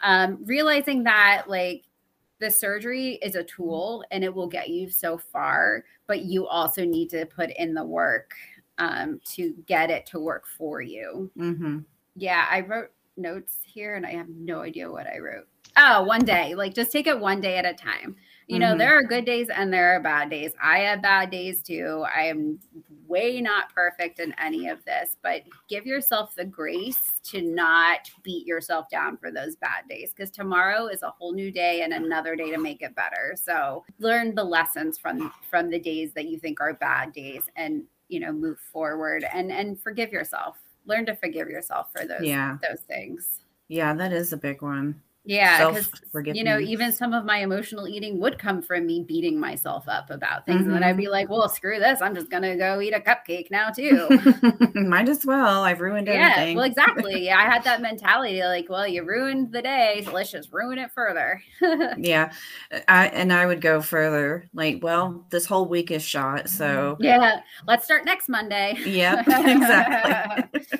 Um 0.01 0.39
realizing 0.43 1.03
that 1.03 1.45
like 1.47 1.85
the 2.39 2.51
surgery 2.51 3.13
is 3.21 3.35
a 3.35 3.43
tool 3.45 4.03
and 4.11 4.21
it 4.21 4.35
will 4.35 4.49
get 4.49 4.67
you 4.67 4.89
so 4.89 5.17
far, 5.17 5.85
but 6.07 6.25
you 6.25 6.45
also 6.45 6.83
need 6.83 7.09
to 7.11 7.25
put 7.27 7.51
in 7.51 7.73
the 7.73 7.85
work 7.85 8.33
um, 8.79 9.21
to 9.23 9.53
get 9.65 9.89
it 9.89 10.05
to 10.07 10.19
work 10.19 10.43
for 10.57 10.81
you. 10.81 11.31
Mm-hmm. 11.37 11.79
Yeah, 12.17 12.45
I 12.51 12.61
wrote 12.61 12.91
notes 13.17 13.57
here 13.65 13.95
and 13.95 14.05
I 14.05 14.11
have 14.11 14.29
no 14.29 14.61
idea 14.61 14.91
what 14.91 15.07
I 15.07 15.19
wrote. 15.19 15.47
Oh, 15.75 16.03
one 16.03 16.23
day. 16.23 16.55
Like 16.55 16.73
just 16.73 16.91
take 16.91 17.07
it 17.07 17.19
one 17.19 17.41
day 17.41 17.57
at 17.57 17.65
a 17.65 17.73
time. 17.73 18.15
You 18.47 18.59
know, 18.59 18.69
mm-hmm. 18.69 18.79
there 18.79 18.97
are 18.97 19.03
good 19.03 19.25
days 19.25 19.49
and 19.49 19.73
there 19.73 19.95
are 19.95 20.01
bad 20.01 20.29
days. 20.29 20.51
I 20.61 20.79
have 20.79 21.01
bad 21.01 21.31
days 21.31 21.61
too. 21.61 22.05
I 22.13 22.23
am 22.23 22.59
way 23.07 23.39
not 23.39 23.73
perfect 23.73 24.19
in 24.19 24.35
any 24.37 24.67
of 24.67 24.83
this, 24.85 25.15
but 25.21 25.43
give 25.69 25.85
yourself 25.85 26.35
the 26.35 26.43
grace 26.43 27.13
to 27.23 27.41
not 27.41 28.11
beat 28.21 28.45
yourself 28.45 28.89
down 28.89 29.17
for 29.17 29.31
those 29.31 29.55
bad 29.55 29.87
days 29.87 30.11
because 30.13 30.29
tomorrow 30.29 30.87
is 30.87 31.03
a 31.03 31.09
whole 31.09 31.33
new 31.33 31.51
day 31.51 31.83
and 31.83 31.93
another 31.93 32.35
day 32.35 32.51
to 32.51 32.57
make 32.57 32.81
it 32.81 32.95
better. 32.95 33.33
So, 33.35 33.85
learn 33.99 34.35
the 34.35 34.43
lessons 34.43 34.97
from 34.97 35.31
from 35.49 35.69
the 35.69 35.79
days 35.79 36.11
that 36.13 36.27
you 36.27 36.37
think 36.37 36.59
are 36.59 36.73
bad 36.73 37.13
days 37.13 37.43
and, 37.55 37.83
you 38.09 38.19
know, 38.19 38.33
move 38.33 38.59
forward 38.59 39.25
and 39.33 39.51
and 39.51 39.79
forgive 39.79 40.11
yourself 40.11 40.57
learn 40.85 41.05
to 41.05 41.15
forgive 41.15 41.49
yourself 41.49 41.91
for 41.91 42.05
those 42.05 42.23
yeah. 42.23 42.57
those 42.67 42.81
things. 42.81 43.41
Yeah, 43.67 43.93
that 43.93 44.13
is 44.13 44.33
a 44.33 44.37
big 44.37 44.61
one. 44.61 45.01
Yeah, 45.25 45.71
because 45.71 45.89
you 46.35 46.43
know, 46.43 46.59
even 46.59 46.91
some 46.91 47.13
of 47.13 47.23
my 47.23 47.37
emotional 47.37 47.87
eating 47.87 48.19
would 48.19 48.37
come 48.37 48.61
from 48.61 48.85
me 48.85 49.05
beating 49.07 49.39
myself 49.39 49.87
up 49.87 50.09
about 50.09 50.45
things, 50.45 50.61
mm-hmm. 50.61 50.71
and 50.71 50.75
then 50.75 50.83
I'd 50.83 50.97
be 50.97 51.03
mm-hmm. 51.03 51.13
like, 51.13 51.29
"Well, 51.29 51.47
screw 51.47 51.79
this! 51.79 52.01
I'm 52.01 52.13
just 52.13 52.29
gonna 52.29 52.57
go 52.57 52.81
eat 52.81 52.93
a 52.93 52.99
cupcake 52.99 53.49
now 53.49 53.69
too." 53.69 54.09
Might 54.75 55.07
as 55.07 55.25
well. 55.25 55.63
I've 55.63 55.79
ruined 55.79 56.07
yeah, 56.07 56.31
everything. 56.31 56.57
well, 56.57 56.65
exactly. 56.65 57.25
Yeah, 57.25 57.37
I 57.37 57.43
had 57.43 57.63
that 57.63 57.81
mentality, 57.81 58.41
like, 58.43 58.67
"Well, 58.69 58.85
you 58.85 59.03
ruined 59.03 59.53
the 59.53 59.61
day, 59.61 60.01
so 60.03 60.11
let's 60.11 60.29
just 60.29 60.51
ruin 60.51 60.77
it 60.77 60.91
further." 60.91 61.41
yeah, 61.97 62.33
I, 62.89 63.07
and 63.07 63.31
I 63.31 63.45
would 63.45 63.61
go 63.61 63.81
further. 63.81 64.49
Like, 64.53 64.79
well, 64.81 65.25
this 65.29 65.45
whole 65.45 65.69
week 65.69 65.89
is 65.89 66.03
shot, 66.03 66.49
so 66.49 66.97
yeah, 66.99 67.39
let's 67.65 67.85
start 67.85 68.03
next 68.03 68.27
Monday. 68.27 68.75
yeah 68.85 69.21
exactly. 69.21 70.79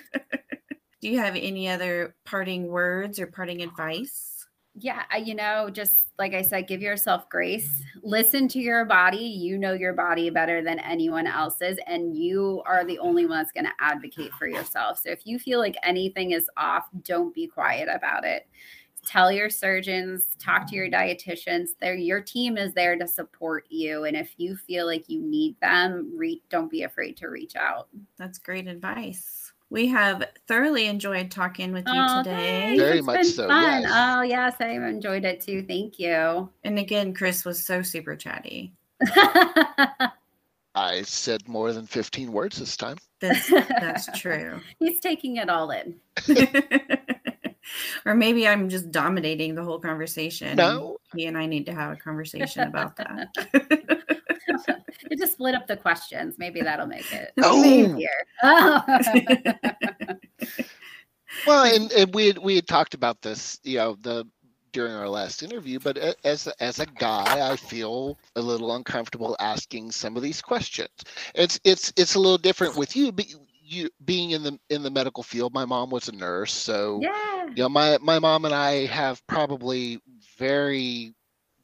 Do 1.04 1.10
you 1.10 1.20
have 1.20 1.36
any 1.36 1.68
other 1.68 2.16
parting 2.24 2.68
words 2.68 3.20
or 3.20 3.28
parting 3.28 3.62
advice? 3.62 4.34
yeah, 4.76 5.04
you 5.18 5.36
know, 5.36 5.70
just 5.70 5.96
like 6.18 6.34
I 6.34 6.42
said, 6.42 6.68
give 6.68 6.82
yourself 6.82 7.30
grace. 7.30 7.84
Listen 8.02 8.48
to 8.48 8.60
your 8.60 8.86
body. 8.86 9.18
You 9.18 9.58
know 9.58 9.74
your 9.74 9.94
body 9.94 10.30
better 10.30 10.64
than 10.64 10.80
anyone 10.80 11.28
else's, 11.28 11.78
and 11.86 12.18
you 12.18 12.64
are 12.66 12.84
the 12.84 13.00
only 13.00 13.26
one 13.26 13.40
that's 13.40 13.52
going 13.52 13.66
to 13.66 13.72
advocate 13.80 14.32
for 14.34 14.48
yourself. 14.48 15.00
So 15.04 15.10
if 15.10 15.28
you 15.28 15.38
feel 15.38 15.60
like 15.60 15.76
anything 15.84 16.32
is 16.32 16.50
off, 16.58 16.86
don't 17.04 17.36
be 17.36 17.48
quiet 17.48 17.88
about 17.92 18.24
it. 18.24 18.48
Tell 19.06 19.30
your 19.30 19.50
surgeons, 19.50 20.36
talk 20.40 20.66
to 20.70 20.76
your 20.76 20.90
dietitians. 20.90 21.72
There, 21.82 21.96
your 21.96 22.22
team 22.22 22.58
is 22.58 22.74
there 22.74 22.98
to 22.98 23.06
support 23.06 23.66
you, 23.70 24.06
and 24.06 24.16
if 24.16 24.34
you 24.38 24.56
feel 24.56 24.86
like 24.86 25.10
you 25.10 25.22
need 25.22 25.60
them, 25.60 26.14
re- 26.16 26.42
don't 26.50 26.72
be 26.72 26.84
afraid 26.84 27.18
to 27.18 27.28
reach 27.28 27.58
out. 27.58 27.90
That's 28.18 28.40
great 28.40 28.68
advice. 28.68 29.43
We 29.74 29.88
have 29.88 30.24
thoroughly 30.48 30.86
enjoyed 30.86 31.32
talking 31.32 31.74
with 31.74 31.88
you 31.88 31.96
oh, 31.96 32.22
today. 32.22 32.78
Very 32.78 33.00
it's 33.00 33.08
much 33.08 33.26
so. 33.26 33.48
Fun. 33.48 33.82
Yes. 33.82 33.92
Oh, 33.92 34.22
yes, 34.22 34.56
I 34.60 34.68
enjoyed 34.68 35.26
it 35.26 35.42
too. 35.42 35.64
Thank 35.64 35.98
you. 35.98 36.48
And 36.64 36.78
again, 36.78 37.12
Chris 37.12 37.44
was 37.44 37.66
so 37.66 37.82
super 37.82 38.16
chatty. 38.16 38.72
I 40.76 41.02
said 41.02 41.48
more 41.48 41.74
than 41.74 41.88
15 41.88 42.32
words 42.32 42.58
this 42.58 42.78
time. 42.78 42.98
That's, 43.20 43.50
that's 43.50 44.06
true. 44.20 44.60
He's 44.78 45.00
taking 45.00 45.38
it 45.38 45.50
all 45.50 45.72
in. 45.72 45.96
or 48.06 48.14
maybe 48.14 48.48
I'm 48.48 48.70
just 48.70 48.92
dominating 48.92 49.56
the 49.56 49.64
whole 49.64 49.80
conversation. 49.80 50.56
No. 50.56 50.98
He 51.16 51.26
and 51.26 51.36
I 51.36 51.48
need 51.48 51.66
to 51.66 51.74
have 51.74 51.94
a 51.94 51.96
conversation 51.96 52.68
about 52.68 52.96
that. 52.98 54.20
you 55.12 55.18
just 55.18 55.34
split 55.34 55.56
up 55.56 55.68
the 55.68 55.78
questions. 55.78 56.36
Maybe 56.38 56.62
that'll 56.62 56.88
make 56.88 57.12
it 57.14 57.34
Oh. 57.44 57.64
easier. 57.64 58.10
Well, 61.48 61.66
and, 61.66 61.92
and 61.94 62.14
we 62.14 62.28
had, 62.28 62.38
we 62.38 62.56
had 62.56 62.68
talked 62.68 62.94
about 62.94 63.22
this, 63.24 63.60
you 63.64 63.78
know, 63.78 63.98
the 64.02 64.26
during 64.72 64.94
our 64.94 65.08
last 65.08 65.44
interview. 65.44 65.80
But 65.80 65.98
as 66.24 66.48
as 66.60 66.80
a 66.80 66.86
guy, 66.86 67.50
I 67.52 67.56
feel 67.56 68.18
a 68.36 68.42
little 68.42 68.76
uncomfortable 68.76 69.36
asking 69.40 69.92
some 69.92 70.18
of 70.18 70.24
these 70.24 70.42
questions. 70.42 70.90
It's 71.36 71.60
it's 71.64 71.94
it's 71.96 72.16
a 72.16 72.20
little 72.20 72.38
different 72.38 72.76
with 72.76 72.96
you, 72.96 73.12
but 73.12 73.26
you 73.62 73.90
being 74.06 74.32
in 74.32 74.44
the 74.44 74.60
in 74.70 74.84
the 74.84 74.92
medical 74.92 75.24
field. 75.24 75.54
My 75.54 75.66
mom 75.66 75.90
was 75.90 76.08
a 76.08 76.12
nurse, 76.12 76.54
so 76.54 77.00
yeah. 77.02 77.46
you 77.48 77.64
know, 77.64 77.70
my 77.70 77.98
my 78.02 78.20
mom 78.20 78.46
and 78.46 78.54
I 78.54 78.86
have 78.88 79.26
probably 79.28 80.00
very 80.38 81.14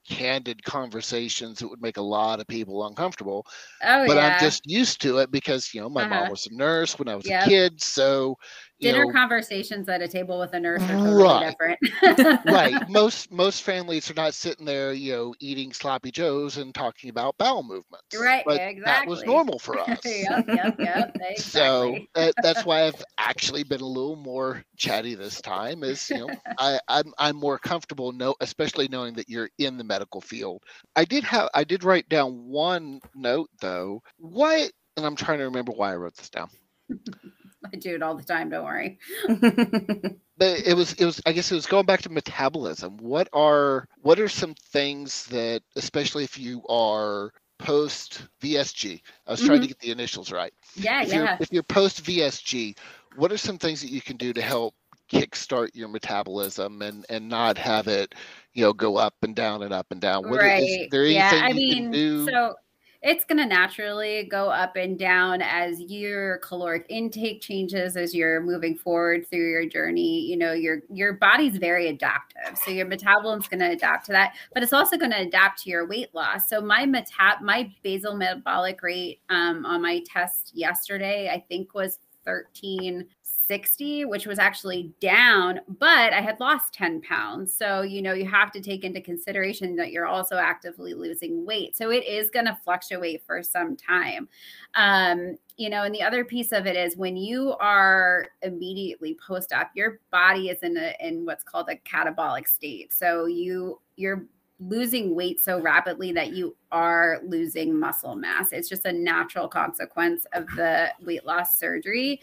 candid 0.10 0.64
conversations 0.64 1.60
that 1.60 1.70
would 1.70 1.82
make 1.82 1.98
a 1.98 2.02
lot 2.02 2.40
of 2.40 2.48
people 2.48 2.86
uncomfortable 2.88 3.46
Oh 3.82 4.04
but 4.06 4.18
yeah. 4.18 4.34
i'm 4.34 4.36
just 4.36 4.62
used 4.66 5.02
to 5.02 5.18
it 5.20 5.32
because 5.32 5.74
you 5.74 5.82
know 5.82 5.90
my 5.90 6.04
Uh-huh. 6.04 6.30
mom 6.30 6.30
was 6.30 6.48
a 6.48 6.56
nurse 6.56 7.00
when 7.00 7.10
i 7.10 7.16
was 7.16 7.30
Yep. 7.30 7.44
a 7.44 7.46
kid 7.46 7.82
so 7.82 8.36
Dinner 8.82 9.06
know, 9.06 9.14
conversations 9.14 9.90
at 9.90 10.02
a 10.02 10.08
table 10.08 10.40
with 10.40 10.54
a 10.54 10.60
nurse 10.60 10.90
are 10.90 10.98
totally 10.98 11.38
Right. 11.38 11.40
different. 11.40 11.80
right 12.46 12.82
most 12.88 13.32
most 13.32 13.64
families 13.64 14.10
are 14.10 14.14
not 14.16 14.34
sitting 14.34 14.66
there 14.66 14.94
you 14.94 15.12
know 15.14 15.36
eating 15.40 15.74
sloppy 15.74 16.12
joes 16.12 16.58
and 16.58 16.74
talking 16.74 17.10
about 17.10 17.38
bowel 17.38 17.64
movements 17.64 18.26
Right, 18.26 18.46
but 18.46 18.62
that 18.86 19.06
was 19.06 19.26
normal 19.26 19.60
for 19.60 19.80
us 19.82 20.28
yep, 20.28 20.46
yep, 20.48 20.76
yep. 20.80 21.16
so 21.34 22.00
Exactly. 22.00 22.10
that, 22.16 22.36
that's 22.42 22.66
why 22.66 22.84
i've 22.86 23.04
actually 23.18 23.64
been 23.64 23.82
a 23.82 23.86
little 23.86 24.16
more 24.16 24.64
chatty 24.78 25.16
this 25.16 25.42
time 25.42 25.84
is 25.84 26.10
you 26.12 26.20
know 26.20 26.40
i 26.58 26.80
i'm, 26.88 27.14
I'm 27.18 27.36
more 27.36 27.58
comfortable 27.60 28.12
know 28.12 28.36
especially 28.42 28.88
knowing 28.88 29.14
that 29.16 29.30
you're 29.30 29.50
in 29.58 29.78
the 29.78 29.84
medical 29.84 30.22
field 30.22 30.64
i 30.96 31.06
did 31.06 31.24
have 31.26 31.50
i 31.54 31.64
did 31.64 31.84
write 31.84 32.10
down 32.10 32.46
one 32.48 33.00
note 33.16 33.50
though 33.62 34.02
what 34.18 34.72
and 34.98 35.06
i'm 35.06 35.16
trying 35.16 35.40
to 35.40 35.46
remember 35.46 35.72
why 35.74 35.92
i 35.94 35.96
wrote 35.96 36.16
this 36.16 36.30
down 36.30 36.50
I 37.66 37.76
do 37.78 37.96
it 37.96 38.02
all 38.02 38.16
the 38.16 38.24
time. 38.24 38.50
Don't 38.50 38.66
worry. 38.66 38.98
but 40.40 40.60
it 40.66 40.76
was 40.76 40.94
it 40.94 41.06
was 41.06 41.22
i 41.26 41.32
guess 41.32 41.52
it 41.52 41.56
was 41.56 41.68
going 41.68 41.86
back 41.86 42.02
to 42.02 42.10
metabolism 42.10 42.98
what 42.98 43.28
are 43.34 43.88
what 44.02 44.20
are 44.20 44.30
some 44.30 44.56
things 44.72 45.26
that 45.28 45.62
especially 45.76 46.24
if 46.24 46.40
you 46.40 46.64
are 46.70 47.32
post 47.60 48.24
vsg 48.42 49.02
i 49.28 49.32
was 49.32 49.42
trying 49.42 49.60
to 49.60 49.66
mm-hmm. 49.66 49.68
get 49.68 49.80
the 49.80 49.92
initials 49.92 50.32
right 50.32 50.54
Yeah, 50.76 51.04
if 51.04 51.14
you're 51.14 51.26
yeah. 51.26 51.38
if 51.40 51.52
you're 51.52 51.64
post 51.64 52.04
vsg 52.04 52.78
what 53.18 53.32
are 53.32 53.38
some 53.38 53.58
things 53.58 53.82
that 53.82 53.92
you 53.92 54.02
can 54.02 54.16
do 54.16 54.32
to 54.34 54.42
help 54.42 54.74
kickstart 55.12 55.70
your 55.74 55.90
metabolism 55.90 56.82
and 56.82 57.06
and 57.10 57.28
not 57.28 57.58
have 57.58 57.88
it 57.88 58.16
you 58.54 58.64
know 58.64 58.72
go 58.72 58.96
up 58.96 59.16
and 59.24 59.36
down 59.36 59.64
and 59.64 59.74
up 59.74 59.88
and 59.92 60.00
down 60.00 60.30
What 60.30 60.42
is- 60.42 60.64
is 60.64 60.78
right. 60.80 60.88
there 60.92 61.06
yeah, 61.06 61.32
anything 61.34 61.44
I 61.44 61.48
you 61.50 61.76
can 61.76 61.84
mean, 61.84 61.92
do 61.92 62.26
so 62.28 62.56
it's 63.02 63.24
going 63.24 63.38
to 63.38 63.46
naturally 63.46 64.28
go 64.30 64.50
up 64.50 64.76
and 64.76 65.00
down 65.00 65.42
as 65.42 65.80
your 65.80 66.40
caloric 66.40 66.86
intake 66.90 67.42
changes 67.42 67.96
as 67.96 68.14
you're 68.14 68.42
moving 68.42 68.76
forward 68.76 69.26
through 69.30 69.50
your 69.50 69.66
journey 69.66 70.22
you 70.22 70.36
know 70.36 70.52
your 70.52 70.82
your 70.92 71.14
body's 71.14 71.58
very 71.58 71.88
adaptive 71.88 72.58
so 72.58 72.72
your 72.72 72.86
metabolism's 72.86 73.48
going 73.48 73.60
to 73.60 73.72
adapt 73.72 74.06
to 74.06 74.12
that 74.12 74.34
but 74.54 74.64
it's 74.64 74.74
also 74.74 74.98
going 74.98 75.12
to 75.12 75.22
adapt 75.22 75.62
to 75.64 75.70
your 75.70 75.88
weight 75.88 76.14
loss. 76.14 76.50
So 76.50 76.60
my 76.62 76.86
metab 76.86 77.42
my 77.42 77.72
basal 77.84 78.16
metabolic 78.16 78.82
rate 78.84 79.22
um, 79.30 79.66
on 79.66 79.82
my 79.82 80.04
test 80.06 80.52
yesterday 80.54 81.30
i 81.34 81.40
think 81.48 81.74
was 81.74 82.00
13 82.26 83.06
Sixty, 83.50 84.06
which 84.06 84.28
was 84.28 84.38
actually 84.38 84.94
down, 85.00 85.62
but 85.80 86.14
I 86.14 86.22
had 86.22 86.40
lost 86.40 86.72
10 86.76 87.02
pounds. 87.02 87.52
So, 87.52 87.82
you 87.82 88.00
know, 88.00 88.14
you 88.14 88.26
have 88.26 88.52
to 88.52 88.62
take 88.62 88.84
into 88.84 89.02
consideration 89.02 89.76
that 89.78 89.92
you're 89.92 90.06
also 90.06 90.38
actively 90.38 90.94
losing 90.94 91.48
weight. 91.48 91.76
So 91.76 91.90
it 91.90 92.06
is 92.06 92.30
going 92.30 92.46
to 92.46 92.56
fluctuate 92.64 93.24
for 93.26 93.42
some 93.42 93.76
time. 93.76 94.30
Um, 94.76 95.36
you 95.58 95.72
know, 95.72 95.82
and 95.82 95.96
the 95.96 96.04
other 96.04 96.24
piece 96.24 96.52
of 96.52 96.68
it 96.68 96.76
is 96.76 96.96
when 96.96 97.18
you 97.18 97.56
are 97.60 98.28
immediately 98.44 99.18
post 99.28 99.52
op, 99.52 99.72
your 99.74 100.00
body 100.12 100.50
is 100.50 100.60
in 100.62 100.78
a 100.78 100.96
in 101.00 101.26
what's 101.26 101.44
called 101.44 101.70
a 101.70 101.76
catabolic 101.78 102.48
state. 102.48 102.94
So 102.94 103.26
you 103.26 103.82
your 103.96 104.28
losing 104.60 105.16
weight 105.16 105.40
so 105.40 105.60
rapidly 105.60 106.12
that 106.12 106.34
you 106.34 106.56
are 106.72 107.20
losing 107.24 107.78
muscle 107.78 108.16
mass. 108.16 108.52
It's 108.52 108.70
just 108.70 108.86
a 108.86 108.92
natural 108.92 109.48
consequence 109.48 110.26
of 110.34 110.46
the 110.56 110.90
weight 111.02 111.26
loss 111.26 111.58
surgery. 111.58 112.22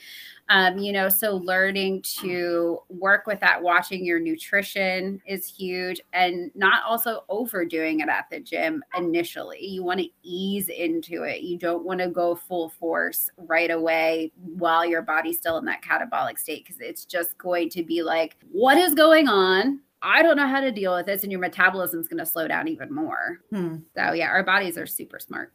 Um, 0.48 0.78
you 0.78 0.92
know, 0.92 1.08
so 1.08 1.36
learning 1.36 2.02
to 2.20 2.78
work 2.88 3.26
with 3.26 3.40
that, 3.40 3.60
watching 3.60 4.04
your 4.04 4.20
nutrition 4.20 5.20
is 5.26 5.46
huge, 5.46 6.00
and 6.12 6.52
not 6.54 6.84
also 6.84 7.24
overdoing 7.28 8.00
it 8.00 8.08
at 8.08 8.26
the 8.30 8.38
gym 8.38 8.84
initially. 8.96 9.66
You 9.66 9.82
want 9.82 10.00
to 10.00 10.08
ease 10.22 10.68
into 10.68 11.24
it. 11.24 11.40
You 11.40 11.58
don't 11.58 11.84
want 11.84 12.00
to 12.00 12.08
go 12.08 12.36
full 12.36 12.68
force 12.68 13.28
right 13.36 13.70
away 13.70 14.30
while 14.36 14.86
your 14.86 15.02
body's 15.02 15.38
still 15.38 15.58
in 15.58 15.64
that 15.64 15.82
catabolic 15.82 16.38
state 16.38 16.64
because 16.64 16.80
it's 16.80 17.04
just 17.04 17.36
going 17.38 17.70
to 17.70 17.82
be 17.82 18.02
like, 18.02 18.36
what 18.52 18.78
is 18.78 18.94
going 18.94 19.28
on? 19.28 19.80
I 20.02 20.22
don't 20.22 20.36
know 20.36 20.46
how 20.46 20.60
to 20.60 20.70
deal 20.70 20.94
with 20.94 21.06
this, 21.06 21.22
and 21.22 21.32
your 21.32 21.40
metabolism 21.40 22.00
is 22.00 22.08
going 22.08 22.18
to 22.18 22.26
slow 22.26 22.46
down 22.46 22.68
even 22.68 22.94
more. 22.94 23.40
Hmm. 23.50 23.76
So, 23.96 24.12
yeah, 24.12 24.28
our 24.28 24.42
bodies 24.42 24.76
are 24.78 24.86
super 24.86 25.18
smart. 25.18 25.52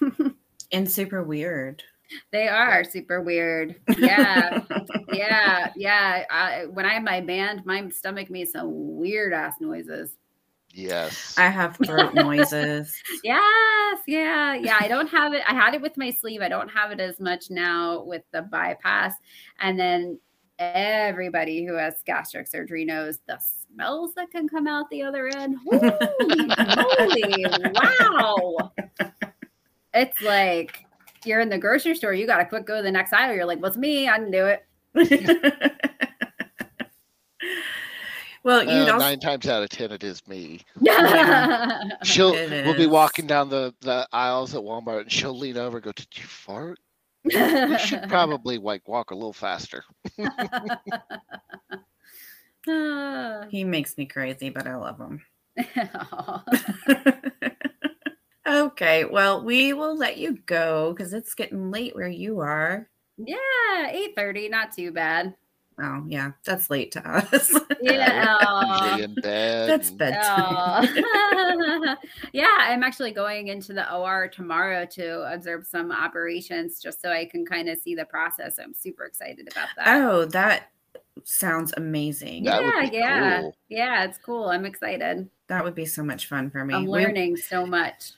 And 0.72 0.90
super 0.90 1.22
weird. 1.22 1.82
They 2.32 2.48
are 2.48 2.84
super 2.84 3.20
weird. 3.20 3.74
Yeah. 3.98 4.62
yeah. 5.12 5.72
Yeah. 5.76 6.24
I, 6.30 6.66
when 6.66 6.86
I 6.86 6.94
have 6.94 7.02
my 7.02 7.20
band, 7.20 7.66
my 7.66 7.88
stomach 7.88 8.30
makes 8.30 8.52
some 8.52 8.96
weird 8.96 9.32
ass 9.32 9.54
noises. 9.60 10.16
yes 10.72 11.34
I 11.36 11.48
have 11.48 11.76
throat 11.76 12.14
noises. 12.14 12.94
Yes. 13.24 13.98
Yeah. 14.06 14.54
Yeah. 14.54 14.76
I 14.78 14.86
don't 14.86 15.08
have 15.08 15.32
it. 15.34 15.42
I 15.48 15.54
had 15.54 15.74
it 15.74 15.82
with 15.82 15.96
my 15.96 16.10
sleeve. 16.10 16.40
I 16.40 16.48
don't 16.48 16.68
have 16.68 16.92
it 16.92 17.00
as 17.00 17.18
much 17.18 17.50
now 17.50 18.02
with 18.04 18.22
the 18.32 18.42
bypass. 18.42 19.14
And 19.58 19.78
then 19.78 20.20
everybody 20.60 21.64
who 21.64 21.74
has 21.74 21.94
gastric 22.04 22.46
surgery 22.46 22.84
knows 22.84 23.18
the 23.26 23.38
smells 23.40 24.14
that 24.14 24.30
can 24.30 24.46
come 24.46 24.68
out 24.68 24.88
the 24.90 25.02
other 25.02 25.26
end. 25.28 25.56
Holy 25.66 26.46
moly. 26.46 27.46
Wow. 27.74 28.72
It's 29.94 30.20
like 30.22 30.84
you're 31.24 31.40
in 31.40 31.48
the 31.48 31.58
grocery 31.58 31.94
store, 31.94 32.12
you 32.12 32.26
got 32.26 32.38
to 32.38 32.44
quick 32.44 32.66
go 32.66 32.76
to 32.76 32.82
the 32.82 32.90
next 32.92 33.12
aisle. 33.12 33.34
You're 33.34 33.46
like, 33.46 33.60
what's 33.60 33.76
me? 33.76 34.08
I 34.08 34.18
can 34.18 34.30
do 34.30 34.46
it. 34.46 34.66
well, 38.44 38.62
you'd 38.62 38.70
Uh, 38.70 38.92
also 38.92 38.98
nine 38.98 39.20
times 39.20 39.48
out 39.48 39.62
of 39.62 39.68
ten 39.68 39.92
it 39.92 40.02
is 40.02 40.26
me 40.26 40.60
she'll 42.02 42.34
It 42.34 42.66
we'll 42.66 42.76
be 42.76 42.88
walking 42.88 43.26
down 43.26 43.48
the 43.48 43.72
the 43.82 44.08
aisles 44.12 44.52
at 44.56 44.62
walmart 44.62 45.02
and 45.02 45.12
she'll 45.12 45.38
lean 45.38 45.56
over 45.56 45.76
and 45.76 45.84
go 45.84 45.92
did 45.92 46.08
you 46.14 46.24
fart 46.24 46.80
you 47.30 47.78
should 47.78 48.08
probably 48.08 48.58
like 48.58 48.86
walk 48.88 49.10
a 49.10 49.14
little 49.14 49.32
faster 49.32 49.84
he 53.48 53.64
makes 53.64 53.96
me 53.96 54.04
crazy, 54.06 54.50
but 54.50 54.66
I 54.66 54.76
love 54.76 55.00
him. 55.00 55.22
Okay, 58.50 59.04
well, 59.04 59.44
we 59.44 59.74
will 59.74 59.96
let 59.96 60.16
you 60.16 60.36
go 60.46 60.92
because 60.92 61.12
it's 61.12 61.34
getting 61.34 61.70
late 61.70 61.94
where 61.94 62.08
you 62.08 62.40
are. 62.40 62.88
yeah, 63.16 63.90
eight 63.90 64.16
thirty, 64.16 64.48
not 64.48 64.72
too 64.72 64.90
bad. 64.90 65.36
Oh, 65.82 66.04
yeah, 66.06 66.32
that's 66.44 66.68
late 66.70 66.92
to 66.92 67.08
us. 67.08 67.58
Yeah, 67.82 68.36
usually 68.82 69.02
in 69.04 69.14
bed 69.14 69.70
that's 69.70 69.90
bedtime. 69.90 70.86
Oh. 71.02 71.96
Yeah. 72.32 72.54
I'm 72.58 72.82
actually 72.82 73.12
going 73.12 73.48
into 73.48 73.72
the 73.72 73.90
OR 73.94 74.28
tomorrow 74.28 74.84
to 74.92 75.32
observe 75.32 75.66
some 75.66 75.90
operations, 75.90 76.80
just 76.82 77.00
so 77.00 77.10
I 77.10 77.24
can 77.24 77.46
kind 77.46 77.68
of 77.70 77.78
see 77.78 77.94
the 77.94 78.04
process. 78.04 78.58
I'm 78.62 78.74
super 78.74 79.04
excited 79.06 79.48
about 79.50 79.68
that. 79.76 80.02
oh, 80.02 80.26
that 80.26 80.70
sounds 81.24 81.72
amazing. 81.78 82.44
That 82.44 82.62
would 82.62 82.74
yeah, 82.74 82.90
be 82.90 82.96
yeah, 82.96 83.40
cool. 83.40 83.56
yeah. 83.70 84.04
It's 84.04 84.18
cool. 84.18 84.50
I'm 84.50 84.66
excited. 84.66 85.28
That 85.46 85.64
would 85.64 85.74
be 85.74 85.86
so 85.86 86.02
much 86.02 86.26
fun 86.28 86.50
for 86.50 86.64
me. 86.64 86.74
I'm 86.74 86.84
We- 86.84 86.90
learning 86.90 87.36
so 87.38 87.64
much. 87.64 88.12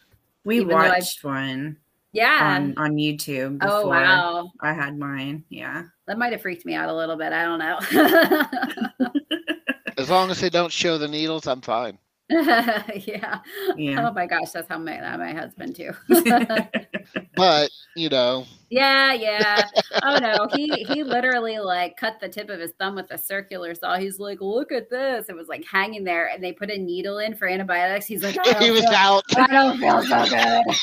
We, 0.44 0.56
even 0.56 0.74
I've- 0.74 0.88
watched 0.88 1.22
one 1.22 1.76
Yeah. 2.12 2.56
on, 2.56 2.74
on 2.76 2.96
YouTube 2.96 3.58
oh, 3.62 3.80
before 3.80 3.80
oh 3.80 3.88
wow, 3.88 4.50
I 4.60 4.72
had 4.72 4.98
mine. 4.98 5.44
Yeah. 5.48 5.84
that 6.06 6.18
might 6.18 6.32
have 6.32 6.42
freaked 6.42 6.66
me 6.66 6.74
out 6.74 6.88
a 6.88 6.94
little 6.94 7.16
bit. 7.16 7.32
I 7.32 7.44
don't 7.44 7.58
know. 7.58 9.08
as 9.98 10.10
long 10.10 10.30
as 10.30 10.40
they 10.40 10.50
don't 10.50 10.72
show 10.72 10.98
the 10.98 11.08
needles 11.08 11.46
i'm 11.46 11.60
fine 11.60 11.98
yeah. 13.04 13.40
Yeah. 13.76 14.08
Oh 14.08 14.12
my 14.12 14.26
gosh, 14.26 14.52
that's 14.52 14.68
how 14.68 14.78
my 14.78 14.98
that 14.98 15.18
my 15.18 15.32
husband 15.32 15.76
too. 15.76 15.92
but 17.36 17.70
you 17.94 18.08
know 18.08 18.46
yeah, 18.72 19.12
yeah. 19.12 19.68
Oh 20.02 20.16
no, 20.16 20.48
he 20.54 20.82
he 20.84 21.04
literally 21.04 21.58
like 21.58 21.98
cut 21.98 22.20
the 22.20 22.28
tip 22.30 22.48
of 22.48 22.58
his 22.58 22.72
thumb 22.78 22.94
with 22.94 23.10
a 23.10 23.18
circular 23.18 23.74
saw. 23.74 23.98
He's 23.98 24.18
like, 24.18 24.40
look 24.40 24.72
at 24.72 24.88
this. 24.88 25.28
It 25.28 25.36
was 25.36 25.46
like 25.48 25.62
hanging 25.70 26.04
there, 26.04 26.28
and 26.28 26.42
they 26.42 26.54
put 26.54 26.70
a 26.70 26.78
needle 26.78 27.18
in 27.18 27.34
for 27.34 27.46
antibiotics. 27.46 28.06
He's 28.06 28.22
like, 28.22 28.34
he 28.60 28.70
was 28.70 28.80
feel, 28.80 28.94
out 28.94 29.24
I 29.36 29.46
don't 29.48 29.78
feel 29.78 30.02
so 30.04 30.24
good. 30.24 30.76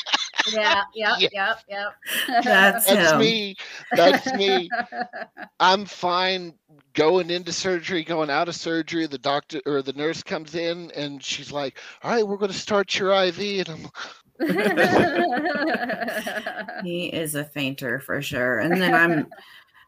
Yeah, 0.52 0.82
yeah. 0.94 1.16
yep, 1.18 1.58
yep. 1.68 1.94
That's, 2.44 2.86
That's 2.86 3.18
me. 3.18 3.56
That's 3.92 4.32
me. 4.34 4.70
I'm 5.58 5.84
fine 5.84 6.54
going 6.94 7.30
into 7.30 7.52
surgery, 7.52 8.02
going 8.02 8.30
out 8.30 8.48
of 8.48 8.54
surgery. 8.54 9.06
The 9.06 9.18
doctor 9.18 9.60
or 9.66 9.82
the 9.82 9.92
nurse 9.92 10.22
comes 10.22 10.54
in 10.54 10.90
and 10.92 11.22
she's 11.22 11.52
like, 11.52 11.78
"All 12.02 12.10
right, 12.10 12.26
we're 12.26 12.36
going 12.36 12.52
to 12.52 12.58
start 12.58 12.98
your 12.98 13.12
IV," 13.12 13.38
and 13.38 13.68
I'm. 13.68 13.88
he 16.84 17.08
is 17.08 17.34
a 17.34 17.44
fainter 17.44 18.00
for 18.00 18.22
sure. 18.22 18.60
And 18.60 18.80
then 18.80 18.94
I'm, 18.94 19.26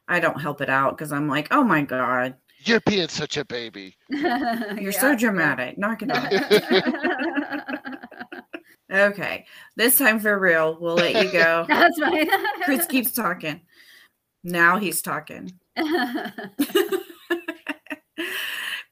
I 0.08 0.20
don't 0.20 0.38
help 0.38 0.60
it 0.60 0.68
out 0.68 0.94
because 0.94 1.10
I'm 1.10 1.26
like, 1.26 1.48
oh 1.52 1.64
my 1.64 1.80
god, 1.80 2.34
you're 2.64 2.80
being 2.80 3.08
such 3.08 3.36
a 3.36 3.44
baby. 3.44 3.96
You're 4.08 4.78
yeah. 4.78 4.90
so 4.90 5.16
dramatic. 5.16 5.78
Knock 5.78 6.02
it 6.02 6.10
off. 6.10 7.78
Okay. 8.92 9.46
This 9.76 9.96
time 9.98 10.20
for 10.20 10.38
real, 10.38 10.76
we'll 10.80 10.96
let 10.96 11.24
you 11.24 11.32
go. 11.32 11.64
That's 11.68 11.98
fine. 11.98 12.28
Chris 12.64 12.86
keeps 12.86 13.12
talking. 13.12 13.60
Now 14.44 14.78
he's 14.78 15.02
talking. 15.02 15.52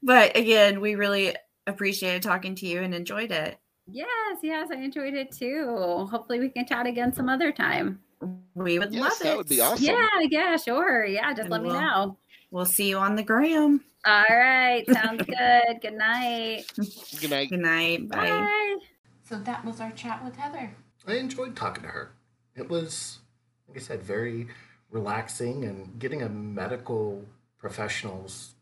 but 0.03 0.35
again, 0.35 0.81
we 0.81 0.95
really 0.95 1.35
appreciated 1.67 2.23
talking 2.23 2.55
to 2.55 2.67
you 2.67 2.81
and 2.81 2.95
enjoyed 2.95 3.31
it. 3.31 3.57
Yes, 3.87 4.37
yes, 4.41 4.69
I 4.71 4.75
enjoyed 4.75 5.13
it 5.13 5.31
too. 5.31 6.07
Hopefully 6.09 6.39
we 6.39 6.49
can 6.49 6.65
chat 6.65 6.87
again 6.87 7.13
some 7.13 7.27
other 7.27 7.51
time. 7.51 7.99
We 8.53 8.79
would 8.79 8.93
yes, 8.93 9.01
love 9.01 9.11
it. 9.13 9.23
That 9.23 9.37
would 9.37 9.49
be 9.49 9.61
awesome. 9.61 9.85
Yeah, 9.85 10.07
yeah, 10.29 10.55
sure. 10.57 11.05
Yeah, 11.05 11.29
just 11.31 11.41
and 11.41 11.49
let 11.49 11.61
we'll, 11.63 11.73
me 11.73 11.79
know. 11.79 12.17
We'll 12.51 12.65
see 12.65 12.89
you 12.89 12.97
on 12.97 13.15
the 13.15 13.23
gram. 13.23 13.81
All 14.05 14.25
right. 14.29 14.83
Sounds 14.91 15.23
good. 15.23 15.81
Good 15.81 15.93
night. 15.93 16.63
Good 17.19 17.29
night. 17.29 17.49
Good 17.49 17.59
night. 17.59 18.09
Bye. 18.09 18.29
Bye. 18.29 18.77
So 19.31 19.37
that 19.37 19.63
was 19.63 19.79
our 19.79 19.91
chat 19.91 20.21
with 20.25 20.35
Heather. 20.35 20.75
I 21.07 21.13
enjoyed 21.13 21.55
talking 21.55 21.83
to 21.83 21.89
her. 21.89 22.11
It 22.53 22.69
was, 22.69 23.19
like 23.65 23.77
I 23.77 23.79
said, 23.79 24.03
very 24.03 24.47
relaxing 24.89 25.63
and 25.63 25.97
getting 25.97 26.21
a 26.21 26.27
medical 26.27 27.23
professional's 27.57 28.55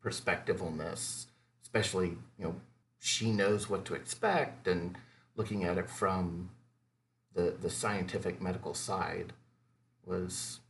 perspective 0.00 0.62
on 0.62 0.78
this, 0.78 1.26
especially, 1.62 2.16
you 2.38 2.44
know, 2.46 2.54
she 2.98 3.32
knows 3.32 3.68
what 3.68 3.84
to 3.84 3.94
expect 3.94 4.66
and 4.66 4.96
looking 5.36 5.62
at 5.64 5.76
it 5.76 5.90
from 5.90 6.48
the, 7.34 7.54
the 7.60 7.68
scientific 7.68 8.40
medical 8.40 8.72
side 8.72 9.34
was. 10.06 10.60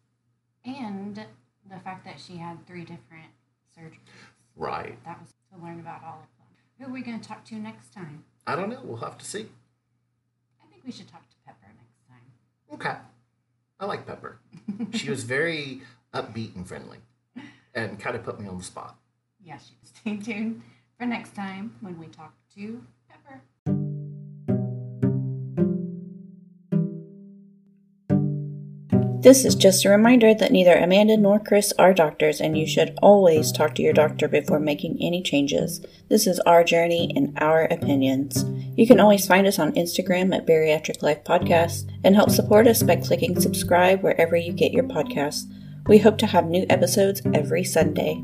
And 0.64 1.24
the 1.70 1.78
fact 1.78 2.04
that 2.06 2.18
she 2.18 2.38
had 2.38 2.66
three 2.66 2.82
different 2.82 3.30
surgeries. 3.78 4.00
Right. 4.56 4.98
That 5.04 5.20
was 5.20 5.32
to 5.52 5.64
learn 5.64 5.78
about 5.78 6.02
all 6.02 6.24
of 6.24 6.28
them. 6.38 6.46
Who 6.80 6.90
are 6.90 6.92
we 6.92 7.02
going 7.02 7.20
to 7.20 7.28
talk 7.28 7.44
to 7.44 7.54
next 7.54 7.92
time? 7.92 8.24
I 8.46 8.56
don't 8.56 8.70
know. 8.70 8.80
We'll 8.84 8.98
have 8.98 9.18
to 9.18 9.24
see. 9.24 9.46
I 10.62 10.66
think 10.70 10.82
we 10.84 10.92
should 10.92 11.08
talk 11.08 11.28
to 11.30 11.36
Pepper 11.46 11.66
next 11.66 12.08
time. 12.08 12.74
Okay. 12.74 12.96
I 13.80 13.86
like 13.86 14.06
Pepper. 14.06 14.38
she 14.92 15.10
was 15.10 15.24
very 15.24 15.82
upbeat 16.12 16.54
and 16.54 16.66
friendly 16.66 16.98
and 17.74 17.98
kind 17.98 18.16
of 18.16 18.22
put 18.22 18.40
me 18.40 18.46
on 18.48 18.58
the 18.58 18.64
spot. 18.64 18.96
Yeah, 19.42 19.58
she 19.58 19.74
stay 19.82 20.16
tuned 20.16 20.62
for 20.98 21.06
next 21.06 21.34
time 21.34 21.74
when 21.80 21.98
we 21.98 22.06
talk 22.06 22.34
to 22.56 22.82
This 29.24 29.46
is 29.46 29.54
just 29.54 29.86
a 29.86 29.88
reminder 29.88 30.34
that 30.34 30.52
neither 30.52 30.76
Amanda 30.76 31.16
nor 31.16 31.40
Chris 31.40 31.72
are 31.78 31.94
doctors, 31.94 32.42
and 32.42 32.58
you 32.58 32.66
should 32.66 32.98
always 33.00 33.50
talk 33.50 33.74
to 33.74 33.82
your 33.82 33.94
doctor 33.94 34.28
before 34.28 34.60
making 34.60 34.98
any 35.00 35.22
changes. 35.22 35.82
This 36.10 36.26
is 36.26 36.40
our 36.40 36.62
journey 36.62 37.10
and 37.16 37.32
our 37.40 37.64
opinions. 37.64 38.44
You 38.76 38.86
can 38.86 39.00
always 39.00 39.26
find 39.26 39.46
us 39.46 39.58
on 39.58 39.72
Instagram 39.72 40.36
at 40.36 40.46
Bariatric 40.46 41.02
Life 41.02 41.24
Podcast 41.24 41.90
and 42.04 42.14
help 42.14 42.28
support 42.28 42.66
us 42.66 42.82
by 42.82 42.96
clicking 42.96 43.40
subscribe 43.40 44.02
wherever 44.02 44.36
you 44.36 44.52
get 44.52 44.72
your 44.72 44.84
podcasts. 44.84 45.50
We 45.86 45.96
hope 45.96 46.18
to 46.18 46.26
have 46.26 46.44
new 46.44 46.66
episodes 46.68 47.22
every 47.32 47.64
Sunday. 47.64 48.22